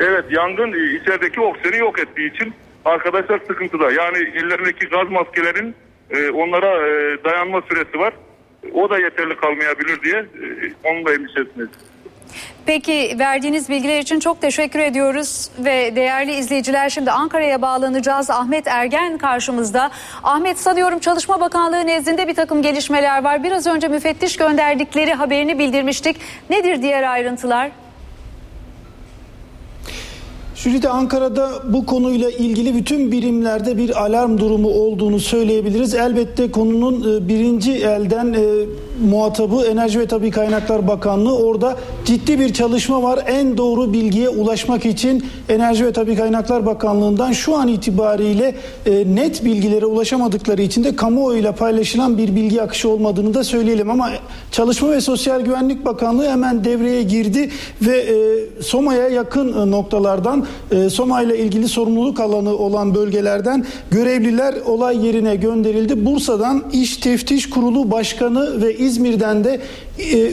Evet 0.00 0.24
yangın 0.30 0.72
e, 0.72 0.94
içerideki 0.96 1.40
oksijeni 1.40 1.76
yok 1.78 1.98
ettiği 1.98 2.34
için 2.34 2.54
arkadaşlar 2.84 3.38
sıkıntıda. 3.48 3.90
Yani 3.92 4.18
ellerindeki 4.34 4.86
gaz 4.86 5.10
maskelerin 5.10 5.74
e, 6.10 6.30
onlara 6.30 6.88
e, 6.88 7.24
dayanma 7.24 7.60
süresi 7.68 7.98
var. 7.98 8.14
O 8.74 8.90
da 8.90 8.98
yeterli 8.98 9.36
kalmayabilir 9.36 10.02
diye 10.02 10.16
e, 10.16 10.72
onun 10.84 11.04
da 11.04 11.14
endişesindeyiz. 11.14 11.70
Peki 12.66 13.16
verdiğiniz 13.18 13.68
bilgiler 13.68 13.98
için 13.98 14.20
çok 14.20 14.40
teşekkür 14.40 14.78
ediyoruz 14.78 15.50
ve 15.58 15.96
değerli 15.96 16.32
izleyiciler 16.34 16.90
şimdi 16.90 17.10
Ankara'ya 17.10 17.62
bağlanacağız. 17.62 18.30
Ahmet 18.30 18.66
Ergen 18.66 19.18
karşımızda. 19.18 19.90
Ahmet 20.22 20.58
sanıyorum 20.58 20.98
Çalışma 20.98 21.40
Bakanlığı 21.40 21.86
nezdinde 21.86 22.28
bir 22.28 22.34
takım 22.34 22.62
gelişmeler 22.62 23.24
var. 23.24 23.44
Biraz 23.44 23.66
önce 23.66 23.88
müfettiş 23.88 24.36
gönderdikleri 24.36 25.14
haberini 25.14 25.58
bildirmiştik. 25.58 26.16
Nedir 26.50 26.82
diğer 26.82 27.02
ayrıntılar? 27.02 27.70
Jülide 30.58 30.88
Ankara'da 30.88 31.50
bu 31.64 31.86
konuyla 31.86 32.30
ilgili 32.30 32.74
bütün 32.74 33.12
birimlerde 33.12 33.76
bir 33.76 34.04
alarm 34.04 34.38
durumu 34.38 34.68
olduğunu 34.68 35.20
söyleyebiliriz. 35.20 35.94
Elbette 35.94 36.50
konunun 36.50 37.16
e, 37.16 37.28
birinci 37.28 37.72
elden 37.72 38.32
e, 38.32 38.42
muhatabı 39.10 39.66
Enerji 39.66 40.00
ve 40.00 40.06
Tabi 40.06 40.30
Kaynaklar 40.30 40.88
Bakanlığı. 40.88 41.38
Orada 41.38 41.76
ciddi 42.04 42.40
bir 42.40 42.52
çalışma 42.52 43.02
var. 43.02 43.24
En 43.26 43.56
doğru 43.56 43.92
bilgiye 43.92 44.28
ulaşmak 44.28 44.86
için 44.86 45.24
Enerji 45.48 45.86
ve 45.86 45.92
Tabi 45.92 46.16
Kaynaklar 46.16 46.66
Bakanlığı'ndan 46.66 47.32
şu 47.32 47.56
an 47.56 47.68
itibariyle 47.68 48.54
e, 48.86 49.14
net 49.14 49.44
bilgilere 49.44 49.86
ulaşamadıkları 49.86 50.62
için 50.62 50.84
de 50.84 50.96
kamuoyuyla 50.96 51.52
paylaşılan 51.52 52.18
bir 52.18 52.36
bilgi 52.36 52.62
akışı 52.62 52.88
olmadığını 52.88 53.34
da 53.34 53.44
söyleyelim. 53.44 53.90
Ama 53.90 54.10
Çalışma 54.52 54.90
ve 54.90 55.00
Sosyal 55.00 55.40
Güvenlik 55.40 55.84
Bakanlığı 55.84 56.28
hemen 56.28 56.64
devreye 56.64 57.02
girdi 57.02 57.50
ve 57.82 58.04
Soma'ya 58.60 59.08
yakın 59.08 59.70
noktalardan 59.70 60.47
e, 60.70 60.90
Soma 60.90 61.22
ile 61.22 61.38
ilgili 61.38 61.68
sorumluluk 61.68 62.20
alanı 62.20 62.56
olan 62.56 62.94
bölgelerden 62.94 63.64
görevliler 63.90 64.54
olay 64.66 65.06
yerine 65.06 65.36
gönderildi. 65.36 66.06
Bursa'dan 66.06 66.64
İş 66.72 66.96
Teftiş 66.96 67.50
Kurulu 67.50 67.90
Başkanı 67.90 68.62
ve 68.62 68.76
İzmir'den 68.76 69.44
de 69.44 69.60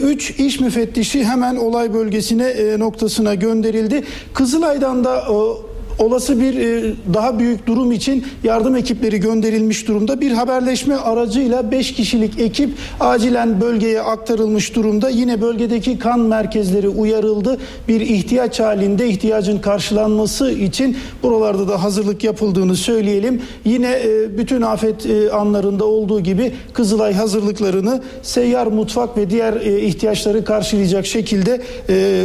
3 0.03 0.39
iş 0.39 0.59
müfettişi 0.59 1.23
hemen 1.23 1.55
olay 1.55 1.93
bölgesine 1.93 2.47
e, 2.47 2.79
noktasına 2.79 3.35
gönderildi. 3.35 4.03
Kızılay'dan 4.33 5.03
da 5.03 5.17
e, 5.17 5.74
olası 5.99 6.39
bir 6.39 6.55
e, 6.57 6.93
daha 7.13 7.39
büyük 7.39 7.67
durum 7.67 7.91
için 7.91 8.25
yardım 8.43 8.75
ekipleri 8.75 9.19
gönderilmiş 9.19 9.87
durumda. 9.87 10.21
Bir 10.21 10.31
haberleşme 10.31 10.95
aracıyla 10.95 11.71
5 11.71 11.93
kişilik 11.93 12.39
ekip 12.39 12.69
acilen 12.99 13.61
bölgeye 13.61 14.01
aktarılmış 14.01 14.75
durumda. 14.75 15.09
Yine 15.09 15.41
bölgedeki 15.41 15.99
kan 15.99 16.19
merkezleri 16.19 16.89
uyarıldı. 16.89 17.57
Bir 17.87 18.01
ihtiyaç 18.01 18.59
halinde 18.59 19.07
ihtiyacın 19.07 19.59
karşılanması 19.59 20.51
için 20.51 20.97
buralarda 21.23 21.67
da 21.67 21.83
hazırlık 21.83 22.23
yapıldığını 22.23 22.75
söyleyelim. 22.75 23.41
Yine 23.65 23.91
e, 23.91 24.37
bütün 24.37 24.61
afet 24.61 25.05
e, 25.05 25.31
anlarında 25.31 25.85
olduğu 25.85 26.19
gibi 26.19 26.51
Kızılay 26.73 27.13
hazırlıklarını 27.13 28.01
seyyar 28.21 28.67
mutfak 28.67 29.17
ve 29.17 29.29
diğer 29.29 29.53
ihtiyaçları 29.61 30.45
karşılayacak 30.45 31.05
şekilde 31.05 31.61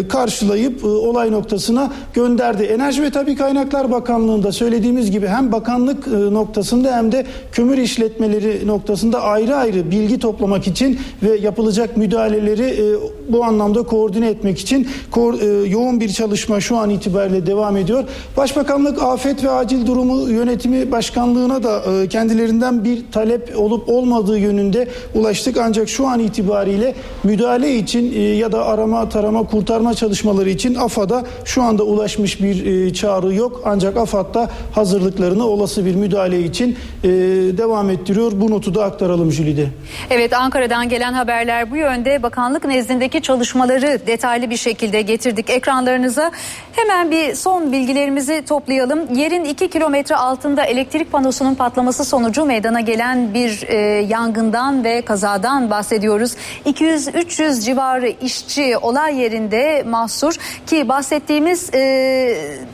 karşılayıp 0.09 0.85
olay 0.85 1.33
noktasına 1.33 1.93
gönderdi. 2.15 2.63
Enerji 2.63 3.03
ve 3.03 3.11
Tabi 3.11 3.37
Kaynaklar 3.61 3.91
Bakanlığı'nda 3.91 4.53
söylediğimiz 4.53 5.11
gibi 5.11 5.27
hem 5.27 5.53
bakanlık 5.53 6.07
e, 6.07 6.11
noktasında 6.11 6.97
hem 6.97 7.13
de 7.13 7.27
kömür 7.53 7.79
işletmeleri 7.79 8.67
noktasında 8.67 9.23
ayrı 9.23 9.57
ayrı 9.57 9.91
bilgi 9.91 10.19
toplamak 10.19 10.67
için 10.67 10.99
ve 11.23 11.37
yapılacak 11.37 11.97
müdahaleleri 11.97 12.63
e, 12.63 12.85
bu 13.33 13.45
anlamda 13.45 13.83
koordine 13.83 14.29
etmek 14.29 14.59
için 14.59 14.89
ko- 15.13 15.65
e, 15.65 15.69
yoğun 15.69 16.01
bir 16.01 16.09
çalışma 16.09 16.61
şu 16.61 16.77
an 16.77 16.91
itibariyle 16.91 17.47
devam 17.47 17.77
ediyor. 17.77 18.05
Başbakanlık 18.37 19.03
Afet 19.03 19.45
ve 19.45 19.51
Acil 19.51 19.87
Durumu 19.87 20.29
Yönetimi 20.31 20.93
Başkanlığı'na 20.93 21.63
da 21.63 21.83
e, 22.03 22.09
kendilerinden 22.09 22.85
bir 22.85 23.03
talep 23.13 23.59
olup 23.59 23.89
olmadığı 23.89 24.39
yönünde 24.39 24.89
ulaştık. 25.15 25.57
Ancak 25.57 25.89
şu 25.89 26.07
an 26.09 26.19
itibariyle 26.21 26.95
müdahale 27.25 27.77
için 27.77 28.13
e, 28.15 28.21
ya 28.21 28.53
da 28.53 28.67
arama, 28.67 29.09
tarama, 29.09 29.43
kurtarma 29.47 29.95
çalışmaları 29.95 30.51
için 30.51 30.75
AFAD'a 30.75 31.25
şu 31.45 31.63
anda 31.63 31.83
ulaşmış 31.83 32.43
bir 32.43 32.95
çağrı 32.95 33.35
yok. 33.35 33.63
Ancak 33.65 33.97
AFAD 33.97 34.35
da 34.35 34.51
hazırlıklarını 34.73 35.47
olası 35.47 35.85
bir 35.87 35.95
müdahale 35.95 36.41
için 36.43 36.77
devam 37.59 37.91
ettiriyor. 37.91 38.33
Bu 38.35 38.51
notu 38.51 38.75
da 38.75 38.85
aktaralım 38.85 39.33
Jülide. 39.33 39.67
Evet 40.11 40.33
Ankara'dan 40.33 40.89
gelen 40.89 41.13
haberler 41.13 41.71
bu 41.71 41.77
yönde. 41.77 42.23
Bakanlık 42.23 42.65
nezdindeki 42.65 43.20
çalışmaları 43.23 44.07
detaylı 44.07 44.51
bir 44.51 44.57
şekilde 44.57 45.03
getirdik 45.03 45.51
ekranlarınıza. 45.51 46.31
Hemen 46.73 47.11
bir 47.11 47.35
son 47.35 47.73
bilgilerimizi 47.73 48.45
toplayalım. 48.49 49.15
Yerin 49.15 49.45
2 49.45 49.71
kilometre 49.71 50.17
altında 50.17 50.65
elektrik 50.65 51.13
panosunun 51.13 51.55
patlaması 51.55 52.05
sonucu 52.05 52.45
meydana 52.45 52.81
gelen 52.81 53.35
bir 53.35 53.63
e, 53.69 53.77
yangından 54.01 54.85
ve 54.85 55.03
kazadan 55.03 55.71
bahsediyoruz. 55.71 56.35
200-300 56.67 57.65
civarı 57.65 58.09
işçi 58.09 58.79
olay 58.79 59.21
yerinde 59.21 59.83
mahsur 59.87 60.35
ki 60.67 60.89
bahsettiğimiz... 60.89 61.75
E, 61.75 62.71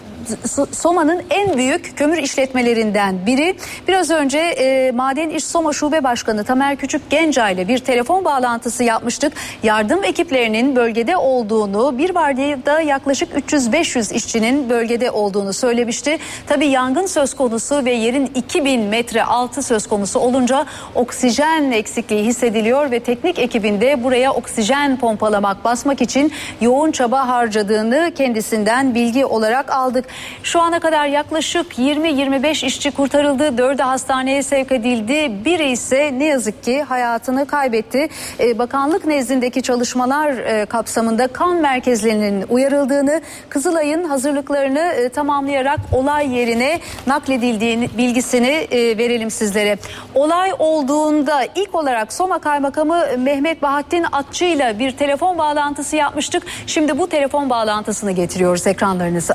Soma'nın 0.73 1.23
en 1.31 1.57
büyük 1.57 1.99
kömür 1.99 2.19
işletmelerinden 2.19 3.27
biri. 3.27 3.57
Biraz 3.89 4.11
önce 4.11 4.39
e, 4.39 4.93
Maden 4.93 5.31
İş 5.31 5.45
Soma 5.45 5.73
Şube 5.73 6.05
Başkanı 6.05 6.45
Tamer 6.45 6.77
Küçük 6.77 7.11
Genca 7.11 7.51
ile 7.51 7.69
bir 7.69 7.79
telefon 7.79 8.25
bağlantısı 8.25 8.85
yapmıştık. 8.85 9.33
Yardım 9.63 10.05
ekiplerinin 10.05 10.77
bölgede 10.77 11.17
olduğunu, 11.17 11.99
bir 11.99 12.15
vardiyada 12.15 12.81
yaklaşık 12.81 13.33
300-500 13.33 14.15
işçinin 14.15 14.71
bölgede 14.71 15.11
olduğunu 15.11 15.53
söylemişti. 15.53 16.19
Tabii 16.47 16.67
yangın 16.67 17.07
söz 17.07 17.35
konusu 17.35 17.85
ve 17.85 17.93
yerin 17.93 18.31
2000 18.35 18.81
metre 18.81 19.25
altı 19.25 19.63
söz 19.63 19.87
konusu 19.87 20.19
olunca 20.19 20.67
oksijen 20.95 21.71
eksikliği 21.73 22.25
hissediliyor 22.25 22.91
ve 22.91 23.01
teknik 23.01 23.39
ekibinde 23.39 24.05
buraya 24.05 24.33
oksijen 24.33 24.97
pompalamak, 24.97 25.65
basmak 25.65 26.03
için 26.03 26.33
yoğun 26.61 26.91
çaba 26.91 27.29
harcadığını 27.29 28.13
kendisinden 28.15 28.95
bilgi 28.95 29.27
olarak 29.27 29.71
aldık. 29.73 30.05
Şu 30.43 30.61
ana 30.61 30.81
kadar 30.81 31.07
yaklaşık 31.07 31.79
20-25 31.79 32.67
işçi 32.67 32.91
kurtarıldı. 32.91 33.59
Dördü 33.59 33.83
hastaneye 33.83 34.43
sevk 34.43 34.73
edildi. 34.73 35.45
Biri 35.45 35.71
ise 35.71 36.15
ne 36.19 36.25
yazık 36.25 36.63
ki 36.63 36.83
hayatını 36.83 37.47
kaybetti. 37.47 38.09
Ee, 38.41 38.59
bakanlık 38.59 39.05
nezdindeki 39.05 39.63
çalışmalar 39.63 40.31
e, 40.31 40.67
kapsamında 40.67 41.27
kan 41.27 41.57
merkezlerinin 41.57 42.45
uyarıldığını, 42.49 43.21
Kızılay'ın 43.49 44.05
hazırlıklarını 44.05 44.79
e, 44.79 45.09
tamamlayarak 45.09 45.81
olay 45.93 46.37
yerine 46.37 46.81
nakledildiğini 47.07 47.89
bilgisini 47.99 48.67
e, 48.71 48.99
verelim 48.99 49.31
sizlere. 49.31 49.79
Olay 50.15 50.53
olduğunda 50.59 51.45
ilk 51.55 51.75
olarak 51.75 52.13
Soma 52.13 52.39
Kaymakamı 52.39 53.05
Mehmet 53.19 53.63
Bahattin 53.63 54.07
Atçı 54.13 54.45
ile 54.45 54.79
bir 54.79 54.91
telefon 54.91 55.39
bağlantısı 55.39 55.97
yapmıştık. 55.97 56.43
Şimdi 56.67 56.99
bu 56.99 57.09
telefon 57.09 57.51
bağlantısını 57.51 58.13
getiriyoruz 58.13 58.67
ekranlarınıza. 58.67 59.35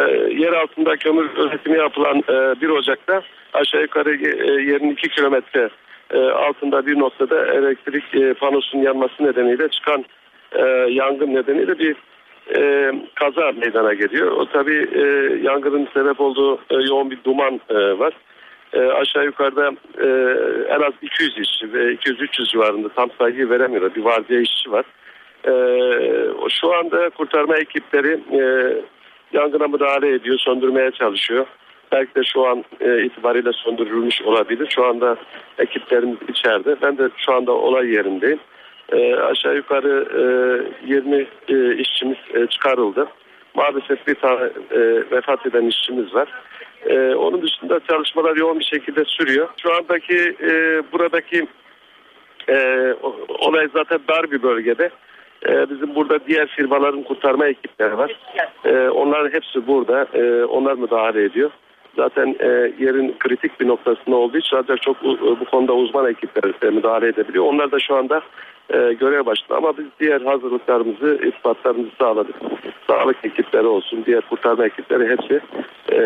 E, 0.00 0.04
yer 0.34 0.52
altında 0.52 0.96
kömür 0.96 1.30
üretimi 1.36 1.78
yapılan 1.78 2.18
e, 2.18 2.60
1 2.60 2.68
Ocak'ta 2.68 3.22
aşağı 3.52 3.82
yukarı 3.82 4.14
e, 4.14 4.62
yerin 4.62 4.90
2 4.90 5.08
kilometre 5.08 5.68
e, 6.10 6.18
altında 6.18 6.86
bir 6.86 6.98
noktada 6.98 7.46
elektrik 7.46 8.14
e, 8.14 8.34
panosunun 8.34 8.82
yanması 8.82 9.24
nedeniyle 9.24 9.68
çıkan 9.68 10.04
e, 10.52 10.62
yangın 10.90 11.34
nedeniyle 11.34 11.78
bir 11.78 11.96
e, 12.56 12.92
kaza 13.14 13.52
meydana 13.52 13.94
geliyor. 13.94 14.32
O 14.32 14.46
tabii 14.46 14.88
e, 14.94 15.02
yangının 15.42 15.88
sebep 15.94 16.20
olduğu 16.20 16.56
e, 16.56 16.74
yoğun 16.88 17.10
bir 17.10 17.18
duman 17.24 17.60
e, 17.68 17.98
var. 17.98 18.12
E, 18.72 18.80
aşağı 18.80 19.24
yukarıda 19.24 19.72
e, 20.00 20.08
en 20.74 20.80
az 20.80 20.92
200 21.02 21.38
işçi 21.38 21.72
ve 21.72 21.94
200-300 21.94 22.50
civarında 22.50 22.88
tam 22.88 23.10
sayıyı 23.18 23.50
veremiyor. 23.50 23.94
Bir 23.94 24.04
vardiya 24.04 24.40
işçi 24.40 24.72
var. 24.72 24.84
E, 25.44 25.52
şu 26.50 26.74
anda 26.74 27.10
kurtarma 27.10 27.56
ekipleri 27.56 28.20
e, 28.32 28.42
yangına 29.34 29.68
müdahale 29.68 30.14
ediyor, 30.14 30.38
söndürmeye 30.38 30.90
çalışıyor. 30.90 31.46
Belki 31.92 32.14
de 32.14 32.24
şu 32.24 32.46
an 32.46 32.64
e, 32.80 33.04
itibariyle 33.04 33.52
söndürülmüş 33.52 34.22
olabilir. 34.22 34.68
Şu 34.74 34.84
anda 34.84 35.16
ekiplerimiz 35.58 36.18
içeride. 36.28 36.76
Ben 36.82 36.98
de 36.98 37.08
şu 37.16 37.32
anda 37.32 37.52
olay 37.52 37.90
yerindeyim. 37.90 38.38
E, 38.92 39.14
aşağı 39.14 39.56
yukarı 39.56 40.08
e, 40.86 40.92
20 40.92 41.26
e, 41.48 41.76
işçimiz 41.76 42.18
e, 42.34 42.46
çıkarıldı. 42.46 43.08
Maalesef 43.54 44.06
bir 44.06 44.14
tane 44.14 44.44
e, 44.70 44.80
vefat 45.10 45.46
eden 45.46 45.66
işçimiz 45.66 46.14
var. 46.14 46.28
E, 46.86 47.14
onun 47.14 47.42
dışında 47.42 47.80
çalışmalar 47.90 48.36
yoğun 48.36 48.58
bir 48.58 48.64
şekilde 48.64 49.04
sürüyor. 49.04 49.48
Şu 49.62 49.74
andaki 49.74 50.36
e, 50.40 50.82
buradaki 50.92 51.46
e, 52.48 52.56
olay 53.28 53.68
zaten 53.74 54.00
dar 54.08 54.30
bir 54.30 54.42
bölgede. 54.42 54.90
E, 55.48 55.70
bizim 55.70 55.94
burada 55.94 56.18
diğer 56.26 56.46
firmaların 56.46 57.02
kurtarma 57.02 57.46
ekipleri 57.46 57.98
var. 57.98 58.16
E, 58.64 58.88
onların 58.88 59.30
hepsi 59.32 59.66
burada. 59.66 60.06
E, 60.14 60.44
onlar 60.44 60.74
müdahale 60.74 61.24
ediyor. 61.24 61.50
Zaten 61.96 62.36
e, 62.40 62.46
yerin 62.78 63.14
kritik 63.18 63.60
bir 63.60 63.68
noktasında 63.68 64.16
olduğu 64.16 64.38
için 64.38 64.56
ancak 64.56 64.82
çok 64.82 64.96
u- 65.04 65.36
bu 65.40 65.44
konuda 65.44 65.72
uzman 65.74 66.10
ekipler 66.10 66.52
e, 66.68 66.70
müdahale 66.70 67.08
edebiliyor. 67.08 67.44
Onlar 67.44 67.72
da 67.72 67.78
şu 67.78 67.96
anda 67.96 68.20
e, 68.70 68.92
görev 68.92 69.26
başında 69.26 69.56
ama 69.56 69.78
biz 69.78 69.84
diğer 70.00 70.20
hazırlıklarımızı, 70.20 71.18
ispatlarımızı 71.34 71.90
sağladık. 71.98 72.34
Sağlık 72.86 73.16
ekipleri 73.24 73.66
olsun, 73.66 74.02
diğer 74.06 74.20
kurtarma 74.20 74.66
ekipleri 74.66 75.08
hepsi 75.10 75.40
e, 75.92 75.98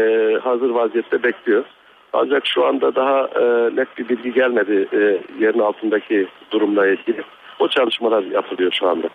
hazır 0.42 0.70
vaziyette 0.70 1.22
bekliyor. 1.22 1.64
Ancak 2.12 2.46
şu 2.46 2.64
anda 2.66 2.94
daha 2.94 3.20
e, 3.20 3.76
net 3.76 3.98
bir 3.98 4.08
bilgi 4.08 4.32
gelmedi 4.32 4.88
e, 4.92 4.98
yerin 5.44 5.58
altındaki 5.58 6.26
durumla 6.50 6.86
ilgili. 6.86 7.22
O 7.58 7.68
çalışmalar 7.68 8.22
yapılıyor 8.22 8.72
şu 8.72 8.88
anda. 8.88 9.08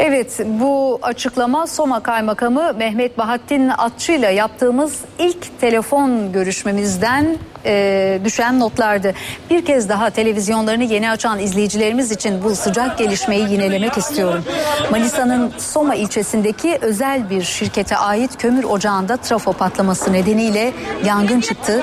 Evet 0.00 0.40
bu 0.46 0.98
açıklama 1.02 1.66
Soma 1.66 2.00
Kaymakamı 2.00 2.72
Mehmet 2.78 3.18
Bahattin 3.18 3.70
Atçı 3.78 4.12
ile 4.12 4.26
yaptığımız 4.26 5.00
ilk 5.18 5.60
telefon 5.60 6.32
görüşmemizden 6.32 7.36
e, 7.64 8.20
düşen 8.24 8.60
notlardı. 8.60 9.14
Bir 9.50 9.64
kez 9.64 9.88
daha 9.88 10.10
televizyonlarını 10.10 10.84
yeni 10.84 11.10
açan 11.10 11.38
izleyicilerimiz 11.38 12.12
için 12.12 12.44
bu 12.44 12.56
sıcak 12.56 12.98
gelişmeyi 12.98 13.50
yinelemek 13.50 13.98
istiyorum. 13.98 14.44
Manisa'nın 14.90 15.52
Soma 15.58 15.94
ilçesindeki 15.94 16.78
özel 16.80 17.30
bir 17.30 17.42
şirkete 17.42 17.96
ait 17.96 18.38
kömür 18.38 18.64
ocağında 18.64 19.16
trafo 19.16 19.52
patlaması 19.52 20.12
nedeniyle 20.12 20.72
yangın 21.04 21.40
çıktı. 21.40 21.82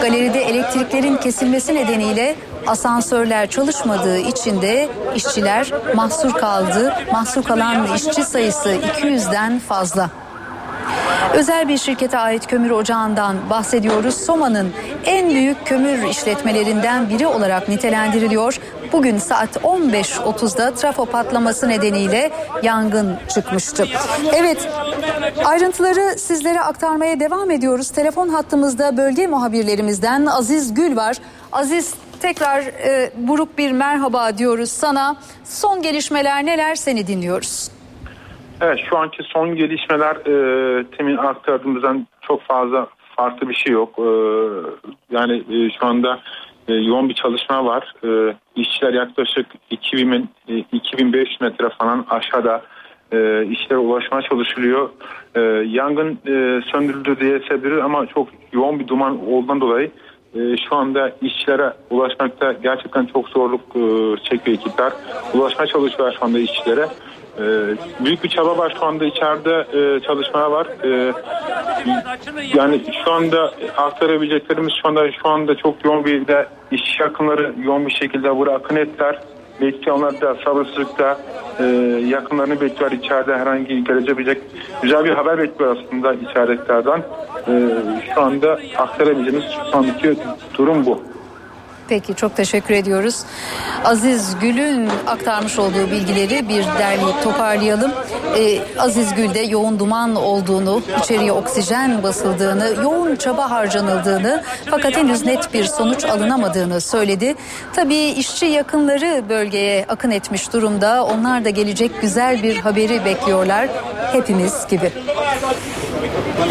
Galeride 0.00 0.42
elektriklerin 0.42 1.16
kesilmesi 1.16 1.74
nedeniyle 1.74 2.36
asansörler 2.66 3.50
çalışmadığı 3.50 4.18
için 4.18 4.62
de 4.62 4.88
işçiler 5.14 5.72
mahsur 5.94 6.32
kaldı. 6.32 6.94
Mahsur 7.12 7.42
kalan 7.42 7.94
işçi 7.94 8.24
sayısı 8.24 8.68
200'den 8.68 9.58
fazla. 9.58 10.10
Özel 11.34 11.68
bir 11.68 11.78
şirkete 11.78 12.18
ait 12.18 12.46
kömür 12.46 12.70
ocağından 12.70 13.36
bahsediyoruz. 13.50 14.14
Soma'nın 14.14 14.72
en 15.04 15.30
büyük 15.30 15.66
kömür 15.66 16.08
işletmelerinden 16.08 17.10
biri 17.10 17.26
olarak 17.26 17.68
nitelendiriliyor. 17.68 18.60
Bugün 18.92 19.18
saat 19.18 19.56
15.30'da 19.56 20.74
trafo 20.74 21.06
patlaması 21.06 21.68
nedeniyle 21.68 22.30
yangın 22.62 23.16
çıkmıştı. 23.34 23.86
Evet 24.34 24.68
ayrıntıları 25.44 26.18
sizlere 26.18 26.60
aktarmaya 26.60 27.20
devam 27.20 27.50
ediyoruz. 27.50 27.90
Telefon 27.90 28.28
hattımızda 28.28 28.96
bölge 28.96 29.26
muhabirlerimizden 29.26 30.26
Aziz 30.26 30.74
Gül 30.74 30.96
var. 30.96 31.16
Aziz 31.52 31.94
tekrar 32.20 32.60
e, 32.60 33.10
buruk 33.16 33.58
bir 33.58 33.72
merhaba 33.72 34.38
diyoruz 34.38 34.70
sana. 34.70 35.16
Son 35.44 35.82
gelişmeler 35.82 36.46
neler 36.46 36.74
seni 36.74 37.06
dinliyoruz. 37.06 37.70
Evet 38.60 38.78
şu 38.90 38.98
anki 38.98 39.22
son 39.22 39.56
gelişmeler 39.56 40.16
e, 40.16 40.84
temin 40.84 41.16
aktardığımızdan 41.16 42.06
çok 42.20 42.42
fazla 42.42 42.86
farklı 43.16 43.48
bir 43.48 43.54
şey 43.54 43.72
yok. 43.72 43.98
E, 43.98 44.08
yani 45.10 45.44
e, 45.50 45.70
şu 45.70 45.86
anda 45.86 46.20
e, 46.68 46.74
yoğun 46.74 47.08
bir 47.08 47.14
çalışma 47.14 47.64
var. 47.64 47.94
E, 48.04 48.36
işçiler 48.56 48.92
yaklaşık 48.92 49.46
2000, 49.70 50.28
e, 50.48 50.56
2500 50.72 51.40
metre 51.40 51.68
falan 51.68 52.06
aşağıda 52.10 52.62
e, 53.12 53.46
işlere 53.46 53.78
ulaşmaya 53.78 54.22
çalışılıyor. 54.22 54.90
E, 55.34 55.40
yangın 55.68 56.18
e, 56.26 56.62
söndürüldü 56.72 57.20
diye 57.20 57.40
sebebi 57.48 57.82
ama 57.82 58.06
çok 58.06 58.28
yoğun 58.52 58.78
bir 58.78 58.88
duman 58.88 59.26
olduğundan 59.28 59.60
dolayı 59.60 59.90
şu 60.68 60.76
anda 60.76 61.12
işçilere 61.22 61.72
ulaşmakta 61.90 62.52
gerçekten 62.52 63.06
çok 63.06 63.28
zorluk 63.28 63.60
e, 63.60 63.80
çekiyor 64.30 64.58
ekipler. 64.58 64.92
Ulaşmaya 65.34 65.66
çalışıyorlar 65.66 66.16
şu 66.18 66.24
anda 66.24 66.38
işçilere. 66.38 66.88
E, 67.38 67.44
büyük 68.04 68.24
bir 68.24 68.28
çaba 68.28 68.58
var 68.58 68.76
şu 68.78 68.86
anda 68.86 69.04
içeride 69.04 69.66
e, 69.78 70.00
çalışmalar 70.00 70.50
var. 70.50 70.66
E, 70.84 71.12
yani 72.54 72.80
şu 73.04 73.12
anda 73.12 73.52
aktarabileceklerimiz 73.76 74.72
şu 74.82 74.88
anda 74.88 75.12
şu 75.12 75.28
anda 75.28 75.56
çok 75.56 75.84
yoğun 75.84 76.04
bir 76.04 76.26
de 76.26 76.46
işçi 76.70 77.02
yakınları 77.02 77.54
yoğun 77.64 77.86
bir 77.86 77.92
şekilde 77.92 78.36
buraya 78.36 78.56
akın 78.56 78.76
ettiler. 78.76 79.20
Bekliyor 79.60 79.96
onlar 79.96 80.20
da 80.20 80.36
sabırsızlıkla 80.44 81.18
e, 81.60 81.64
yakınlarını 82.08 82.60
bekliyor 82.60 82.90
içeride 82.92 83.36
herhangi 83.36 83.84
gelebilecek 83.84 84.42
güzel 84.82 85.04
bir 85.04 85.10
haber 85.10 85.38
bekliyor 85.38 85.76
aslında 85.76 86.14
içeridekilerden. 86.14 87.02
E, 87.48 87.52
şu 88.14 88.20
anda 88.20 88.58
aktarabileceğimiz 88.76 89.44
şu 89.50 89.76
andaki 89.76 90.16
durum 90.58 90.86
bu. 90.86 91.15
Peki 91.88 92.14
çok 92.14 92.36
teşekkür 92.36 92.74
ediyoruz. 92.74 93.22
Aziz 93.84 94.38
Gül'ün 94.40 94.90
aktarmış 95.06 95.58
olduğu 95.58 95.90
bilgileri 95.90 96.48
bir 96.48 96.64
derleyip 96.64 97.22
toparlayalım. 97.22 97.92
Ee, 98.38 98.58
Aziz 98.78 99.14
Gül'de 99.14 99.40
yoğun 99.40 99.78
duman 99.78 100.16
olduğunu, 100.16 100.82
içeriye 101.02 101.32
oksijen 101.32 102.02
basıldığını, 102.02 102.74
yoğun 102.82 103.16
çaba 103.16 103.50
harcanıldığını 103.50 104.42
fakat 104.70 104.96
henüz 104.96 105.24
net 105.26 105.54
bir 105.54 105.64
sonuç 105.64 106.04
alınamadığını 106.04 106.80
söyledi. 106.80 107.34
Tabii 107.72 107.96
işçi 108.04 108.46
yakınları 108.46 109.28
bölgeye 109.28 109.86
akın 109.88 110.10
etmiş 110.10 110.52
durumda. 110.52 111.04
Onlar 111.04 111.44
da 111.44 111.50
gelecek 111.50 112.00
güzel 112.00 112.42
bir 112.42 112.56
haberi 112.56 113.04
bekliyorlar. 113.04 113.68
Hepimiz 114.12 114.66
gibi. 114.70 114.92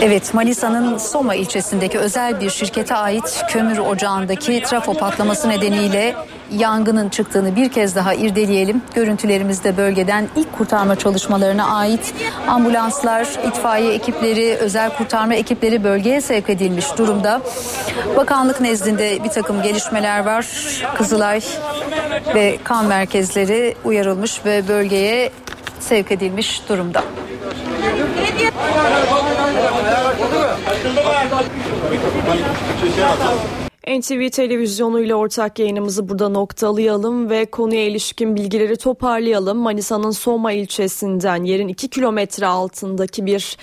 Evet 0.02 0.34
Manisa'nın 0.34 0.98
Soma 0.98 1.36
ilçesindeki 1.36 2.00
özel 2.00 2.42
bir 2.42 2.50
şirkete 2.50 2.96
ait 2.96 3.44
kömür 3.50 3.78
ocağındaki 3.78 4.64
trafo 4.64 4.94
patlaması 4.94 5.50
nedeniyle 5.50 6.16
yangının 6.52 7.10
çıktığını 7.10 7.56
bir 7.56 7.70
kez 7.70 7.96
daha 7.96 8.14
irdeleyelim. 8.14 8.82
Görüntülerimizde 8.96 9.78
bölgeden 9.78 10.28
ilk 10.36 10.58
kurtarma 10.58 10.96
çalışmalarına 10.96 11.66
ait 11.66 12.14
ambulanslar, 12.48 13.28
itfaiye 13.48 13.94
ekipleri, 13.94 14.56
özel 14.56 14.98
kurtarma 14.98 15.34
ekipleri 15.34 15.84
bölgeye 15.84 16.22
sevk 16.22 16.50
edilmiş 16.50 16.98
durumda. 16.98 17.42
Bakanlık 18.18 18.62
nezdinde 18.62 19.24
bir 19.24 19.30
takım 19.30 19.64
gelişmeler 19.64 20.26
var. 20.26 20.48
Kızılay 20.96 21.42
ve 22.36 22.58
kan 22.64 22.86
merkezleri 22.86 23.76
uyarılmış 23.84 24.46
ve 24.46 24.68
bölgeye 24.68 25.32
sevk 25.80 26.12
edilmiş 26.12 26.62
durumda. 26.70 27.04
NTV 33.88 34.30
televizyonu 34.30 35.02
ile 35.02 35.16
ortak 35.16 35.60
yayınımızı 35.60 36.10
burada 36.10 36.30
noktalayalım 36.30 37.30
ve 37.30 37.46
konuya 37.46 37.86
ilişkin 37.86 38.36
bilgileri 38.36 38.78
toparlayalım. 38.78 39.58
Manisa'nın 39.58 40.12
Soma 40.12 40.52
ilçesinden 40.52 41.44
yerin 41.44 41.68
2 41.68 41.88
kilometre 41.90 42.46
altındaki 42.48 43.26
bir 43.26 43.58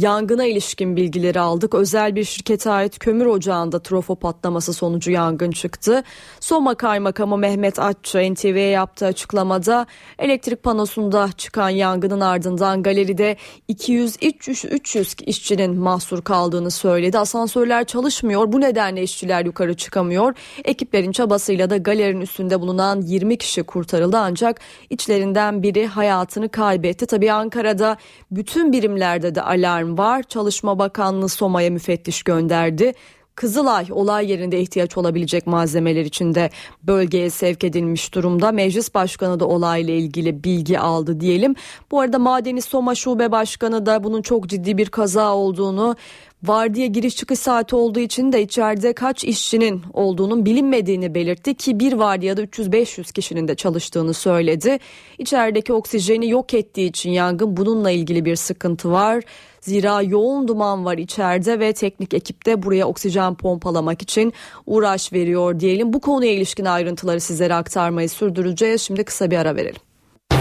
yangına 0.00 0.44
ilişkin 0.44 0.96
bilgileri 0.96 1.40
aldık. 1.40 1.74
Özel 1.74 2.16
bir 2.16 2.24
şirkete 2.24 2.70
ait 2.70 2.98
kömür 2.98 3.26
ocağında 3.26 3.78
trafo 3.78 4.16
patlaması 4.16 4.72
sonucu 4.72 5.10
yangın 5.10 5.50
çıktı. 5.50 6.02
Soma 6.40 6.74
Kaymakamı 6.74 7.38
Mehmet 7.38 7.78
Atçı 7.78 8.34
NTV'ye 8.34 8.68
yaptığı 8.68 9.06
açıklamada 9.06 9.86
elektrik 10.18 10.62
panosunda 10.62 11.28
çıkan 11.36 11.68
yangının 11.68 12.20
ardından 12.20 12.82
galeride 12.82 13.36
200-300 13.68 15.24
işçinin 15.24 15.78
mahsur 15.78 16.22
kaldığını 16.22 16.70
söyledi. 16.70 17.18
Asansörler 17.18 17.84
çalışmıyor. 17.84 18.52
Bu 18.52 18.60
nedenle 18.60 19.02
işçiler 19.02 19.44
yukarı 19.44 19.74
çıkamıyor. 19.74 20.34
Ekiplerin 20.64 21.12
çabasıyla 21.12 21.70
da 21.70 21.76
galerinin 21.76 22.20
üstünde 22.20 22.60
bulunan 22.60 23.00
20 23.00 23.38
kişi 23.38 23.62
kurtarıldı 23.62 24.18
ancak 24.18 24.60
içlerinden 24.90 25.62
biri 25.62 25.86
hayatını 25.86 26.48
kaybetti. 26.48 27.06
Tabii 27.06 27.32
Ankara'da 27.32 27.96
bütün 28.30 28.72
birimlerde 28.72 29.34
de 29.34 29.42
alarm 29.42 29.87
var. 29.96 30.22
Çalışma 30.22 30.78
Bakanlığı 30.78 31.28
Soma'ya 31.28 31.70
müfettiş 31.70 32.22
gönderdi. 32.22 32.92
Kızılay 33.38 33.86
olay 33.90 34.30
yerinde 34.30 34.60
ihtiyaç 34.60 34.96
olabilecek 34.96 35.46
malzemeler 35.46 36.04
için 36.04 36.34
de 36.34 36.50
bölgeye 36.82 37.30
sevk 37.30 37.64
edilmiş 37.64 38.14
durumda. 38.14 38.52
Meclis 38.52 38.94
Başkanı 38.94 39.40
da 39.40 39.46
olayla 39.48 39.94
ilgili 39.94 40.44
bilgi 40.44 40.78
aldı 40.78 41.20
diyelim. 41.20 41.54
Bu 41.90 42.00
arada 42.00 42.18
Madeni 42.18 42.62
Soma 42.62 42.94
Şube 42.94 43.32
Başkanı 43.32 43.86
da 43.86 44.04
bunun 44.04 44.22
çok 44.22 44.48
ciddi 44.48 44.78
bir 44.78 44.88
kaza 44.88 45.34
olduğunu 45.34 45.96
Vardiya 46.42 46.86
giriş 46.86 47.16
çıkış 47.16 47.38
saati 47.38 47.76
olduğu 47.76 48.00
için 48.00 48.32
de 48.32 48.42
içeride 48.42 48.92
kaç 48.92 49.24
işçinin 49.24 49.82
olduğunun 49.92 50.44
bilinmediğini 50.44 51.14
belirtti 51.14 51.54
ki 51.54 51.80
bir 51.80 51.92
vardiyada 51.92 52.42
300-500 52.42 53.12
kişinin 53.12 53.48
de 53.48 53.54
çalıştığını 53.54 54.14
söyledi. 54.14 54.78
İçerideki 55.18 55.72
oksijeni 55.72 56.28
yok 56.28 56.54
ettiği 56.54 56.88
için 56.88 57.10
yangın 57.10 57.56
bununla 57.56 57.90
ilgili 57.90 58.24
bir 58.24 58.36
sıkıntı 58.36 58.90
var. 58.90 59.24
Zira 59.60 60.02
yoğun 60.02 60.48
duman 60.48 60.84
var 60.84 60.98
içeride 60.98 61.60
ve 61.60 61.72
teknik 61.72 62.14
ekip 62.14 62.46
de 62.46 62.62
buraya 62.62 62.86
oksijen 62.86 63.34
pompalamak 63.34 64.02
için 64.02 64.32
uğraş 64.66 65.12
veriyor 65.12 65.60
diyelim. 65.60 65.92
Bu 65.92 66.00
konuya 66.00 66.32
ilişkin 66.32 66.64
ayrıntıları 66.64 67.20
sizlere 67.20 67.54
aktarmayı 67.54 68.08
sürdüreceğiz. 68.08 68.82
Şimdi 68.82 69.04
kısa 69.04 69.30
bir 69.30 69.36
ara 69.38 69.56
verelim. 69.56 69.80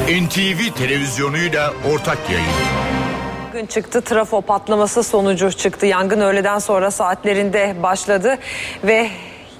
NTV 0.07 0.73
televizyonuyla 0.77 1.73
ortak 1.93 2.17
yayın. 2.31 2.47
Yangın 3.57 3.65
çıktı. 3.65 4.01
Trafo 4.01 4.41
patlaması 4.41 5.03
sonucu 5.03 5.51
çıktı. 5.51 5.85
Yangın 5.85 6.21
öğleden 6.21 6.59
sonra 6.59 6.91
saatlerinde 6.91 7.75
başladı 7.83 8.37
ve 8.83 9.09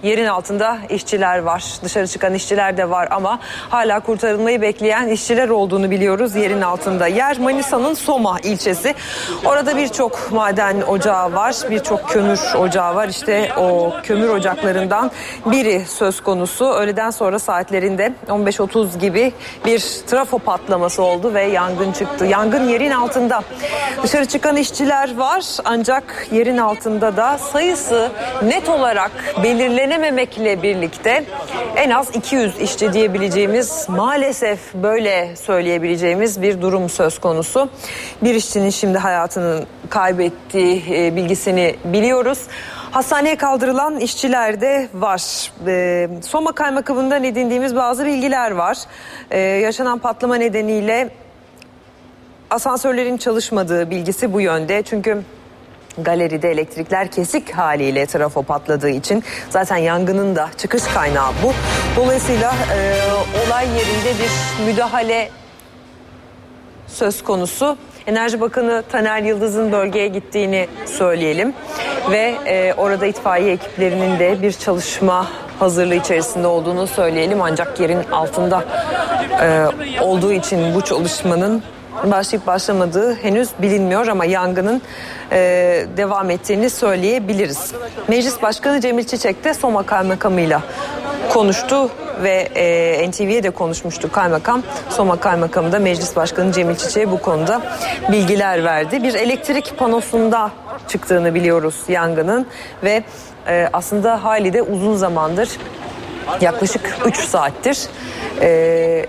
yerin 0.04 0.26
altında 0.26 0.78
işçiler 0.90 1.40
var. 1.40 1.64
Dışarı 1.84 2.08
çıkan 2.08 2.34
işçiler 2.34 2.78
de 2.78 2.90
var 2.90 3.08
ama 3.12 3.40
hala 3.70 4.00
kurtarılmayı 4.00 4.62
bekleyen 4.62 5.08
işçiler 5.08 5.50
olduğunu 5.50 5.92
biliyoruz 5.92 6.36
yerin 6.36 6.62
altında. 6.62 7.08
Yer 7.08 7.40
Manisa'nın 7.40 7.94
Soma 7.94 8.40
ilçesi. 8.40 8.96
Orada 9.46 9.78
birçok 9.78 10.32
maden 10.32 10.82
ocağı 10.82 11.34
var. 11.34 11.56
Birçok 11.70 12.10
kömür 12.10 12.40
ocağı 12.60 12.96
var. 12.96 13.08
İşte 13.08 13.52
o 13.58 13.94
kömür 14.04 14.30
ocaklarından 14.30 15.12
biri 15.46 15.86
söz 15.86 16.22
konusu. 16.22 16.66
Öğleden 16.66 17.10
sonra 17.10 17.40
saatlerinde 17.40 18.14
15.30 18.28 19.00
gibi 19.00 19.34
bir 19.66 19.80
trafo 20.08 20.40
patlaması 20.40 21.04
oldu 21.04 21.34
ve 21.34 21.44
yangın 21.44 21.92
çıktı. 21.92 22.26
Yangın 22.26 22.70
yerin 22.70 22.92
altında. 22.92 23.44
Dışarı 24.04 24.26
çıkan 24.26 24.58
işçiler 24.58 25.18
var 25.18 25.44
ancak 25.66 26.28
yerin 26.32 26.58
altında 26.58 27.18
da 27.18 27.38
sayısı 27.38 28.12
net 28.44 28.70
olarak 28.70 29.12
belirlenen 29.44 29.87
öğrenememekle 29.88 30.64
birlikte 30.64 31.24
en 31.76 31.90
az 31.90 32.16
200 32.16 32.60
işçi 32.60 32.94
diyebileceğimiz 32.94 33.90
maalesef 33.90 34.74
böyle 34.74 35.36
söyleyebileceğimiz 35.36 36.42
bir 36.42 36.62
durum 36.62 36.90
söz 36.90 37.20
konusu. 37.20 37.70
Bir 38.24 38.36
işçinin 38.36 38.70
şimdi 38.70 38.98
hayatını 38.98 39.66
kaybettiği 39.90 40.84
e, 40.90 41.16
bilgisini 41.16 41.76
biliyoruz. 41.86 42.40
Hastaneye 42.92 43.36
kaldırılan 43.36 44.00
işçiler 44.00 44.62
de 44.62 44.90
var. 44.94 45.52
E, 45.68 46.10
Soma 46.22 46.52
Kaymakamı'ndan 46.52 47.24
edindiğimiz 47.24 47.76
bazı 47.76 48.06
bilgiler 48.06 48.52
var. 48.52 48.78
E, 49.32 49.40
yaşanan 49.40 50.00
patlama 50.00 50.36
nedeniyle 50.36 51.10
asansörlerin 52.50 53.18
çalışmadığı 53.18 53.90
bilgisi 53.90 54.34
bu 54.34 54.42
yönde. 54.42 54.84
Çünkü 54.84 55.24
galeride 55.98 56.52
elektrikler 56.52 57.12
kesik 57.12 57.52
haliyle 57.52 58.06
trafo 58.06 58.44
patladığı 58.44 58.90
için 58.90 59.24
zaten 59.50 59.78
yangının 59.78 60.36
da 60.36 60.50
çıkış 60.58 60.84
kaynağı 60.84 61.32
bu. 61.44 61.54
Dolayısıyla 61.96 62.54
e, 62.76 63.02
olay 63.48 63.66
yerinde 63.66 64.24
bir 64.24 64.66
müdahale 64.66 65.30
söz 66.88 67.24
konusu. 67.24 67.78
Enerji 68.08 68.42
Bakanı 68.42 68.84
Taner 68.92 69.22
Yıldız'ın 69.22 69.72
bölgeye 69.72 70.08
gittiğini 70.08 70.68
söyleyelim 70.86 71.54
ve 72.12 72.36
e, 72.46 72.74
orada 72.74 73.06
itfaiye 73.06 73.52
ekiplerinin 73.52 74.20
de 74.20 74.42
bir 74.42 74.52
çalışma 74.52 75.28
hazırlığı 75.60 75.96
içerisinde 75.96 76.48
olduğunu 76.48 76.88
söyleyelim 76.88 77.42
ancak 77.42 77.80
yerin 77.80 78.04
altında 78.12 78.64
e, 79.42 79.68
olduğu 80.02 80.34
için 80.34 80.76
bu 80.76 80.82
çalışmanın 80.82 81.64
başlayıp 82.04 82.48
başlamadığı 82.48 83.16
henüz 83.16 83.50
bilinmiyor 83.62 84.08
ama 84.08 84.26
yangının 84.26 84.82
e, 85.32 85.38
devam 85.98 86.30
ettiğini 86.30 86.70
söyleyebiliriz. 86.70 87.72
Meclis 88.08 88.42
Başkanı 88.42 88.82
Cemil 88.82 89.04
Çiçek 89.04 89.44
de 89.44 89.54
Soma 89.54 89.84
Kaymakamı'yla 89.84 90.62
konuştu 91.30 91.90
ve 92.24 92.50
e, 92.56 93.10
NTV'ye 93.10 93.44
de 93.44 93.50
konuşmuştu 93.50 94.12
kaymakam. 94.12 94.64
Soma 94.90 95.20
Kaymakamı 95.20 95.72
da 95.72 95.80
Meclis 95.80 96.16
Başkanı 96.16 96.52
Cemil 96.52 96.76
Çiçek'e 96.76 97.12
bu 97.12 97.22
konuda 97.22 97.62
bilgiler 98.12 98.64
verdi. 98.64 99.04
Bir 99.04 99.14
elektrik 99.14 99.78
panosunda 99.78 100.52
çıktığını 100.88 101.36
biliyoruz 101.36 101.76
yangının 101.88 102.48
ve 102.84 103.04
e, 103.48 103.70
aslında 103.74 104.24
hali 104.24 104.54
de 104.54 104.62
uzun 104.62 104.96
zamandır 104.96 105.50
yaklaşık 106.42 106.98
3 107.06 107.18
saattir 107.18 107.80
e, 108.42 109.06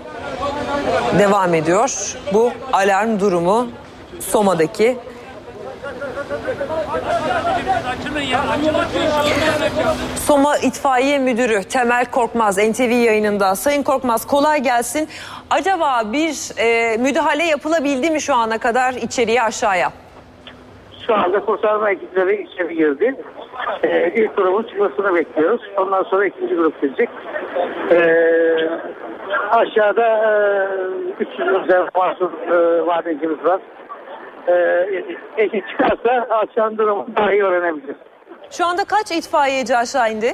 devam 1.19 1.53
ediyor. 1.53 2.15
Bu 2.33 2.51
alarm 2.73 3.19
durumu 3.19 3.67
Soma'daki 4.19 4.97
Soma 10.25 10.57
İtfaiye 10.57 11.19
Müdürü 11.19 11.63
Temel 11.63 12.05
Korkmaz 12.05 12.57
NTV 12.57 12.91
yayınında. 12.91 13.55
Sayın 13.55 13.83
Korkmaz 13.83 14.27
kolay 14.27 14.63
gelsin. 14.63 15.09
Acaba 15.49 16.13
bir 16.13 16.59
e, 16.59 16.97
müdahale 16.97 17.43
yapılabildi 17.43 18.09
mi 18.09 18.21
şu 18.21 18.35
ana 18.35 18.57
kadar 18.57 18.93
içeriye 18.93 19.43
aşağıya? 19.43 19.91
Şu 21.09 21.15
anda 21.15 21.45
kurtarma 21.45 21.91
ekipleri 21.91 22.41
içeri 22.41 22.75
girdi. 22.75 23.15
Ee, 23.83 24.11
ilk 24.15 24.37
grubun 24.37 24.63
çıkmasını 24.63 25.15
bekliyoruz. 25.15 25.61
Ondan 25.77 26.03
sonra 26.03 26.25
ikinci 26.25 26.55
grup 26.55 26.81
gelecek. 26.81 27.09
Ee, 27.91 28.69
aşağıda 29.51 30.07
e, 31.19 31.23
300 31.23 31.39
üzerinde 31.39 31.89
mahsur 31.95 32.31
e, 32.51 32.81
madencimiz 32.81 33.45
var. 33.45 33.59
Ee, 34.47 34.87
ekip 35.37 35.69
çıkarsa 35.69 36.27
aşağının 36.29 36.77
durumu 36.77 37.07
daha 37.17 37.33
iyi 37.33 37.43
öğrenebiliriz. 37.43 37.97
Şu 38.51 38.65
anda 38.65 38.83
kaç 38.83 39.11
itfaiyeci 39.11 39.77
aşağı 39.77 40.11
indi? 40.11 40.33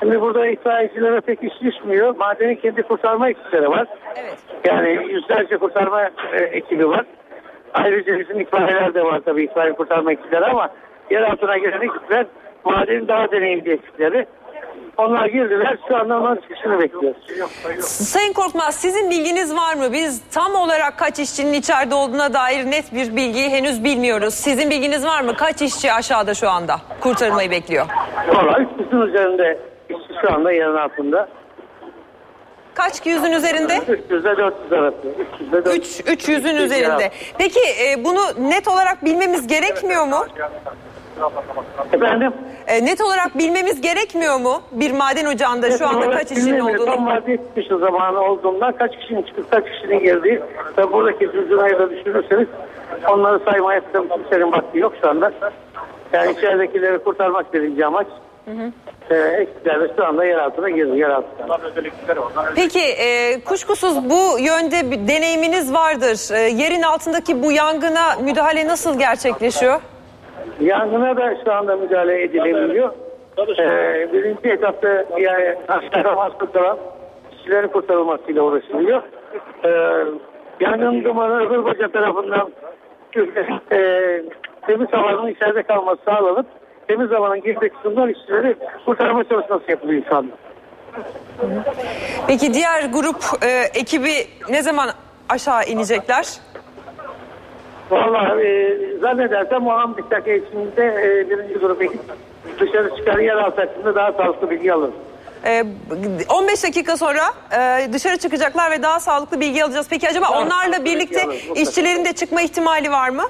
Şimdi 0.00 0.20
burada 0.20 0.46
itfaiyecilere 0.46 1.20
pek 1.20 1.42
iş 1.42 1.60
düşmüyor. 1.60 2.16
Madenin 2.16 2.56
kendi 2.56 2.82
kurtarma 2.82 3.28
ekipleri 3.28 3.70
var. 3.70 3.86
Evet. 4.16 4.38
Yani 4.64 5.12
yüzlerce 5.12 5.56
kurtarma 5.56 6.02
e, 6.32 6.36
ekibi 6.36 6.88
var. 6.88 7.04
Ayrıca 7.74 8.18
bizim 8.18 8.40
itfaiyeler 8.40 8.94
de 8.94 9.02
var 9.04 9.20
tabii 9.24 9.44
itfaiye 9.44 9.72
kurtarma 9.72 10.12
ekipleri 10.12 10.44
ama 10.44 10.70
yer 11.10 11.22
altına 11.22 11.58
giren 11.58 11.80
ekipler 11.80 12.26
madenin 12.64 13.08
daha 13.08 13.30
deneyimli 13.30 13.72
ekipleri. 13.72 14.26
Onlar 14.96 15.26
girdiler 15.26 15.78
şu 15.88 15.96
anda 15.96 16.18
onların 16.18 16.42
çıkışını 16.42 16.80
bekliyoruz. 16.80 17.22
Sayın 17.80 18.32
Korkmaz 18.32 18.74
sizin 18.74 19.10
bilginiz 19.10 19.56
var 19.56 19.74
mı? 19.74 19.92
Biz 19.92 20.22
tam 20.30 20.54
olarak 20.54 20.98
kaç 20.98 21.18
işçinin 21.18 21.52
içeride 21.52 21.94
olduğuna 21.94 22.34
dair 22.34 22.64
net 22.70 22.94
bir 22.94 23.16
bilgiyi 23.16 23.50
henüz 23.50 23.84
bilmiyoruz. 23.84 24.34
Sizin 24.34 24.70
bilginiz 24.70 25.06
var 25.06 25.20
mı? 25.22 25.34
Kaç 25.36 25.62
işçi 25.62 25.92
aşağıda 25.92 26.34
şu 26.34 26.48
anda 26.50 26.76
kurtarılmayı 27.00 27.50
bekliyor? 27.50 27.86
Valla 28.28 28.52
300'ün 28.52 29.00
üzerinde 29.00 29.58
işçi 29.88 30.20
şu 30.20 30.32
anda 30.34 30.52
yerin 30.52 30.76
altında. 30.76 31.28
Kaç 32.78 33.06
yüzün 33.06 33.32
üzerinde? 33.32 33.72
300 33.88 34.24
ile 34.24 34.36
400 34.36 34.72
arası. 34.72 34.96
300 35.34 35.48
ile 35.52 35.64
400. 35.64 36.00
3 36.06 36.28
300'ün 36.28 36.56
üzerinde. 36.56 37.10
Peki 37.38 37.60
e, 37.60 38.04
bunu 38.04 38.50
net 38.50 38.68
olarak 38.68 39.04
bilmemiz 39.04 39.46
gerekmiyor 39.46 40.06
mu? 40.06 40.26
Efendim? 41.92 42.32
E, 42.66 42.84
net 42.84 43.00
olarak 43.00 43.38
bilmemiz 43.38 43.80
gerekmiyor 43.80 44.40
mu? 44.40 44.62
Bir 44.72 44.90
maden 44.92 45.26
ocağında 45.26 45.78
şu 45.78 45.88
anda 45.88 46.10
kaç 46.10 46.32
işin 46.32 46.46
Bilmiyorum, 46.46 46.74
olduğunu? 46.74 46.86
Tam 46.86 47.04
madde 47.04 47.36
çıkışı 47.36 47.78
zamanı 47.78 48.20
olduğundan 48.20 48.72
kaç 48.72 48.98
kişinin 48.98 49.22
çıkıp 49.22 49.50
kaç 49.50 49.64
kişinin 49.64 49.98
girdiği 49.98 50.40
ve 50.78 50.92
buradaki 50.92 51.26
zülzülayı 51.28 51.78
da 51.78 51.90
düşünürseniz 51.90 52.48
onları 53.08 53.40
saymaya 53.44 53.80
kimsenin 54.14 54.52
vakti 54.52 54.78
yok 54.78 54.92
şu 55.00 55.08
anda. 55.08 55.32
Yani 56.12 56.32
içeridekileri 56.32 56.98
kurtarmak 56.98 57.54
birinci 57.54 57.86
amaç. 57.86 58.06
E, 59.10 59.14
ekipler 59.14 59.80
de 59.80 59.92
şu 59.96 60.06
anda 60.06 60.24
yer 60.24 60.38
altına 60.38 60.70
girdi. 60.70 60.98
Yer 60.98 61.10
altına. 61.10 61.58
Peki 62.56 62.80
e, 62.80 63.40
kuşkusuz 63.44 64.10
bu 64.10 64.38
yönde 64.38 64.90
bir 64.90 65.08
deneyiminiz 65.08 65.74
vardır. 65.74 66.34
E, 66.34 66.38
yerin 66.38 66.82
altındaki 66.82 67.42
bu 67.42 67.52
yangına 67.52 68.14
müdahale 68.24 68.68
nasıl 68.68 68.98
gerçekleşiyor? 68.98 69.80
Yangına 70.60 71.16
da 71.16 71.34
şu 71.44 71.52
anda 71.52 71.76
müdahale 71.76 72.22
edilebiliyor. 72.22 72.92
Ee, 73.38 74.12
birinci 74.12 74.48
etapta 74.48 74.88
yani 75.18 75.54
mahsur 76.16 76.52
kalan 76.52 76.78
kişilerin 77.30 77.68
kurtarılmasıyla 77.68 78.42
uğraşılıyor. 78.42 79.02
Ee, 79.64 79.68
yangın 80.60 81.04
dumanı 81.04 81.48
Hırbaca 81.48 81.88
tarafından 81.88 82.52
e, 83.72 84.22
temiz 84.66 84.92
havanın 84.92 85.28
içeride 85.28 85.62
kalması 85.62 86.00
sağlanıp 86.04 86.46
temiz 86.88 87.10
havanın 87.10 87.42
girdiği 87.42 87.70
kısımdan 87.70 88.08
işçileri 88.08 88.56
kurtarma 88.84 89.24
çalışması 89.24 89.70
yapılıyor 89.70 90.02
şu 90.08 90.16
anda. 90.16 90.32
Peki 92.26 92.54
diğer 92.54 92.84
grup 92.84 93.24
e, 93.42 93.48
ekibi 93.74 94.12
ne 94.50 94.62
zaman 94.62 94.90
aşağı 95.28 95.64
inecekler? 95.64 96.26
Vallahi 97.90 98.42
e, 98.42 98.78
zannedersem 99.00 99.66
o 99.66 99.70
15 99.70 100.10
dakika 100.10 100.32
içinde 100.32 100.86
e, 100.86 101.30
birinci 101.30 101.54
grup 101.54 101.82
ekip 101.82 102.00
dışarı 102.60 102.96
çıkar 102.96 103.18
yer 103.18 103.36
altı 103.36 103.60
hakkında 103.60 103.94
daha 103.94 104.12
sağlıklı 104.12 104.50
bilgi 104.50 104.72
alır. 104.72 104.90
E, 105.44 105.64
15 106.28 106.64
dakika 106.64 106.96
sonra 106.96 107.22
e, 107.52 107.92
dışarı 107.92 108.16
çıkacaklar 108.16 108.70
ve 108.70 108.82
daha 108.82 109.00
sağlıklı 109.00 109.40
bilgi 109.40 109.64
alacağız. 109.64 109.86
Peki 109.90 110.08
acaba 110.08 110.26
onlarla 110.30 110.84
birlikte 110.84 111.24
alırız, 111.24 111.40
işçilerin 111.56 112.04
de 112.04 112.12
çıkma 112.12 112.42
ihtimali 112.42 112.90
var 112.90 113.08
mı? 113.08 113.24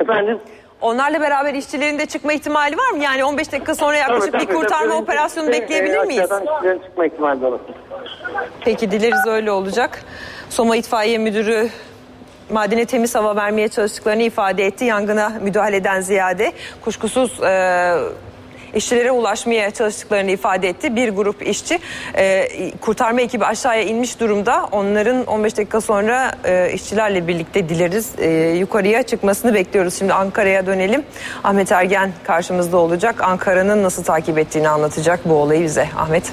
Efendim? 0.00 0.38
Onlarla 0.80 1.20
beraber 1.20 1.54
işçilerin 1.54 1.98
de 1.98 2.06
çıkma 2.06 2.32
ihtimali 2.32 2.76
var 2.76 2.90
mı? 2.90 3.02
Yani 3.02 3.24
15 3.24 3.52
dakika 3.52 3.74
sonra 3.74 3.96
yaklaşık 3.96 4.32
Tabii, 4.32 4.42
bir 4.42 4.46
tabii, 4.46 4.56
kurtarma 4.56 4.92
tabii. 4.92 5.02
operasyonu 5.02 5.48
E, 5.48 5.52
bekleyebilir 5.52 5.96
e, 5.98 6.02
miyiz? 6.02 6.32
Aşağıdan 6.32 6.78
çıkma 6.78 7.06
ihtimali 7.06 7.40
de 7.40 7.46
olur. 7.46 7.60
Peki 8.60 8.90
dileriz 8.90 9.26
öyle 9.26 9.50
olacak. 9.50 10.02
Soma 10.50 10.76
İtfaiye 10.76 11.18
Müdürü 11.18 11.68
madene 12.50 12.84
temiz 12.84 13.14
hava 13.14 13.36
vermeye 13.36 13.68
çalıştıklarını 13.68 14.22
ifade 14.22 14.66
etti. 14.66 14.84
Yangına 14.84 15.32
müdahaleden 15.40 16.00
ziyade 16.00 16.52
kuşkusuz 16.84 17.42
e, 17.42 17.94
işçilere 18.76 19.10
ulaşmaya 19.10 19.70
çalıştıklarını 19.70 20.30
ifade 20.30 20.68
etti. 20.68 20.96
Bir 20.96 21.08
grup 21.08 21.46
işçi 21.46 21.78
e, 22.14 22.48
kurtarma 22.80 23.20
ekibi 23.20 23.44
aşağıya 23.44 23.82
inmiş 23.82 24.20
durumda. 24.20 24.68
Onların 24.72 25.26
15 25.26 25.56
dakika 25.56 25.80
sonra 25.80 26.32
e, 26.44 26.72
işçilerle 26.72 27.28
birlikte 27.28 27.68
dileriz 27.68 28.10
e, 28.18 28.30
yukarıya 28.58 29.02
çıkmasını 29.02 29.54
bekliyoruz. 29.54 29.98
Şimdi 29.98 30.12
Ankara'ya 30.12 30.66
dönelim. 30.66 31.02
Ahmet 31.44 31.72
Ergen 31.72 32.12
karşımızda 32.24 32.76
olacak. 32.76 33.22
Ankara'nın 33.22 33.82
nasıl 33.82 34.04
takip 34.04 34.38
ettiğini 34.38 34.68
anlatacak 34.68 35.20
bu 35.24 35.34
olayı 35.34 35.62
bize. 35.62 35.88
Ahmet. 35.98 36.32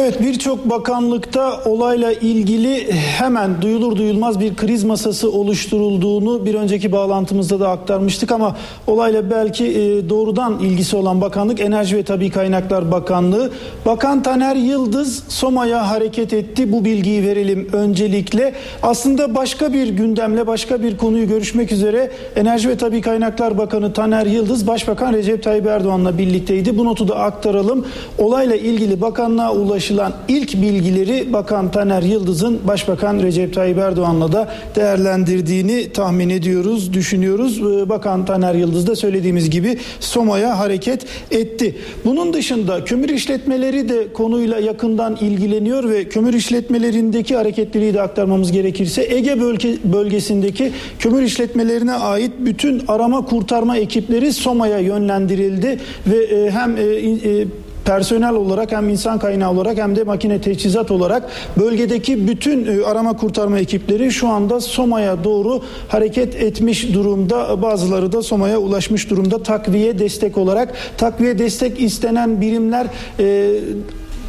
Evet 0.00 0.22
birçok 0.22 0.70
bakanlıkta 0.70 1.60
olayla 1.64 2.12
ilgili 2.12 2.92
hemen 2.92 3.62
duyulur 3.62 3.96
duyulmaz 3.96 4.40
bir 4.40 4.56
kriz 4.56 4.84
masası 4.84 5.32
oluşturulduğunu 5.32 6.46
bir 6.46 6.54
önceki 6.54 6.92
bağlantımızda 6.92 7.60
da 7.60 7.68
aktarmıştık 7.68 8.32
ama 8.32 8.56
olayla 8.86 9.30
belki 9.30 9.66
e, 9.66 10.08
doğrudan 10.08 10.58
ilgisi 10.58 10.96
olan 10.96 11.20
bakanlık 11.20 11.60
Enerji 11.60 11.96
ve 11.96 12.02
Tabi 12.02 12.30
Kaynaklar 12.30 12.90
Bakanlığı. 12.90 13.50
Bakan 13.86 14.22
Taner 14.22 14.56
Yıldız 14.56 15.22
Soma'ya 15.28 15.90
hareket 15.90 16.32
etti. 16.32 16.72
Bu 16.72 16.84
bilgiyi 16.84 17.22
verelim 17.22 17.68
öncelikle. 17.72 18.54
Aslında 18.82 19.34
başka 19.34 19.72
bir 19.72 19.88
gündemle 19.88 20.46
başka 20.46 20.82
bir 20.82 20.96
konuyu 20.96 21.28
görüşmek 21.28 21.72
üzere 21.72 22.10
Enerji 22.36 22.68
ve 22.68 22.76
Tabi 22.76 23.00
Kaynaklar 23.00 23.58
Bakanı 23.58 23.92
Taner 23.92 24.26
Yıldız 24.26 24.66
Başbakan 24.66 25.12
Recep 25.12 25.42
Tayyip 25.42 25.66
Erdoğan'la 25.66 26.18
birlikteydi. 26.18 26.78
Bu 26.78 26.84
notu 26.84 27.08
da 27.08 27.16
aktaralım. 27.16 27.86
Olayla 28.18 28.56
ilgili 28.56 29.00
bakanlığa 29.00 29.52
ulaşılan 29.82 30.12
ilk 30.28 30.62
bilgileri 30.62 31.32
Bakan 31.32 31.70
Taner 31.70 32.02
Yıldız'ın 32.02 32.60
Başbakan 32.64 33.18
Recep 33.18 33.54
Tayyip 33.54 33.78
Erdoğan'la 33.78 34.32
da 34.32 34.48
değerlendirdiğini 34.76 35.92
tahmin 35.92 36.30
ediyoruz, 36.30 36.92
düşünüyoruz. 36.92 37.60
Ee, 37.60 37.88
Bakan 37.88 38.24
Taner 38.24 38.54
Yıldız 38.54 38.86
da 38.86 38.96
söylediğimiz 38.96 39.50
gibi 39.50 39.78
Soma'ya 40.00 40.58
hareket 40.58 41.06
etti. 41.30 41.76
Bunun 42.04 42.32
dışında 42.32 42.84
kömür 42.84 43.08
işletmeleri 43.08 43.88
de 43.88 44.12
konuyla 44.12 44.58
yakından 44.58 45.16
ilgileniyor 45.16 45.88
ve 45.88 46.08
kömür 46.08 46.34
işletmelerindeki 46.34 47.36
hareketliliği 47.36 47.94
de 47.94 48.02
aktarmamız 48.02 48.52
gerekirse 48.52 49.06
Ege 49.10 49.40
bölge, 49.40 49.76
bölgesindeki 49.84 50.72
kömür 50.98 51.22
işletmelerine 51.22 51.92
ait 51.92 52.32
bütün 52.38 52.82
arama 52.88 53.24
kurtarma 53.24 53.76
ekipleri 53.76 54.32
Soma'ya 54.32 54.78
yönlendirildi 54.78 55.78
ve 56.06 56.16
e, 56.16 56.50
hem 56.50 56.76
e, 56.76 56.80
e, 56.80 57.46
personel 57.84 58.34
olarak 58.34 58.72
hem 58.72 58.88
insan 58.88 59.18
kaynağı 59.18 59.50
olarak 59.50 59.78
hem 59.78 59.96
de 59.96 60.04
makine 60.04 60.40
teçhizat 60.40 60.90
olarak 60.90 61.28
bölgedeki 61.60 62.28
bütün 62.28 62.66
e, 62.66 62.84
arama 62.84 63.16
kurtarma 63.16 63.58
ekipleri 63.58 64.12
şu 64.12 64.28
anda 64.28 64.60
Soma'ya 64.60 65.24
doğru 65.24 65.62
hareket 65.88 66.36
etmiş 66.36 66.94
durumda. 66.94 67.62
Bazıları 67.62 68.12
da 68.12 68.22
Soma'ya 68.22 68.58
ulaşmış 68.58 69.10
durumda 69.10 69.42
takviye 69.42 69.98
destek 69.98 70.38
olarak. 70.38 70.74
Takviye 70.96 71.38
destek 71.38 71.80
istenen 71.80 72.40
birimler 72.40 72.86
e, 73.18 73.50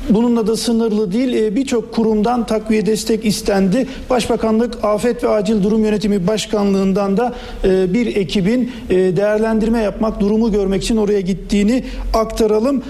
Bununla 0.09 0.47
da 0.47 0.57
sınırlı 0.57 1.11
değil 1.11 1.33
e, 1.33 1.55
birçok 1.55 1.93
kurumdan 1.93 2.45
takviye 2.45 2.85
destek 2.85 3.25
istendi. 3.25 3.87
Başbakanlık 4.09 4.83
Afet 4.83 5.23
ve 5.23 5.29
Acil 5.29 5.63
Durum 5.63 5.83
Yönetimi 5.85 6.27
Başkanlığından 6.27 7.17
da 7.17 7.33
e, 7.63 7.93
bir 7.93 8.15
ekibin 8.15 8.71
e, 8.89 8.95
değerlendirme 8.95 9.79
yapmak, 9.79 10.19
durumu 10.19 10.51
görmek 10.51 10.83
için 10.83 10.97
oraya 10.97 11.21
gittiğini 11.21 11.83
aktaralım. 12.13 12.83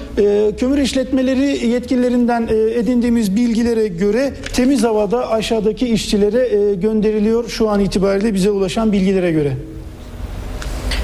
Kömür 0.57 0.77
işletmeleri 0.77 1.67
yetkililerinden 1.67 2.47
edindiğimiz 2.75 3.35
bilgilere 3.35 3.87
göre 3.87 4.33
temiz 4.53 4.83
havada 4.83 5.31
aşağıdaki 5.31 5.87
işçilere 5.87 6.73
gönderiliyor 6.75 7.49
şu 7.49 7.69
an 7.69 7.79
itibariyle 7.79 8.33
bize 8.33 8.51
ulaşan 8.51 8.91
bilgilere 8.91 9.31
göre. 9.31 9.53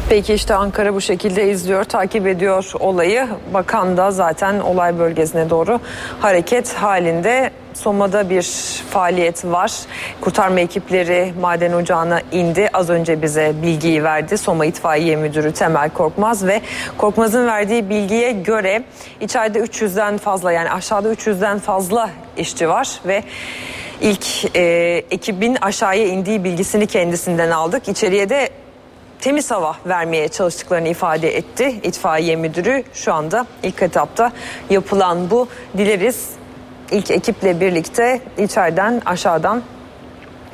Peki 0.10 0.34
işte 0.34 0.56
Ankara 0.56 0.94
bu 0.94 1.02
şekilde 1.02 1.50
izliyor, 1.52 1.84
takip 1.84 2.28
ediyor 2.28 2.72
olayı. 2.80 3.28
Bakan 3.54 3.98
da 3.98 4.12
zaten 4.12 4.60
olay 4.60 5.00
bölgesine 5.00 5.50
doğru 5.50 5.80
hareket 6.20 6.74
halinde. 6.74 7.52
Soma'da 7.74 8.30
bir 8.30 8.44
faaliyet 8.90 9.46
var. 9.46 9.72
Kurtarma 10.22 10.60
ekipleri 10.60 11.34
maden 11.42 11.74
ocağına 11.74 12.22
indi. 12.32 12.70
Az 12.74 12.90
önce 12.90 13.22
bize 13.22 13.54
bilgiyi 13.62 14.04
verdi. 14.04 14.38
Soma 14.38 14.66
İtfaiye 14.66 15.16
Müdürü 15.16 15.52
Temel 15.52 15.90
Korkmaz 15.90 16.48
ve 16.48 16.62
Korkmaz'ın 16.98 17.48
verdiği 17.48 17.90
bilgiye 17.90 18.32
göre 18.32 18.84
içeride 19.22 19.60
300'den 19.60 20.18
fazla 20.18 20.52
yani 20.52 20.72
aşağıda 20.72 21.14
300'den 21.14 21.60
fazla 21.60 22.10
işçi 22.38 22.70
var 22.70 23.02
ve 23.08 23.24
ilk 24.02 24.56
e, 24.56 24.62
ekibin 25.12 25.58
aşağıya 25.62 26.06
indiği 26.08 26.44
bilgisini 26.44 26.88
kendisinden 26.88 27.52
aldık. 27.52 27.88
İçeriye 27.88 28.30
de 28.30 28.50
temiz 29.22 29.52
hava 29.52 29.76
vermeye 29.86 30.28
çalıştıklarını 30.28 30.88
ifade 30.88 31.38
etti 31.38 31.80
itfaiye 31.84 32.36
müdürü. 32.36 32.84
Şu 32.94 33.14
anda 33.14 33.46
ilk 33.64 33.82
etapta 33.82 34.32
yapılan 34.70 35.30
bu. 35.30 35.48
Dileriz 35.78 36.30
ilk 36.92 37.12
ekiple 37.12 37.60
birlikte 37.62 38.22
içeriden 38.38 39.02
aşağıdan 39.06 39.62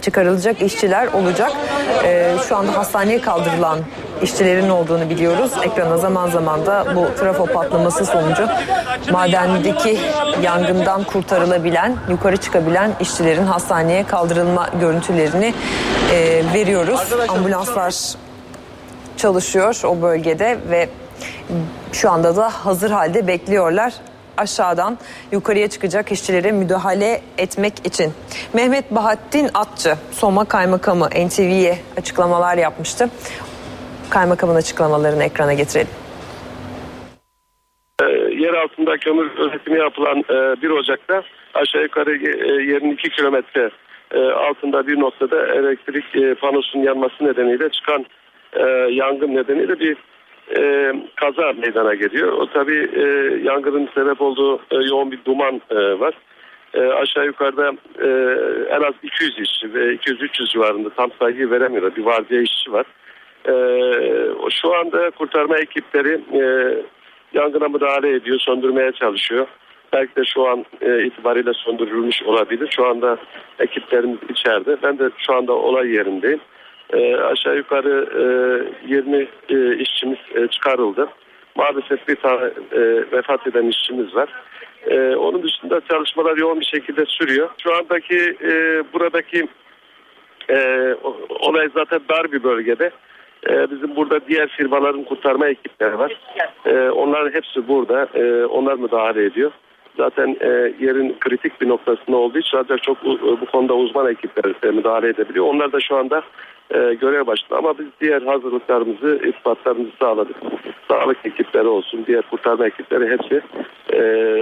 çıkarılacak 0.01 0.61
işçiler 0.61 1.07
olacak. 1.07 1.51
Ee, 2.03 2.35
şu 2.49 2.57
anda 2.57 2.77
hastaneye 2.77 3.21
kaldırılan 3.21 3.79
işçilerin 4.21 4.69
olduğunu 4.69 5.09
biliyoruz. 5.09 5.51
Ekrana 5.63 5.97
zaman 5.97 6.29
zaman 6.29 6.65
da 6.65 6.85
bu 6.95 7.19
trafo 7.19 7.45
patlaması 7.45 8.05
sonucu 8.05 8.47
madendeki 9.11 9.99
yangından 10.41 11.03
kurtarılabilen, 11.03 11.97
yukarı 12.09 12.37
çıkabilen 12.37 12.91
işçilerin 12.99 13.45
hastaneye 13.45 14.03
kaldırılma 14.03 14.69
görüntülerini 14.79 15.53
e, 16.13 16.41
veriyoruz. 16.53 17.13
Ambulanslar 17.27 18.15
çalışıyor 19.17 19.81
o 19.83 20.01
bölgede 20.01 20.57
ve 20.69 20.89
şu 21.93 22.11
anda 22.11 22.35
da 22.35 22.49
hazır 22.49 22.91
halde 22.91 23.27
bekliyorlar 23.27 23.93
aşağıdan 24.37 24.97
yukarıya 25.31 25.67
çıkacak 25.67 26.11
işçilere 26.11 26.51
müdahale 26.51 27.21
etmek 27.37 27.73
için. 27.85 28.13
Mehmet 28.53 28.91
Bahattin 28.91 29.49
Atçı, 29.53 29.95
Soma 30.11 30.45
Kaymakamı 30.45 31.09
NTV'ye 31.09 31.77
açıklamalar 31.97 32.57
yapmıştı. 32.57 33.09
Kaymakamın 34.09 34.55
açıklamalarını 34.55 35.23
ekrana 35.23 35.53
getirelim. 35.53 35.87
E, 38.01 38.05
yer 38.43 38.53
altında 38.53 38.97
kömür 38.97 39.31
üretimi 39.37 39.79
yapılan 39.79 40.17
e, 40.17 40.61
1 40.61 40.69
Ocak'ta 40.69 41.23
aşağı 41.53 41.81
yukarı 41.81 42.15
e, 42.15 42.63
yerin 42.63 42.91
2 42.91 43.09
kilometre 43.09 43.69
e, 44.11 44.19
altında 44.19 44.87
bir 44.87 44.99
noktada 44.99 45.47
elektrik 45.47 46.15
e, 46.15 46.35
panosunun 46.35 46.83
yanması 46.83 47.25
nedeniyle 47.25 47.69
çıkan 47.69 48.05
e, 48.55 48.67
yangın 48.91 49.35
nedeniyle 49.35 49.79
bir 49.79 49.97
e, 50.57 50.93
kaza 51.15 51.53
meydana 51.53 51.95
geliyor. 51.95 52.31
O 52.31 52.47
tabii 52.47 52.89
e, 52.95 53.03
yangının 53.43 53.89
sebep 53.95 54.21
olduğu 54.21 54.57
e, 54.57 54.75
yoğun 54.75 55.11
bir 55.11 55.19
duman 55.25 55.61
e, 55.69 55.99
var. 55.99 56.13
E, 56.73 56.81
aşağı 56.81 57.25
yukarıda 57.25 57.71
e, 58.01 58.09
en 58.75 58.81
az 58.81 58.93
200 59.03 59.39
işçi 59.39 59.73
ve 59.73 59.95
200-300 59.95 60.51
civarında 60.51 60.89
tam 60.89 61.11
sayıyı 61.19 61.51
veremiyor. 61.51 61.95
Bir 61.95 62.05
vardiya 62.05 62.41
işçi 62.41 62.71
var. 62.71 62.85
E, 63.47 63.53
şu 64.49 64.75
anda 64.75 65.09
kurtarma 65.09 65.57
ekipleri 65.57 66.21
e, 66.33 66.43
yangına 67.33 67.67
müdahale 67.67 68.15
ediyor, 68.15 68.39
söndürmeye 68.39 68.91
çalışıyor. 68.91 69.47
Belki 69.93 70.15
de 70.15 70.25
şu 70.25 70.47
an 70.47 70.65
e, 70.81 71.05
itibariyle 71.05 71.53
söndürülmüş 71.53 72.23
olabilir. 72.23 72.69
Şu 72.75 72.85
anda 72.85 73.17
ekiplerimiz 73.59 74.17
içeride. 74.29 74.77
Ben 74.83 74.99
de 74.99 75.09
şu 75.17 75.33
anda 75.33 75.53
olay 75.53 75.91
yerindeyim. 75.91 76.39
E, 76.93 77.15
aşağı 77.15 77.55
yukarı 77.57 78.07
e, 78.87 78.93
20 78.93 79.27
e, 79.49 79.75
işçimiz 79.75 80.17
e, 80.35 80.47
çıkarıldı. 80.47 81.07
Maalesef 81.55 82.07
bir 82.07 82.15
tane 82.15 82.45
e, 82.71 82.81
vefat 83.11 83.47
eden 83.47 83.67
işçimiz 83.67 84.15
var. 84.15 84.29
E, 84.87 85.15
onun 85.15 85.43
dışında 85.43 85.81
çalışmalar 85.91 86.37
yoğun 86.37 86.59
bir 86.59 86.65
şekilde 86.65 87.05
sürüyor. 87.05 87.49
Şu 87.63 87.75
andaki 87.75 88.35
e, 88.41 88.83
buradaki 88.93 89.47
e, 90.49 90.57
olay 91.39 91.69
zaten 91.73 91.99
dar 92.09 92.31
bir 92.31 92.43
bölgede. 92.43 92.91
E, 93.49 93.71
bizim 93.71 93.95
burada 93.95 94.19
diğer 94.27 94.47
firmaların 94.47 95.03
kurtarma 95.03 95.47
ekipleri 95.47 95.99
var. 95.99 96.19
E, 96.65 96.89
onların 96.89 97.33
hepsi 97.33 97.67
burada. 97.67 98.07
E, 98.13 98.45
onlar 98.45 98.73
müdahale 98.75 99.25
ediyor. 99.25 99.51
Zaten 99.97 100.37
e, 100.41 100.47
yerin 100.79 101.15
kritik 101.19 101.61
bir 101.61 101.69
noktasında 101.69 102.17
olduğu 102.17 102.37
için 102.37 102.57
ancak 102.57 102.83
çok 102.83 102.97
u- 103.05 103.37
bu 103.41 103.45
konuda 103.45 103.73
uzman 103.73 104.11
ekipler 104.11 104.53
e, 104.63 104.71
müdahale 104.71 105.07
edebiliyor. 105.07 105.45
Onlar 105.45 105.71
da 105.71 105.79
şu 105.79 105.95
anda 105.95 106.21
e, 106.71 106.93
görev 106.93 107.27
başında 107.27 107.57
ama 107.57 107.77
biz 107.79 107.87
diğer 108.01 108.21
hazırlıklarımızı, 108.21 109.19
ispatlarımızı 109.35 109.91
sağladık. 109.99 110.35
Sağlık 110.87 111.17
ekipleri 111.25 111.67
olsun, 111.67 112.03
diğer 112.07 112.21
kurtarma 112.21 112.67
ekipleri 112.67 113.11
hepsi 113.11 113.41
e, 113.93 113.99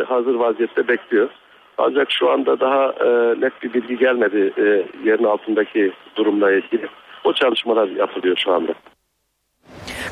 hazır 0.08 0.36
vaziyette 0.36 0.88
bekliyor. 0.88 1.30
Ancak 1.78 2.12
şu 2.12 2.30
anda 2.30 2.60
daha 2.60 2.86
e, 2.86 3.42
net 3.42 3.64
bir 3.64 3.74
bilgi 3.74 3.98
gelmedi 3.98 4.54
e, 4.58 4.64
yerin 5.10 5.24
altındaki 5.24 5.92
durumla 6.16 6.52
ilgili. 6.52 6.88
O 7.24 7.34
çalışmalar 7.34 7.88
yapılıyor 7.88 8.38
şu 8.38 8.52
anda. 8.52 8.74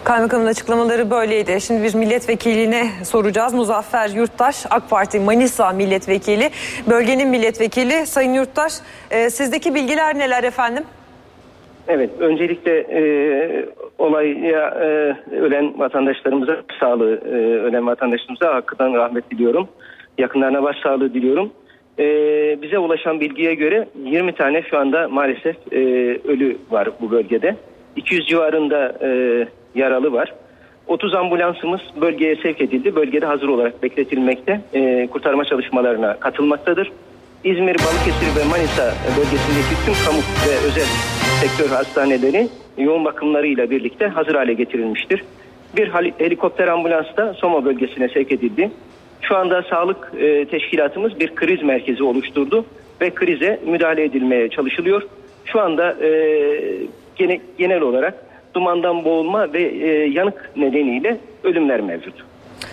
Kaymakamın 0.04 0.46
açıklamaları 0.46 1.12
böyleydi. 1.12 1.62
Şimdi 1.62 1.84
bir 1.84 1.96
milletvekiline 1.96 2.90
soracağız. 3.06 3.54
Muzaffer 3.54 4.10
Yurttaş, 4.10 4.66
AK 4.70 4.90
Parti 4.90 5.20
Manisa 5.20 5.72
milletvekili, 5.72 6.50
bölgenin 6.90 7.28
milletvekili. 7.28 8.06
Sayın 8.06 8.34
Yurttaş, 8.34 8.74
e, 9.12 9.30
sizdeki 9.30 9.76
bilgiler 9.76 10.18
neler 10.18 10.44
efendim? 10.44 10.84
Evet, 11.88 12.10
öncelikle 12.20 12.80
e, 12.80 13.02
olaya 13.98 14.68
e, 14.70 15.16
ölen 15.36 15.80
vatandaşlarımıza 15.80 16.62
sağlığı, 16.80 17.22
e, 17.26 17.36
ölen 17.38 17.88
vatandaşlarımıza 17.88 18.54
hakkından 18.54 18.94
rahmet 18.94 19.32
diliyorum. 19.32 19.68
Yakınlarına 20.18 20.64
başsağlığı 20.64 21.14
diliyorum. 21.14 21.52
E, 22.00 22.06
bize 22.62 22.78
ulaşan 22.78 23.20
bilgiye 23.20 23.56
göre 23.56 23.88
20 24.06 24.36
tane 24.36 24.64
şu 24.70 24.78
anda 24.78 25.08
maalesef 25.08 25.56
e, 25.72 25.78
ölü 26.28 26.58
var 26.72 26.90
bu 27.02 27.12
bölgede. 27.12 27.56
200 27.96 28.28
civarında 28.28 28.94
e, 29.02 29.10
yaralı 29.76 30.14
var. 30.14 30.34
30 30.88 31.16
ambulansımız 31.16 31.82
bölgeye 32.02 32.36
sevk 32.36 32.62
edildi. 32.62 32.96
Bölgede 32.96 33.26
hazır 33.26 33.48
olarak 33.48 33.84
bekletilmekte. 33.84 34.62
E, 34.74 35.08
kurtarma 35.08 35.46
çalışmalarına 35.46 36.20
katılmaktadır. 36.20 36.92
İzmir, 37.44 37.76
Balıkesir 37.76 38.40
ve 38.40 38.44
Manisa 38.50 38.94
bölgesindeki 39.18 39.86
tüm 39.86 39.94
kamu 40.06 40.20
ve 40.20 40.68
özel 40.68 41.21
sektör 41.42 41.70
hastaneleri 41.76 42.48
yoğun 42.78 43.06
bakımlarıyla 43.06 43.70
birlikte 43.70 44.08
hazır 44.08 44.36
hale 44.36 44.54
getirilmiştir. 44.54 45.24
Bir 45.78 45.92
helikopter 46.20 46.68
ambulans 46.68 47.06
da 47.18 47.34
Soma 47.34 47.66
bölgesine 47.66 48.10
sevk 48.10 48.32
edildi. 48.32 48.72
Şu 49.22 49.38
anda 49.38 49.64
sağlık 49.70 50.12
e, 50.20 50.46
teşkilatımız 50.46 51.20
bir 51.20 51.36
kriz 51.36 51.64
merkezi 51.64 52.04
oluşturdu 52.04 52.66
ve 53.02 53.10
krize 53.14 53.60
müdahale 53.66 54.04
edilmeye 54.04 54.50
çalışılıyor. 54.50 55.02
Şu 55.46 55.62
anda 55.62 55.92
e, 56.06 56.10
gene- 57.16 57.42
genel 57.58 57.82
olarak 57.82 58.14
dumandan 58.54 59.06
boğulma 59.06 59.54
ve 59.54 59.62
e, 59.64 59.88
yanık 60.10 60.52
nedeniyle 60.58 61.18
ölümler 61.44 61.82
mevcut. 61.82 62.14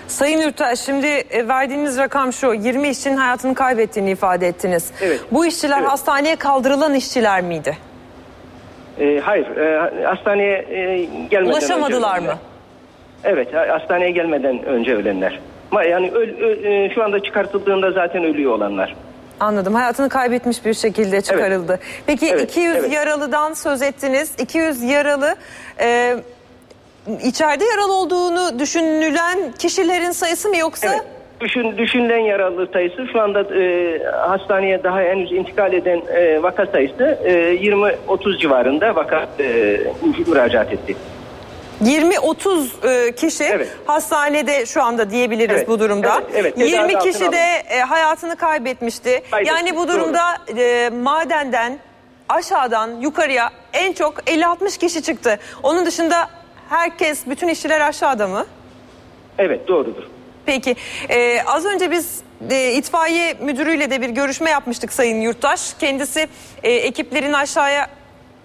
Sayın 0.06 0.40
Yurttaş, 0.40 0.80
şimdi 0.80 1.06
verdiğiniz 1.48 1.98
rakam 1.98 2.32
şu, 2.32 2.54
20 2.54 2.88
işçinin 2.88 3.16
hayatını 3.16 3.54
kaybettiğini 3.54 4.10
ifade 4.10 4.46
ettiniz. 4.46 4.92
Evet. 5.02 5.20
Bu 5.32 5.46
işçiler 5.46 5.82
hastaneye 5.82 6.36
kaldırılan 6.36 6.94
işçiler 6.94 7.42
miydi? 7.42 7.76
E, 9.00 9.20
hayır, 9.20 9.56
e, 9.56 10.04
hastaneye 10.04 10.58
e, 10.70 11.04
gelmeden 11.30 11.52
Ulaşamadılar 11.52 12.18
önce 12.18 12.26
mı? 12.26 12.34
Evet, 13.24 13.54
ha- 13.54 13.66
hastaneye 13.70 14.10
gelmeden 14.10 14.64
önce 14.64 14.94
ölenler. 14.96 15.40
Ma- 15.72 15.88
Yani 15.88 16.10
öl- 16.10 16.40
ö- 16.40 16.68
e, 16.84 16.94
şu 16.94 17.04
anda 17.04 17.22
çıkartıldığında 17.22 17.90
zaten 17.92 18.24
ölüyor 18.24 18.52
olanlar. 18.52 18.96
Anladım. 19.40 19.74
Hayatını 19.74 20.08
kaybetmiş 20.08 20.64
bir 20.64 20.74
şekilde 20.74 21.20
çıkarıldı. 21.20 21.78
Peki 22.06 22.26
Evet, 22.30 22.50
200 22.50 22.76
evet. 22.76 22.92
yaralıdan 22.92 23.52
söz 23.52 23.82
ettiniz. 23.82 24.32
200 24.38 24.82
yaralı 24.82 25.34
e, 25.80 26.16
içeride 27.22 27.64
yaralı 27.64 27.92
olduğunu 27.92 28.58
düşünülen 28.58 29.38
kişilerin 29.58 30.10
sayısı 30.10 30.48
mı 30.48 30.56
yoksa? 30.56 30.88
Evet. 30.88 31.02
Düşün, 31.40 31.78
düşünülen 31.78 32.18
yaralı 32.18 32.68
sayısı 32.72 33.06
şu 33.12 33.20
anda 33.20 33.54
e, 33.54 33.98
hastaneye 34.12 34.82
daha 34.82 35.00
henüz 35.00 35.32
intikal 35.32 35.72
eden 35.72 36.02
e, 36.14 36.42
vaka 36.42 36.66
sayısı 36.66 37.18
e, 37.24 37.32
20-30 37.54 38.38
civarında 38.38 38.94
vaka 38.94 39.28
e, 39.40 39.78
müracaat 40.26 40.72
etti. 40.72 40.96
20-30 41.84 43.08
e, 43.08 43.12
kişi 43.14 43.66
hastanede 43.86 44.66
şu 44.66 44.82
anda 44.82 45.10
diyebiliriz 45.10 45.56
Evet, 45.56 45.68
bu 45.68 45.80
durumda. 45.80 46.22
evet, 46.32 46.34
evet. 46.34 46.54
Tedavi 46.54 46.70
20 46.70 46.96
altına 46.96 47.12
kişi 47.12 47.32
de 47.32 47.62
e, 47.70 47.80
hayatını 47.80 48.36
kaybetmişti. 48.36 49.22
Kaybetmiş, 49.30 49.48
yani 49.48 49.76
bu 49.76 49.88
durumda 49.88 50.22
e, 50.58 50.90
madenden 50.90 51.78
aşağıdan 52.28 52.90
yukarıya 53.00 53.50
en 53.72 53.92
çok 53.92 54.14
50-60 54.18 54.78
kişi 54.78 55.02
çıktı. 55.02 55.38
Onun 55.62 55.86
dışında 55.86 56.28
herkes, 56.68 57.26
bütün 57.26 57.48
işçiler 57.48 57.80
aşağıda 57.80 58.28
mı? 58.28 58.46
Evet 59.38 59.68
doğrudur. 59.68 60.17
Peki 60.48 60.76
e, 61.10 61.42
az 61.46 61.64
önce 61.66 61.90
biz 61.90 62.20
e, 62.50 62.72
itfaiye 62.72 63.34
müdürüyle 63.40 63.90
de 63.90 64.00
bir 64.00 64.08
görüşme 64.08 64.50
yapmıştık 64.50 64.92
Sayın 64.92 65.20
Yurttaş. 65.20 65.74
Kendisi 65.80 66.28
e, 66.62 66.72
ekiplerin 66.72 67.32
aşağıya 67.32 67.86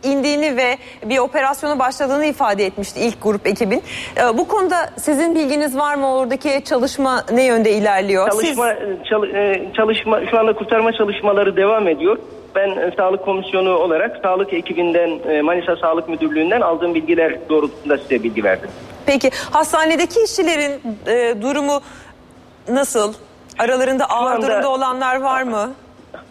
indiğini 0.03 0.57
ve 0.57 0.77
bir 1.05 1.17
operasyona 1.17 1.79
başladığını 1.79 2.25
ifade 2.25 2.65
etmişti 2.65 2.99
ilk 2.99 3.23
grup 3.23 3.47
ekibin. 3.47 3.83
E, 4.17 4.37
bu 4.37 4.47
konuda 4.47 4.89
sizin 4.97 5.35
bilginiz 5.35 5.77
var 5.77 5.95
mı? 5.95 6.15
Oradaki 6.15 6.63
çalışma 6.65 7.25
ne 7.31 7.43
yönde 7.43 7.71
ilerliyor? 7.71 8.31
Çalışma, 8.31 8.73
çal- 9.09 9.35
e, 9.35 9.71
çalışma 9.77 10.19
şu 10.31 10.39
anda 10.39 10.53
kurtarma 10.53 10.91
çalışmaları 10.91 11.57
devam 11.57 11.87
ediyor. 11.87 12.17
Ben 12.55 12.69
e, 12.69 12.91
sağlık 12.97 13.25
komisyonu 13.25 13.69
olarak 13.77 14.19
sağlık 14.23 14.53
ekibinden 14.53 15.19
e, 15.29 15.41
Manisa 15.41 15.75
Sağlık 15.75 16.09
Müdürlüğü'nden 16.09 16.61
aldığım 16.61 16.95
bilgiler 16.95 17.35
doğrultusunda 17.49 17.97
size 17.97 18.23
bilgi 18.23 18.43
verdim. 18.43 18.69
Peki 19.05 19.29
hastanedeki 19.51 20.23
işçilerin 20.23 20.81
e, 21.07 21.41
durumu 21.41 21.81
nasıl? 22.69 23.13
Aralarında 23.59 24.05
ağır 24.05 24.31
anda- 24.35 24.47
durumda 24.47 24.69
olanlar 24.71 25.21
var 25.21 25.43
mı? 25.43 25.73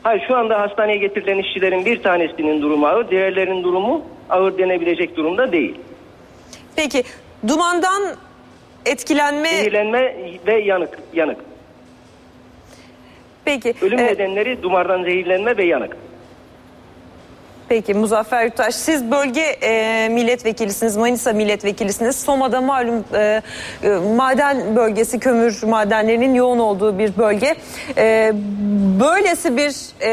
Hayır 0.02 0.24
şu 0.28 0.36
anda 0.36 0.60
hastaneye 0.60 0.96
getirilen 0.98 1.38
işçilerin 1.38 1.84
bir 1.86 2.02
tanesinin 2.02 2.62
durumu 2.62 2.86
ağır, 2.86 3.10
diğerlerinin 3.10 3.62
durumu 3.62 4.02
ağır 4.30 4.58
denebilecek 4.58 5.16
durumda 5.16 5.52
değil. 5.52 5.74
Peki 6.76 7.02
dumandan 7.48 8.02
etkilenme... 8.86 9.48
Zehirlenme 9.48 10.16
ve 10.46 10.60
yanık. 10.60 10.98
yanık. 11.14 11.38
Peki. 13.44 13.74
Ölüm 13.82 13.98
e, 13.98 14.06
nedenleri 14.06 14.62
dumardan 14.62 15.02
zehirlenme 15.02 15.56
ve 15.56 15.64
yanık. 15.64 15.96
Peki 17.72 17.94
Muzaffer 17.94 18.44
Yurttaş 18.44 18.74
siz 18.74 19.10
bölge 19.10 19.40
e, 19.40 20.08
milletvekilisiniz, 20.08 20.96
Manisa 20.96 21.32
milletvekilisiniz. 21.32 22.16
Soma'da 22.16 22.60
malum 22.60 23.04
e, 23.14 23.18
e, 23.18 23.88
maden 24.16 24.76
bölgesi, 24.76 25.18
kömür 25.18 25.62
madenlerinin 25.66 26.34
yoğun 26.34 26.58
olduğu 26.58 26.98
bir 26.98 27.16
bölge. 27.18 27.54
E, 27.96 28.32
böylesi 29.00 29.56
bir 29.56 29.72
e, 30.06 30.10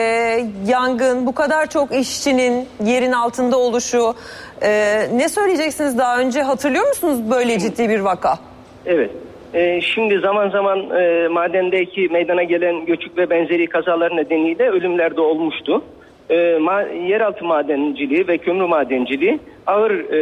yangın, 0.68 1.26
bu 1.26 1.36
kadar 1.36 1.70
çok 1.70 1.96
işçinin 1.96 2.68
yerin 2.86 3.12
altında 3.12 3.58
oluşu, 3.58 4.14
e, 4.62 4.70
ne 5.14 5.30
söyleyeceksiniz 5.30 5.98
daha 5.98 6.20
önce 6.20 6.42
hatırlıyor 6.42 6.88
musunuz 6.88 7.32
böyle 7.32 7.60
ciddi 7.60 7.90
bir 7.90 8.00
vaka? 8.00 8.40
Evet. 8.86 9.12
Ee, 9.54 9.82
şimdi 9.82 10.20
zaman 10.20 10.50
zaman 10.50 10.90
e, 10.90 11.28
madendeki 11.28 12.08
meydana 12.12 12.44
gelen 12.44 12.86
göçük 12.86 13.18
ve 13.18 13.30
benzeri 13.30 13.68
kazalar 13.68 14.18
nedeniyle 14.18 14.70
ölümler 14.70 15.16
de 15.16 15.22
olmuştu. 15.22 15.84
Ee, 16.30 16.36
ma- 16.36 17.08
yeraltı 17.08 17.46
madenciliği 17.46 18.28
ve 18.28 18.38
kömür 18.38 18.64
madenciliği 18.66 19.40
ağır 19.68 19.92
e, 19.92 20.18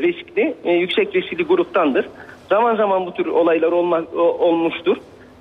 riskli, 0.00 0.54
e, 0.64 0.72
yüksek 0.72 1.16
riskli 1.16 1.44
gruptandır. 1.44 2.08
Zaman 2.48 2.76
zaman 2.76 3.06
bu 3.06 3.14
tür 3.14 3.26
olaylar 3.26 3.72
olma, 3.72 4.02
o- 4.16 4.18
olmuştur. 4.20 4.96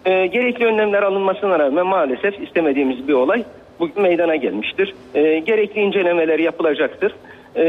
E, 0.05 0.27
gerekli 0.27 0.65
önlemler 0.65 1.03
alınmasına 1.03 1.59
rağmen 1.59 1.87
maalesef 1.87 2.39
istemediğimiz 2.41 3.07
bir 3.07 3.13
olay 3.13 3.43
bugün 3.79 4.01
meydana 4.01 4.35
gelmiştir. 4.35 4.93
E, 5.15 5.39
gerekli 5.39 5.81
incelemeler 5.81 6.39
yapılacaktır. 6.39 7.15
E, 7.55 7.63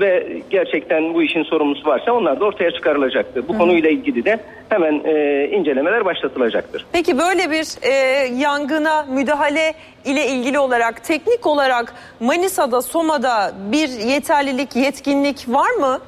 ve 0.00 0.26
gerçekten 0.50 1.14
bu 1.14 1.22
işin 1.22 1.42
sorumlusu 1.42 1.88
varsa 1.88 2.12
onlar 2.12 2.40
da 2.40 2.44
ortaya 2.44 2.70
çıkarılacaktır. 2.70 3.48
Bu 3.48 3.58
konuyla 3.58 3.90
ilgili 3.90 4.24
de 4.24 4.38
hemen 4.68 5.00
e, 5.04 5.48
incelemeler 5.48 6.04
başlatılacaktır. 6.04 6.86
Peki 6.92 7.18
böyle 7.18 7.50
bir 7.50 7.66
e, 7.82 7.92
yangına 8.36 9.02
müdahale 9.02 9.74
ile 10.04 10.26
ilgili 10.26 10.58
olarak 10.58 11.04
teknik 11.04 11.46
olarak 11.46 11.94
Manisa'da, 12.20 12.82
Soma'da 12.82 13.52
bir 13.72 13.88
yeterlilik, 13.88 14.76
yetkinlik 14.76 15.44
var 15.48 15.70
mı? 15.70 15.98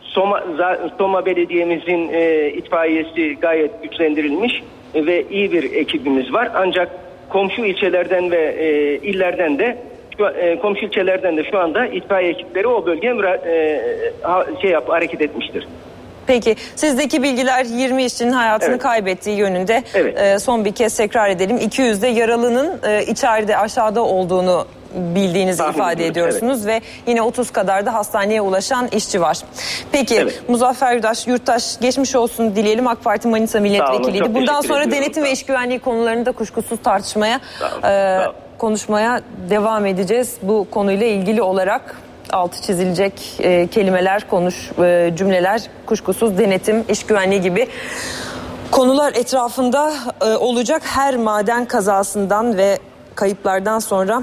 Soma, 0.00 0.42
Soma 0.98 1.26
Belediye'mizin 1.26 2.08
e, 2.12 2.48
itfaiyesi 2.48 3.36
gayet 3.40 3.82
güçlendirilmiş 3.82 4.62
ve 4.94 5.24
iyi 5.30 5.52
bir 5.52 5.72
ekibimiz 5.72 6.32
var. 6.32 6.50
Ancak 6.54 6.88
komşu 7.28 7.64
ilçelerden 7.64 8.30
ve 8.30 8.54
e, 8.58 8.94
illerden 8.96 9.58
de 9.58 9.78
şu, 10.22 10.38
e, 10.38 10.58
komşu 10.58 10.86
ilçelerden 10.86 11.36
de 11.36 11.44
şu 11.50 11.58
anda 11.58 11.86
itfaiye 11.86 12.30
ekipleri 12.30 12.66
o 12.66 12.86
bölgeye 12.86 13.12
e, 13.12 13.80
ha- 14.22 14.46
şey 14.62 14.70
yap 14.70 14.88
hareket 14.88 15.20
etmiştir. 15.20 15.68
Peki 16.26 16.56
sizdeki 16.76 17.22
bilgiler 17.22 17.64
20 17.64 18.04
işçinin 18.04 18.32
hayatını 18.32 18.70
Evet. 18.70 18.82
kaybettiği 18.82 19.36
yönünde. 19.36 19.82
Evet. 19.94 20.18
Ee, 20.20 20.38
son 20.38 20.64
bir 20.64 20.72
kez 20.72 20.96
tekrar 20.96 21.30
edelim. 21.30 21.56
200'de 21.56 22.06
yaralının 22.06 22.80
e, 22.88 23.02
içeride 23.04 23.56
aşağıda 23.58 24.04
olduğunu 24.04 24.66
bildiğinizi 24.94 25.58
Tahmin 25.58 25.74
ifade 25.74 26.06
ediyoruz, 26.06 26.36
ediyorsunuz 26.36 26.66
ve 26.66 26.80
yine 27.06 27.22
30 27.22 27.50
kadar 27.50 27.86
da 27.86 27.94
hastaneye 27.94 28.40
ulaşan 28.40 28.88
işçi 28.92 29.20
var. 29.20 29.38
Peki 29.92 30.26
Muzaffer 30.48 30.94
Yurttaş, 30.94 31.26
Yurttaş 31.26 31.80
geçmiş 31.80 32.14
olsun 32.16 32.56
dileyelim 32.56 32.86
AK 32.86 33.04
Parti 33.04 33.28
Manisa 33.28 33.60
milletvekiliydi. 33.60 34.34
Bundan 34.34 34.60
sonra 34.60 34.82
ediyorum. 34.84 35.02
denetim 35.04 35.24
ve 35.24 35.30
iş 35.32 35.46
güvenliği 35.46 35.78
konularını 35.78 36.26
da 36.26 36.32
kuşkusuz 36.32 36.78
tartışmaya 36.82 37.40
e. 37.84 38.18
konuşmaya 38.62 39.20
devam 39.50 39.86
edeceğiz. 39.86 40.36
Bu 40.42 40.66
konuyla 40.70 41.06
ilgili 41.06 41.42
olarak 41.42 41.96
altı 42.32 42.62
çizilecek 42.62 43.40
e, 43.40 43.66
kelimeler, 43.66 44.28
konuş 44.28 44.70
e, 44.78 45.12
cümleler 45.16 45.62
kuşkusuz 45.86 46.38
denetim, 46.38 46.84
iş 46.88 47.06
güvenliği 47.06 47.40
gibi 47.40 47.68
konular 48.70 49.12
etrafında 49.12 49.92
e, 50.20 50.36
olacak 50.36 50.82
her 50.84 51.16
maden 51.16 51.64
kazasından 51.64 52.56
ve 52.56 52.78
kayıplardan 53.14 53.78
sonra 53.78 54.22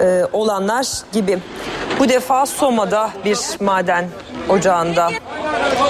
e, 0.00 0.22
olanlar 0.32 0.86
gibi. 1.12 1.38
Bu 1.98 2.08
defa 2.08 2.46
Soma'da 2.46 3.10
bir 3.24 3.38
maden 3.60 4.04
ocağında 4.48 5.10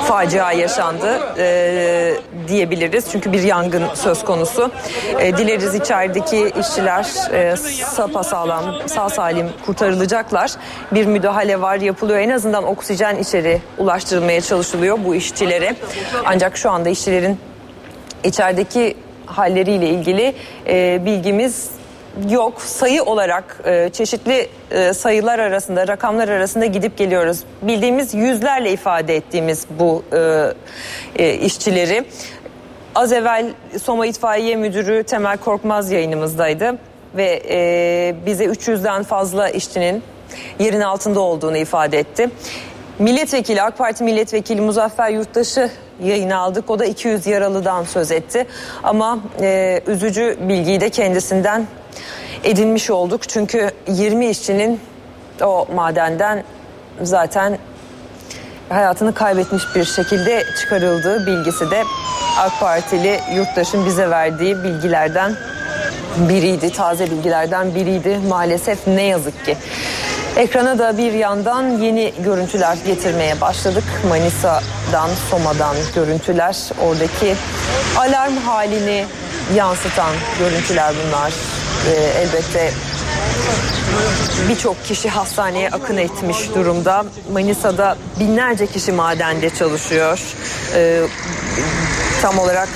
facia 0.09 0.53
yaşandı 0.53 1.21
e, 1.39 2.15
diyebiliriz. 2.49 3.05
Çünkü 3.13 3.33
bir 3.33 3.43
yangın 3.43 3.85
söz 3.95 4.25
konusu. 4.25 4.71
E, 5.19 5.37
dileriz 5.37 5.75
içerideki 5.75 6.53
işçiler 6.61 7.07
e, 7.33 7.57
sapasağlam, 7.57 8.65
sağ 8.87 9.09
salim 9.09 9.49
kurtarılacaklar. 9.67 10.51
Bir 10.93 11.07
müdahale 11.07 11.61
var 11.61 11.77
yapılıyor. 11.77 12.19
En 12.19 12.31
azından 12.31 12.65
oksijen 12.65 13.17
içeri 13.17 13.61
ulaştırılmaya 13.79 14.41
çalışılıyor 14.41 14.99
bu 15.05 15.15
işçilere. 15.15 15.77
Ancak 16.25 16.57
şu 16.57 16.71
anda 16.71 16.89
işçilerin 16.89 17.39
içerideki 18.25 18.97
halleriyle 19.27 19.89
ilgili 19.89 20.35
e, 20.67 21.01
bilgimiz 21.07 21.78
yok. 22.31 22.63
Sayı 22.63 23.03
olarak 23.03 23.61
e, 23.65 23.91
çeşitli 23.93 24.49
e, 24.71 24.93
sayılar 24.93 25.39
arasında, 25.39 25.89
rakamlar 25.89 26.29
arasında 26.29 26.67
gidip 26.67 26.99
geliyoruz. 26.99 27.45
Bildiğimiz 27.63 28.15
yüzlerle 28.15 28.73
ifade 28.73 29.17
ettiğimiz 29.17 29.67
bu 29.79 30.03
e, 30.13 30.53
e, 31.17 31.35
işçileri. 31.35 32.05
Az 32.95 33.13
evvel 33.13 33.53
Soma 33.83 34.07
İtfaiye 34.07 34.57
Müdürü 34.57 35.03
Temel 35.03 35.39
Korkmaz 35.39 35.91
yayınımızdaydı 35.91 36.79
ve 37.17 37.43
e, 37.51 38.15
bize 38.27 38.45
300'den 38.45 39.03
fazla 39.03 39.49
işçinin 39.49 40.03
yerin 40.59 40.81
altında 40.81 41.21
olduğunu 41.21 41.57
ifade 41.57 41.99
etti. 41.99 42.31
Milletvekili 42.99 43.63
AK 43.63 43.79
Parti 43.79 44.05
milletvekili 44.05 44.61
Muzaffer 44.61 45.11
Yurttaş'ı 45.11 45.71
yayına 46.03 46.39
aldık. 46.39 46.71
O 46.71 46.79
da 46.79 46.85
200 46.85 47.27
yaralıdan 47.27 47.85
söz 47.85 48.11
etti. 48.11 48.47
Ama 48.83 49.19
e, 49.41 49.81
üzücü 49.87 50.37
bilgiyi 50.41 50.81
de 50.81 50.91
kendisinden 50.91 51.67
edinmiş 52.45 52.91
olduk. 52.91 53.29
Çünkü 53.29 53.71
20 53.89 54.27
işçinin 54.27 54.81
o 55.43 55.67
madenden 55.75 56.45
zaten 57.03 57.59
hayatını 58.69 59.15
kaybetmiş 59.15 59.63
bir 59.75 59.85
şekilde 59.85 60.45
çıkarıldığı 60.61 61.27
bilgisi 61.27 61.71
de 61.71 61.85
AK 62.39 62.61
Partili 62.61 63.21
yurttaşın 63.35 63.87
bize 63.87 64.11
verdiği 64.11 64.65
bilgilerden 64.65 65.37
biriydi. 66.17 66.73
Taze 66.73 67.11
bilgilerden 67.11 67.75
biriydi 67.75 68.19
maalesef 68.29 68.87
ne 68.87 69.03
yazık 69.03 69.45
ki. 69.45 69.57
Ekrana 70.37 70.79
da 70.79 70.99
bir 70.99 71.13
yandan 71.13 71.69
yeni 71.69 72.13
görüntüler 72.25 72.79
getirmeye 72.87 73.41
başladık. 73.41 73.85
Manisa'dan, 74.09 75.11
Soma'dan 75.31 75.77
görüntüler. 75.95 76.57
Oradaki 76.83 77.35
alarm 77.99 78.37
halini 78.37 79.05
yansıtan 79.55 80.13
görüntüler 80.39 80.95
bunlar. 81.07 81.33
Ee, 81.87 82.21
elbette 82.21 82.73
birçok 84.49 84.85
kişi 84.85 85.09
hastaneye 85.09 85.71
akın 85.71 85.97
etmiş 85.97 86.55
durumda. 86.55 87.05
Manisa'da 87.33 87.97
binlerce 88.21 88.67
kişi 88.67 88.93
madende 88.93 89.51
çalışıyor. 89.51 90.21
Ee, 90.75 91.03
tam 92.23 92.39
olarak 92.39 92.69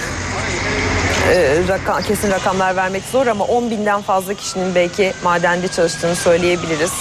e, 1.31 1.59
rakam, 1.69 2.03
kesin 2.03 2.31
rakamlar 2.31 2.77
vermek 2.77 3.03
zor 3.13 3.27
ama 3.27 3.45
10 3.45 3.71
binden 3.71 4.03
fazla 4.03 4.35
kişinin 4.35 4.75
belki 4.75 5.13
madende 5.25 5.69
çalıştığını 5.69 6.17
söyleyebiliriz. 6.17 6.93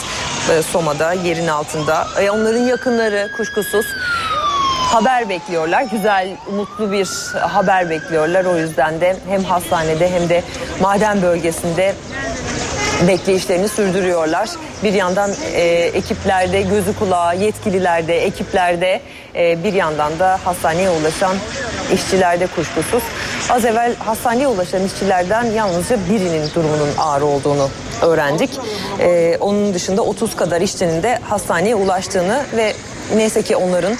E, 0.51 0.61
Soma'da 0.61 1.13
yerin 1.13 1.47
altında. 1.47 2.07
E, 2.21 2.29
onların 2.31 2.61
yakınları 2.61 3.29
kuşkusuz 3.37 3.85
haber 4.91 5.29
bekliyorlar. 5.29 5.81
Güzel, 5.81 6.29
umutlu 6.47 6.91
bir 6.91 7.07
haber 7.39 7.89
bekliyorlar. 7.89 8.45
O 8.45 8.57
yüzden 8.57 9.01
de 9.01 9.15
hem 9.29 9.43
hastanede 9.43 10.09
hem 10.09 10.29
de 10.29 10.43
maden 10.81 11.21
bölgesinde 11.21 11.95
bekleyişlerini 13.07 13.67
sürdürüyorlar. 13.67 14.49
Bir 14.83 14.93
yandan 14.93 15.31
e, 15.53 15.61
ekiplerde 15.93 16.61
gözü 16.61 16.99
kulağı, 16.99 17.37
yetkililerde, 17.37 18.25
ekiplerde 18.25 19.01
e, 19.35 19.63
bir 19.63 19.73
yandan 19.73 20.19
da 20.19 20.39
hastaneye 20.45 20.89
ulaşan 20.89 21.35
işçilerde 21.93 22.47
kuşkusuz. 22.47 23.03
Az 23.49 23.65
evvel 23.65 23.95
hastaneye 23.95 24.47
ulaşan 24.47 24.85
işçilerden 24.85 25.43
yalnızca 25.43 25.97
birinin 26.09 26.49
durumunun 26.55 26.89
ağır 26.97 27.21
olduğunu 27.21 27.69
öğrendik. 28.01 28.49
E, 28.99 29.37
onun 29.39 29.73
dışında 29.73 30.01
30 30.01 30.35
kadar 30.35 30.61
işçinin 30.61 31.03
de 31.03 31.19
hastaneye 31.29 31.75
ulaştığını 31.75 32.43
ve 32.57 32.73
neyse 33.15 33.41
ki 33.41 33.55
onların 33.55 33.93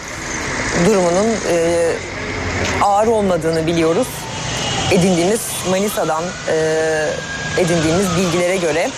durumunun 0.86 1.28
e, 1.50 1.94
ağır 2.82 3.08
olmadığını 3.08 3.68
biliyoruz. 3.68 4.08
Edindiğimiz 4.92 5.42
Manisa'dan 5.70 6.24
e, 6.48 7.08
edindiğimiz 7.58 8.06
bilgilere 8.18 8.58
göre 8.58 8.90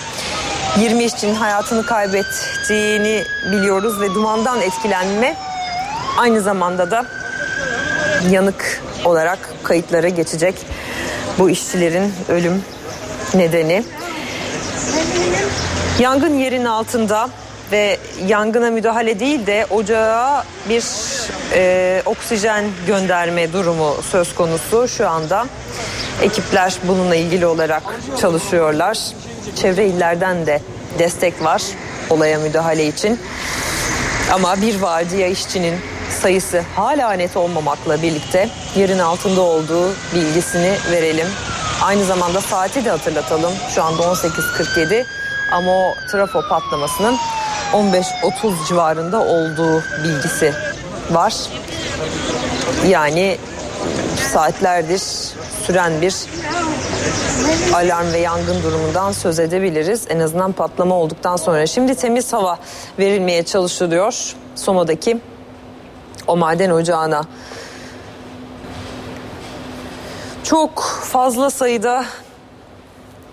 20 0.78 1.04
işçinin 1.04 1.34
hayatını 1.34 1.86
kaybettiğini 1.86 3.24
biliyoruz 3.52 4.00
ve 4.00 4.14
dumandan 4.14 4.60
etkilenme 4.60 5.36
aynı 6.18 6.40
zamanda 6.40 6.90
da 6.90 7.06
yanık 8.30 8.82
olarak 9.04 9.38
kayıtlara 9.62 10.08
geçecek 10.08 10.54
bu 11.38 11.50
işçilerin 11.50 12.12
ölüm 12.28 12.62
nedeni. 13.34 13.84
Yangın 15.98 16.38
yerin 16.38 16.64
altında 16.64 17.28
ve 17.72 17.98
yangına 18.26 18.70
müdahale 18.70 19.20
değil 19.20 19.46
de 19.46 19.66
ocağa 19.70 20.44
bir 20.68 20.84
e, 21.54 22.02
oksijen 22.06 22.64
gönderme 22.86 23.52
durumu 23.52 23.96
söz 24.10 24.34
konusu 24.34 24.88
şu 24.88 25.08
anda. 25.08 25.46
Ekipler 26.22 26.74
bununla 26.82 27.14
ilgili 27.14 27.46
olarak 27.46 27.82
çalışıyorlar. 28.20 28.98
Çevre 29.56 29.86
illerden 29.86 30.46
de 30.46 30.60
destek 30.98 31.44
var 31.44 31.62
olaya 32.10 32.38
müdahale 32.38 32.86
için. 32.86 33.20
Ama 34.32 34.62
bir 34.62 34.80
vardiya 34.80 35.26
işçinin 35.28 35.74
sayısı 36.22 36.62
hala 36.76 37.12
net 37.12 37.36
olmamakla 37.36 38.02
birlikte 38.02 38.48
yerin 38.76 38.98
altında 38.98 39.40
olduğu 39.40 39.90
bilgisini 40.14 40.72
verelim. 40.90 41.26
Aynı 41.82 42.04
zamanda 42.04 42.40
saati 42.40 42.84
de 42.84 42.90
hatırlatalım. 42.90 43.52
Şu 43.74 43.82
anda 43.82 44.02
18.47 44.02 45.04
ama 45.52 45.72
o 45.72 45.94
trafo 46.12 46.48
patlamasının 46.48 47.16
15.30 47.72 48.68
civarında 48.68 49.20
olduğu 49.20 49.82
bilgisi 50.04 50.54
var. 51.10 51.34
Yani 52.88 53.38
saatlerdir 54.32 55.02
süren 55.66 56.02
bir 56.02 56.14
alarm 57.74 58.12
ve 58.12 58.18
yangın 58.18 58.62
durumundan 58.62 59.12
söz 59.12 59.38
edebiliriz. 59.38 60.04
En 60.08 60.20
azından 60.20 60.52
patlama 60.52 60.94
olduktan 60.94 61.36
sonra. 61.36 61.66
Şimdi 61.66 61.94
temiz 61.94 62.32
hava 62.32 62.58
verilmeye 62.98 63.42
çalışılıyor. 63.42 64.34
Soma'daki 64.54 65.20
o 66.26 66.36
maden 66.36 66.70
ocağına. 66.70 67.24
Çok 70.44 70.82
fazla 71.02 71.50
sayıda 71.50 72.04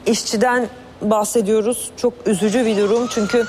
işçiden 0.06 0.68
bahsediyoruz. 1.02 1.92
Çok 1.98 2.14
üzücü 2.26 2.66
bir 2.66 2.78
durum 2.78 3.08
çünkü 3.08 3.46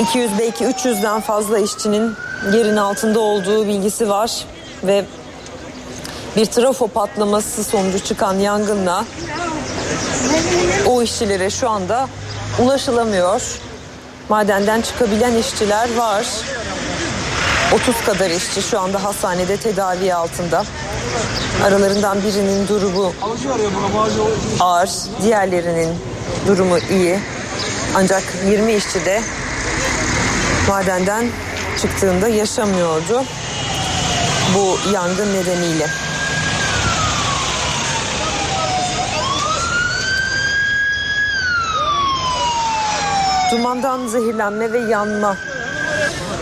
200 0.00 0.30
belki 0.38 0.64
300'den 0.64 1.20
fazla 1.20 1.58
işçinin 1.58 2.14
yerin 2.52 2.76
altında 2.76 3.20
olduğu 3.20 3.66
bilgisi 3.66 4.08
var 4.08 4.44
ve 4.84 5.04
bir 6.36 6.46
trafo 6.46 6.88
patlaması 6.88 7.64
sonucu 7.64 7.98
çıkan 7.98 8.34
yangınla 8.34 9.04
o 10.86 11.02
işçilere 11.02 11.50
şu 11.50 11.70
anda 11.70 12.08
ulaşılamıyor. 12.58 13.60
madenden 14.28 14.80
çıkabilen 14.80 15.36
işçiler 15.36 15.96
var. 15.96 16.26
30 17.74 18.04
kadar 18.06 18.30
işçi 18.30 18.62
şu 18.62 18.80
anda 18.80 19.04
hastanede 19.04 19.56
tedavi 19.56 20.14
altında. 20.14 20.64
Aralarından 21.64 22.22
birinin 22.22 22.68
durumu 22.68 23.12
ağır, 24.60 24.90
diğerlerinin 25.22 25.94
durumu 26.46 26.78
iyi. 26.90 27.18
Ancak 27.94 28.22
20 28.50 28.72
işçi 28.72 29.04
de 29.04 29.22
madenden 30.68 31.26
çıktığında 31.80 32.28
yaşamıyordu 32.28 33.24
bu 34.54 34.90
yangın 34.92 35.34
nedeniyle. 35.34 35.86
Dumandan 43.52 44.06
zehirlenme 44.06 44.72
ve 44.72 44.78
yanma 44.78 45.36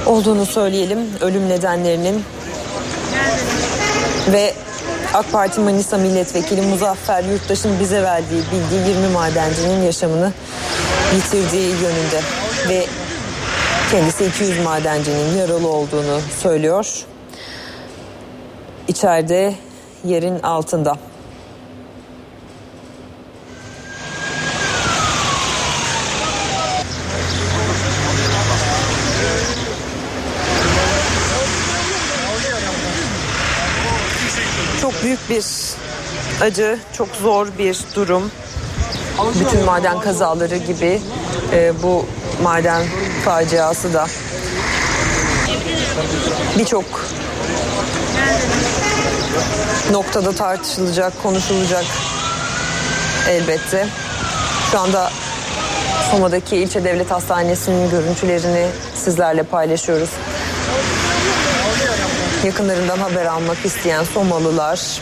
olduğunu 0.07 0.47
söyleyelim 0.47 0.99
ölüm 1.21 1.49
nedenlerinin 1.49 2.25
ve 4.33 4.55
AK 5.15 5.33
Parti 5.33 5.61
Manisa 5.61 5.99
Milletvekili 5.99 6.63
Muzaffer 6.63 7.25
Yurttaş'ın 7.25 7.81
bize 7.81 8.03
verdiği 8.03 8.43
bilgi 8.53 8.89
20 8.91 9.09
madencinin 9.09 9.83
yaşamını 9.83 10.33
yitirdiği 11.15 11.69
yönünde 11.69 12.21
ve 12.69 12.87
kendisi 13.91 14.27
200 14.27 14.65
madencinin 14.65 15.37
yaralı 15.39 15.69
olduğunu 15.69 16.21
söylüyor. 16.43 17.05
İçeride 18.89 19.55
yerin 20.05 20.39
altında. 20.39 20.97
Çok 34.83 35.03
büyük 35.03 35.31
bir 35.31 35.45
acı, 36.41 36.79
çok 36.93 37.09
zor 37.09 37.49
bir 37.59 37.79
durum. 37.97 38.31
Bütün 39.41 39.65
maden 39.65 40.01
kazaları 40.01 40.57
gibi 40.57 41.01
e, 41.53 41.73
bu 41.83 42.05
maden 42.43 42.83
faciası 43.25 43.95
da 43.95 44.07
birçok 46.59 46.85
noktada 49.93 50.33
tartışılacak, 50.33 51.23
konuşulacak 51.23 51.85
elbette. 53.29 53.87
Şu 54.71 54.79
anda 54.79 55.11
Soma'daki 56.11 56.57
ilçe 56.57 56.85
devlet 56.85 57.11
hastanesinin 57.11 57.91
görüntülerini 57.91 58.67
sizlerle 58.95 59.43
paylaşıyoruz. 59.43 60.11
Yakınlarından 62.45 62.99
haber 62.99 63.27
almak 63.27 63.65
isteyen 63.65 64.05
Somalılar 64.05 65.01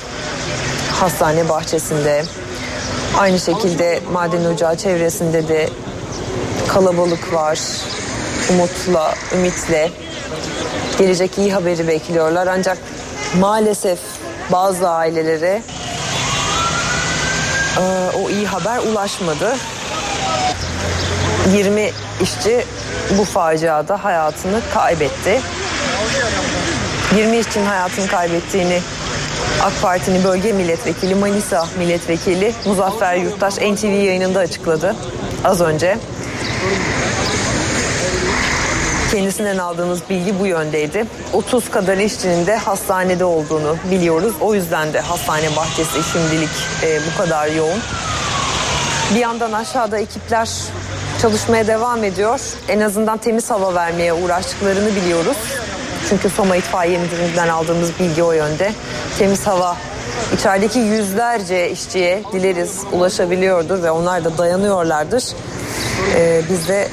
hastane 1.01 1.49
bahçesinde. 1.49 2.25
Aynı 3.19 3.39
şekilde 3.39 4.01
maden 4.13 4.45
ocağı 4.45 4.77
çevresinde 4.77 5.49
de 5.49 5.69
kalabalık 6.69 7.35
var. 7.35 7.59
Umutla, 8.51 9.15
ümitle 9.35 9.91
gelecek 10.99 11.39
iyi 11.39 11.53
haberi 11.53 11.89
bekliyorlar. 11.89 12.47
Ancak 12.47 12.79
maalesef 13.39 13.99
bazı 14.53 14.89
ailelere 14.91 15.63
e, 17.79 17.83
o 18.25 18.31
iyi 18.31 18.47
haber 18.47 18.79
ulaşmadı. 18.79 19.57
20 21.57 21.91
işçi 22.23 22.65
bu 23.19 23.25
faciada 23.25 24.05
hayatını 24.05 24.61
kaybetti. 24.75 25.41
20 27.17 27.39
işçinin 27.39 27.67
hayatını 27.67 28.07
kaybettiğini 28.07 28.81
AK 29.63 29.73
Parti'nin 29.83 30.25
bölge 30.25 30.53
milletvekili 30.53 31.15
Manisa 31.15 31.67
milletvekili 31.79 32.55
Muzaffer 32.67 33.15
Yurttaş 33.15 33.57
NTV 33.57 33.87
yayınında 33.87 34.39
açıkladı 34.39 34.97
az 35.45 35.61
önce. 35.61 35.99
Kendisinden 39.13 39.59
aldığımız 39.59 40.01
bilgi 40.11 40.41
bu 40.41 40.47
yöndeydi. 40.47 41.07
30 41.33 41.71
kadar 41.71 41.97
işçinin 41.97 42.47
de 42.47 42.57
hastanede 42.57 43.25
olduğunu 43.25 43.77
biliyoruz. 43.91 44.35
O 44.41 44.55
yüzden 44.55 44.93
de 44.93 45.01
hastane 45.01 45.57
bahçesi 45.57 46.03
şimdilik 46.13 46.51
e, 46.83 47.01
bu 47.07 47.23
kadar 47.23 47.47
yoğun. 47.47 47.81
Bir 49.15 49.21
yandan 49.21 49.53
aşağıda 49.53 49.99
ekipler 49.99 50.49
çalışmaya 51.23 51.67
devam 51.67 52.05
ediyor. 52.05 52.41
En 52.69 52.81
azından 52.81 53.19
temiz 53.19 53.51
hava 53.51 53.75
vermeye 53.75 54.13
uğraştıklarını 54.13 54.97
biliyoruz. 54.97 55.37
Çünkü 56.09 56.31
Soma 56.31 56.57
İtfaiye 56.57 56.99
Müdürlüğü'nden 56.99 57.49
aldığımız 57.49 57.91
bilgi 58.01 58.23
o 58.23 58.33
yönde. 58.33 58.73
Temiz 59.19 59.47
hava 59.47 59.77
içerideki 60.35 60.79
yüzlerce 60.79 61.71
işçiye 61.71 62.23
dileriz 62.33 62.81
ulaşabiliyordur 62.93 63.83
ve 63.83 63.91
onlar 63.91 64.25
da 64.25 64.39
dayanıyorlardır. 64.39 65.25
Ee, 66.17 66.43
biz 66.51 66.69
de 66.69 66.89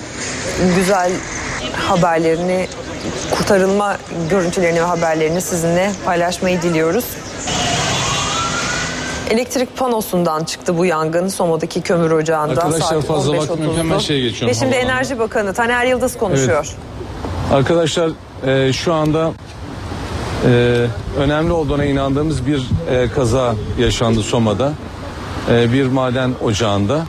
güzel 0.76 1.12
haberlerini, 1.74 2.68
kurtarılma 3.32 3.97
görüntülerini 4.30 4.80
ve 4.82 4.86
haberlerini 4.86 5.41
sizinle 5.41 5.91
paylaşmayı 6.06 6.62
diliyoruz. 6.62 7.06
Elektrik 9.30 9.78
panosundan 9.78 10.43
çıktı 10.43 10.78
bu 10.78 10.86
yangın 10.86 11.28
Soma'daki 11.28 11.82
kömür 11.82 12.12
ocağında. 12.12 12.62
Arkadaşlar 12.62 13.01
fazla 13.01 13.32
15.30'du. 13.32 13.49
vaktim 13.49 13.66
yok. 13.66 13.78
Hemen 13.78 13.99
şeye 13.99 14.22
geçiyorum, 14.22 14.49
Ve 14.49 14.53
şimdi 14.60 14.76
havadan. 14.76 14.89
Enerji 14.89 15.20
Bakanı 15.20 15.53
Taner 15.53 15.86
Yıldız 15.86 16.18
konuşuyor. 16.18 16.68
Arkadaşlar 17.53 18.12
e, 18.47 18.74
şu 18.74 18.93
anda 18.93 19.32
e, 20.45 20.86
önemli 21.20 21.51
olduğuna 21.51 21.86
inandığımız 21.86 22.47
bir 22.47 22.64
e, 22.89 23.08
kaza 23.16 23.56
yaşandı 23.80 24.24
Soma'da. 24.24 24.74
E, 25.51 25.74
bir 25.74 25.86
maden 25.86 26.32
ocağında. 26.43 27.06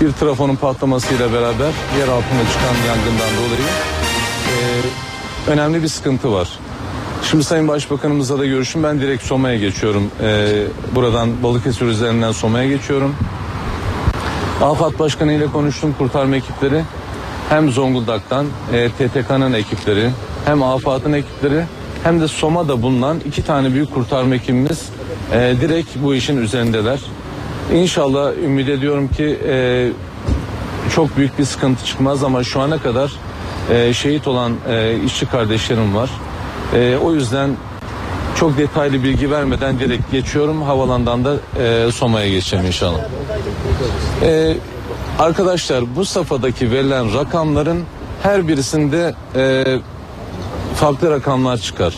Bir 0.00 0.12
trafonun 0.12 0.56
patlamasıyla 0.56 1.32
beraber 1.32 1.72
yer 1.98 2.08
altında 2.08 2.42
çıkan 2.52 2.86
yangından 2.88 3.30
dolayı 3.36 3.68
e, 4.48 5.50
önemli 5.50 5.82
bir 5.82 5.88
sıkıntı 5.88 6.32
var. 6.32 6.48
Şimdi 7.30 7.44
Sayın 7.44 7.68
Başbakanımızla 7.68 8.38
da 8.38 8.46
görüşüm. 8.46 8.82
Ben 8.82 9.00
direkt 9.00 9.22
Soma'ya 9.22 9.56
geçiyorum. 9.56 10.10
E, 10.22 10.48
buradan 10.94 11.42
Balıkesir 11.42 11.86
üzerinden 11.86 12.32
Soma'ya 12.32 12.68
geçiyorum. 12.68 13.14
AFAD 14.62 14.98
Başkanı 14.98 15.32
ile 15.32 15.46
konuştum 15.46 15.94
kurtarma 15.98 16.36
ekipleri. 16.36 16.82
Hem 17.48 17.70
Zonguldak'tan 17.70 18.46
e, 18.72 18.88
TTK'nın 18.88 19.52
ekipleri 19.52 20.10
hem 20.44 20.62
AFAD'ın 20.62 21.12
ekipleri 21.12 21.64
hem 22.04 22.20
de 22.20 22.28
Soma'da 22.28 22.82
bulunan 22.82 23.20
iki 23.26 23.44
tane 23.44 23.74
büyük 23.74 23.94
kurtarma 23.94 24.34
ekibimiz 24.34 24.88
e, 25.32 25.54
direkt 25.60 25.88
bu 25.96 26.14
işin 26.14 26.36
üzerindeler. 26.36 27.00
İnşallah 27.74 28.32
ümit 28.44 28.68
ediyorum 28.68 29.08
ki 29.08 29.38
e, 29.48 29.88
çok 30.94 31.16
büyük 31.16 31.38
bir 31.38 31.44
sıkıntı 31.44 31.86
çıkmaz 31.86 32.24
ama 32.24 32.44
şu 32.44 32.60
ana 32.60 32.78
kadar 32.78 33.12
e, 33.70 33.94
şehit 33.94 34.28
olan 34.28 34.52
e, 34.68 34.96
işçi 35.04 35.26
kardeşlerim 35.26 35.94
var. 35.94 36.10
E, 36.74 36.96
o 36.96 37.14
yüzden 37.14 37.50
çok 38.36 38.58
detaylı 38.58 39.04
bilgi 39.04 39.30
vermeden 39.30 39.78
direkt 39.78 40.12
geçiyorum. 40.12 40.62
Havalandan 40.62 41.24
da 41.24 41.36
e, 41.62 41.92
Soma'ya 41.92 42.28
geçeceğim 42.28 42.66
inşallah. 42.66 43.00
E, 44.22 44.56
arkadaşlar 45.18 45.96
bu 45.96 46.04
safhadaki 46.04 46.70
verilen 46.70 47.14
rakamların 47.14 47.82
her 48.22 48.48
birisinde 48.48 49.14
e, 49.36 49.64
farklı 50.74 51.10
rakamlar 51.10 51.56
çıkar. 51.56 51.94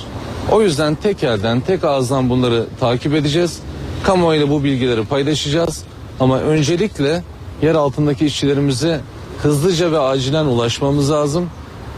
O 0.50 0.62
yüzden 0.62 0.94
tek 0.94 1.24
elden 1.24 1.60
tek 1.60 1.84
ağızdan 1.84 2.30
bunları 2.30 2.66
takip 2.80 3.14
edeceğiz. 3.14 3.60
Kamuoyuyla 4.02 4.50
bu 4.50 4.64
bilgileri 4.64 5.04
paylaşacağız. 5.04 5.82
Ama 6.20 6.38
öncelikle 6.38 7.22
yer 7.62 7.74
altındaki 7.74 8.26
işçilerimize 8.26 9.00
hızlıca 9.42 9.92
ve 9.92 9.98
acilen 9.98 10.44
ulaşmamız 10.44 11.10
lazım. 11.10 11.50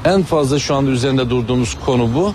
En 0.04 0.22
fazla 0.22 0.58
şu 0.58 0.74
anda 0.74 0.90
üzerinde 0.90 1.30
durduğumuz 1.30 1.76
konu 1.86 2.14
bu. 2.14 2.32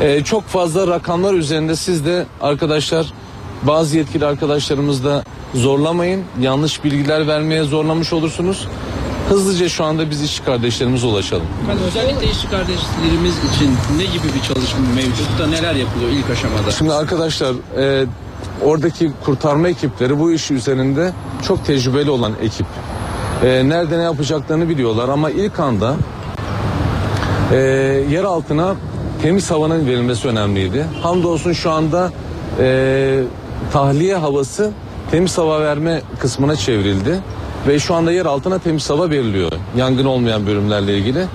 Ee, 0.00 0.24
çok 0.24 0.44
fazla 0.44 0.86
rakamlar 0.86 1.34
üzerinde 1.34 1.76
siz 1.76 2.06
de 2.06 2.26
arkadaşlar 2.40 3.12
bazı 3.62 3.96
yetkili 3.96 4.26
arkadaşlarımız 4.26 5.04
da 5.04 5.24
zorlamayın. 5.54 6.24
Yanlış 6.40 6.84
bilgiler 6.84 7.26
vermeye 7.26 7.64
zorlamış 7.64 8.12
olursunuz. 8.12 8.68
Hızlıca 9.28 9.68
şu 9.68 9.84
anda 9.84 10.10
biz 10.10 10.22
işçi 10.22 10.44
kardeşlerimize 10.44 11.06
ulaşalım. 11.06 11.46
Efendim 11.64 11.84
özellikle 11.86 12.30
işçi 12.30 12.50
kardeşlerimiz 12.50 13.34
için 13.38 13.76
ne 13.96 14.04
gibi 14.04 14.34
bir 14.34 14.42
çalışma 14.48 14.80
mevcut 14.94 15.38
da 15.38 15.46
neler 15.46 15.74
yapılıyor 15.74 16.10
ilk 16.10 16.30
aşamada? 16.30 16.70
Şimdi 16.70 16.92
arkadaşlar 16.92 17.54
e, 17.78 18.06
oradaki 18.64 19.12
kurtarma 19.24 19.68
ekipleri 19.68 20.18
bu 20.18 20.32
iş 20.32 20.50
üzerinde 20.50 21.12
çok 21.46 21.64
tecrübeli 21.64 22.10
olan 22.10 22.32
ekip. 22.42 22.66
E, 23.44 23.68
nerede 23.68 23.98
ne 23.98 24.02
yapacaklarını 24.02 24.68
biliyorlar 24.68 25.08
ama 25.08 25.30
ilk 25.30 25.60
anda 25.60 25.96
e, 27.52 27.56
yer 28.10 28.24
altına 28.24 28.74
temiz 29.22 29.50
havanın 29.50 29.86
verilmesi 29.86 30.28
önemliydi. 30.28 30.86
Hamdolsun 31.02 31.52
şu 31.52 31.70
anda 31.70 32.12
e, 32.58 33.22
tahliye 33.72 34.16
havası 34.16 34.70
temiz 35.10 35.38
hava 35.38 35.60
verme 35.60 36.02
kısmına 36.18 36.56
çevrildi. 36.56 37.20
ve 37.68 37.78
şu 37.78 37.94
anda 37.94 38.12
yer 38.12 38.26
altına 38.26 38.58
temiz 38.58 38.90
hava 38.90 39.10
veriliyor. 39.10 39.52
Yangın 39.76 40.04
olmayan 40.04 40.46
bölümlerle 40.46 40.98
ilgili. 40.98 41.26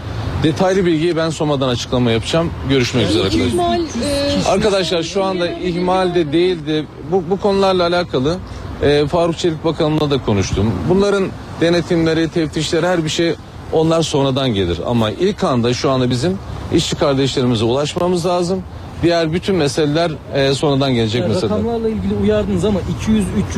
Detaylı 0.43 0.85
bilgiyi 0.85 1.15
ben 1.15 1.29
Soma'dan 1.29 1.69
açıklama 1.69 2.11
yapacağım. 2.11 2.49
Görüşmek 2.69 3.09
üzere 3.09 3.23
arkadaşlar. 3.23 3.47
İhmal, 3.47 3.81
e, 3.81 4.49
Arkadaşlar 4.49 5.03
şu 5.03 5.23
anda 5.23 5.47
ihmal 5.47 6.15
de 6.15 6.31
değildi. 6.31 6.85
Bu, 7.11 7.23
bu 7.29 7.39
konularla 7.39 7.83
alakalı 7.87 8.37
e, 8.83 9.07
Faruk 9.07 9.37
Çelik 9.37 9.65
Bakanı'na 9.65 10.11
da 10.11 10.17
konuştum. 10.25 10.71
Bunların 10.89 11.27
denetimleri, 11.61 12.29
teftişleri 12.29 12.87
her 12.87 13.03
bir 13.03 13.09
şey 13.09 13.35
onlar 13.73 14.01
sonradan 14.01 14.49
gelir. 14.53 14.79
Ama 14.85 15.11
ilk 15.11 15.43
anda 15.43 15.73
şu 15.73 15.89
anda 15.91 16.09
bizim 16.09 16.37
işçi 16.73 16.95
kardeşlerimize 16.95 17.65
ulaşmamız 17.65 18.25
lazım. 18.25 18.63
Diğer 19.03 19.33
bütün 19.33 19.55
meseleler 19.55 20.11
e, 20.33 20.53
sonradan 20.53 20.93
gelecek 20.93 21.21
Yani 21.21 21.33
meseleler. 21.33 21.57
rakamlarla 21.57 21.89
ilgili 21.89 22.13
uyardınız 22.23 22.65
ama 22.65 22.79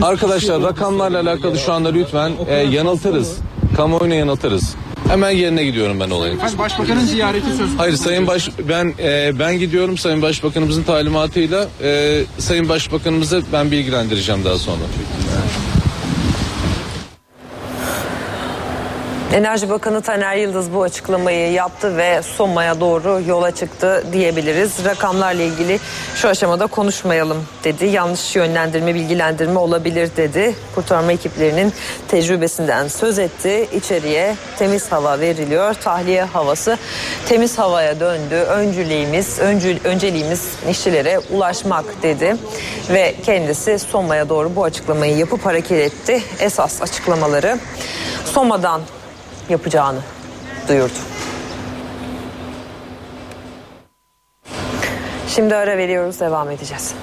200-300 0.02 0.06
Arkadaşlar 0.06 0.64
rakamlarla 0.64 1.20
alakalı 1.20 1.58
şu 1.58 1.74
anda 1.74 1.90
lütfen 1.90 2.32
e, 2.48 2.56
yanıltırız. 2.56 3.38
Kamuoyunu 3.78 4.14
yanıltırız. 4.14 4.76
Hemen 5.10 5.32
yerine 5.32 5.64
gidiyorum 5.64 6.00
ben 6.00 6.10
olayın. 6.10 6.40
Başbakanın 6.58 7.06
ziyareti 7.06 7.48
söz 7.58 7.70
Hayır 7.78 7.96
Sayın 7.96 8.28
Baş 8.28 8.50
ben 8.70 8.94
e, 9.00 9.40
ben 9.40 9.60
gidiyorum 9.60 9.98
Sayın 9.98 10.22
Başbakanımızın 10.22 10.84
talimatıyla 10.84 11.68
e, 11.84 12.22
Sayın 12.38 12.70
Başbakanımızı 12.70 13.44
ben 13.54 13.72
bilgilendireceğim 13.72 14.46
daha 14.46 14.58
sonra. 14.58 14.82
Enerji 19.34 19.70
Bakanı 19.70 20.02
Taner 20.02 20.36
Yıldız 20.36 20.74
bu 20.74 20.84
açıklamayı 20.84 21.52
yaptı 21.52 21.98
ve 21.98 22.22
Soma'ya 22.22 22.80
doğru 22.80 23.22
yola 23.28 23.52
çıktı 23.52 24.04
diyebiliriz. 24.14 24.86
Rakamlarla 24.86 25.42
ilgili 25.42 25.80
şu 26.16 26.28
aşamada 26.30 26.68
konuşmayalım 26.68 27.46
dedi. 27.64 27.86
Yanlış 27.86 28.36
yönlendirme, 28.36 28.96
bilgilendirme 28.96 29.60
olabilir 29.60 30.10
dedi. 30.18 30.56
Kurtarma 30.76 31.12
ekiplerinin 31.12 31.74
tecrübesinden 32.08 32.88
söz 32.88 33.20
etti. 33.20 33.68
İçeriye 33.74 34.36
temiz 34.60 34.92
hava 34.92 35.20
veriliyor. 35.20 35.74
Tahliye 35.74 36.24
havası 36.24 36.78
temiz 37.28 37.58
havaya 37.58 38.00
döndü. 38.00 38.36
Öncülüğümüz, 38.36 39.40
öncül, 39.40 39.78
önceliğimiz 39.84 40.48
işçilere 40.70 41.20
ulaşmak 41.20 41.86
dedi. 42.04 42.36
Ve 42.90 43.16
kendisi 43.26 43.80
Soma'ya 43.80 44.30
doğru 44.30 44.56
bu 44.56 44.64
açıklamayı 44.64 45.18
yapıp 45.18 45.46
hareket 45.46 45.80
etti. 45.80 46.24
Esas 46.40 46.82
açıklamaları 46.82 47.60
Soma'dan 48.26 48.82
yapacağını 49.50 50.00
duyurdu. 50.68 51.00
Şimdi 55.28 55.56
ara 55.56 55.78
veriyoruz, 55.78 56.20
devam 56.20 56.52
edeceğiz. 56.52 56.96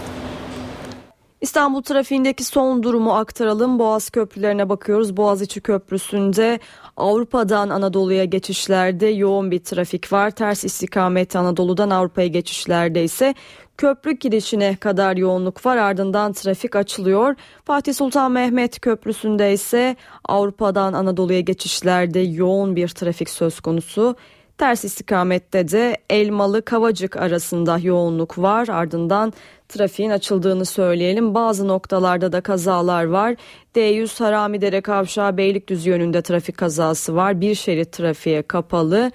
İstanbul 1.40 1.82
trafiğindeki 1.82 2.44
son 2.44 2.82
durumu 2.82 3.14
aktaralım. 3.14 3.78
Boğaz 3.78 4.10
köprülerine 4.10 4.68
bakıyoruz. 4.68 5.16
Boğaziçi 5.16 5.60
Köprüsü'nde 5.60 6.60
Avrupa'dan 6.97 7.68
Anadolu'ya 7.68 8.24
geçişlerde 8.24 9.06
yoğun 9.06 9.51
bir 9.51 9.64
trafik 9.64 10.12
var. 10.12 10.31
Ters 10.31 10.64
istikamet 10.64 11.36
Anadolu'dan 11.36 11.90
Avrupa'ya 11.90 12.27
geçişlerde 12.27 13.05
ise 13.05 13.35
köprü 13.78 14.12
girişine 14.12 14.77
kadar 14.77 15.16
yoğunluk 15.16 15.66
var. 15.66 15.77
Ardından 15.77 16.32
trafik 16.32 16.77
açılıyor. 16.77 17.35
Fatih 17.65 17.94
Sultan 17.94 18.32
Mehmet 18.32 18.81
Köprüsü'nde 18.81 19.53
ise 19.53 19.97
Avrupa'dan 20.24 20.93
Anadolu'ya 20.93 21.40
geçişlerde 21.40 22.20
yoğun 22.20 22.77
bir 22.77 22.89
trafik 22.89 23.31
söz 23.31 23.61
konusu. 23.61 24.16
Ters 24.59 24.85
istikamette 24.85 25.69
de 25.69 25.97
Elmalı 26.11 26.62
Kavacık 26.62 27.16
arasında 27.16 27.78
yoğunluk 27.78 28.39
var. 28.39 28.69
Ardından 28.69 29.32
trafiğin 29.69 30.11
açıldığını 30.11 30.65
söyleyelim. 30.65 31.35
Bazı 31.35 31.69
noktalarda 31.69 32.32
da 32.32 32.40
kazalar 32.40 33.05
var. 33.05 33.35
D100 33.74 34.24
Haramidere 34.24 34.81
Kavşağı 34.81 35.36
Beylikdüzü 35.36 35.90
yönünde 35.90 36.23
trafik 36.23 36.57
kazası 36.57 37.16
var. 37.16 37.40
Bir 37.40 37.55
şerit 37.55 37.93
trafiğe 37.93 38.43
kapalı. 38.43 39.12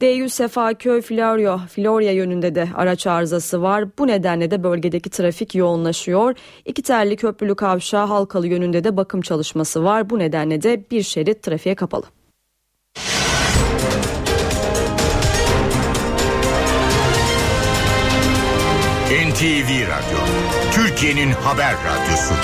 D100 0.00 0.28
Sefaköy 0.28 1.00
Florya, 1.00 1.58
Florya 1.58 2.12
yönünde 2.12 2.54
de 2.54 2.68
araç 2.74 3.06
arızası 3.06 3.62
var. 3.62 3.84
Bu 3.98 4.06
nedenle 4.06 4.50
de 4.50 4.62
bölgedeki 4.62 5.10
trafik 5.10 5.54
yoğunlaşıyor. 5.54 6.34
İki 6.64 6.82
telli 6.82 7.16
köprülü 7.16 7.54
kavşağı 7.56 8.06
Halkalı 8.06 8.46
yönünde 8.46 8.84
de 8.84 8.96
bakım 8.96 9.20
çalışması 9.20 9.84
var. 9.84 10.10
Bu 10.10 10.18
nedenle 10.18 10.62
de 10.62 10.84
bir 10.90 11.02
şerit 11.02 11.42
trafiğe 11.42 11.74
kapalı. 11.74 12.04
NTV 19.38 19.70
Radyo, 19.88 20.18
Türkiye'nin 20.72 21.30
haber 21.30 21.74
radyosu. 21.74 22.34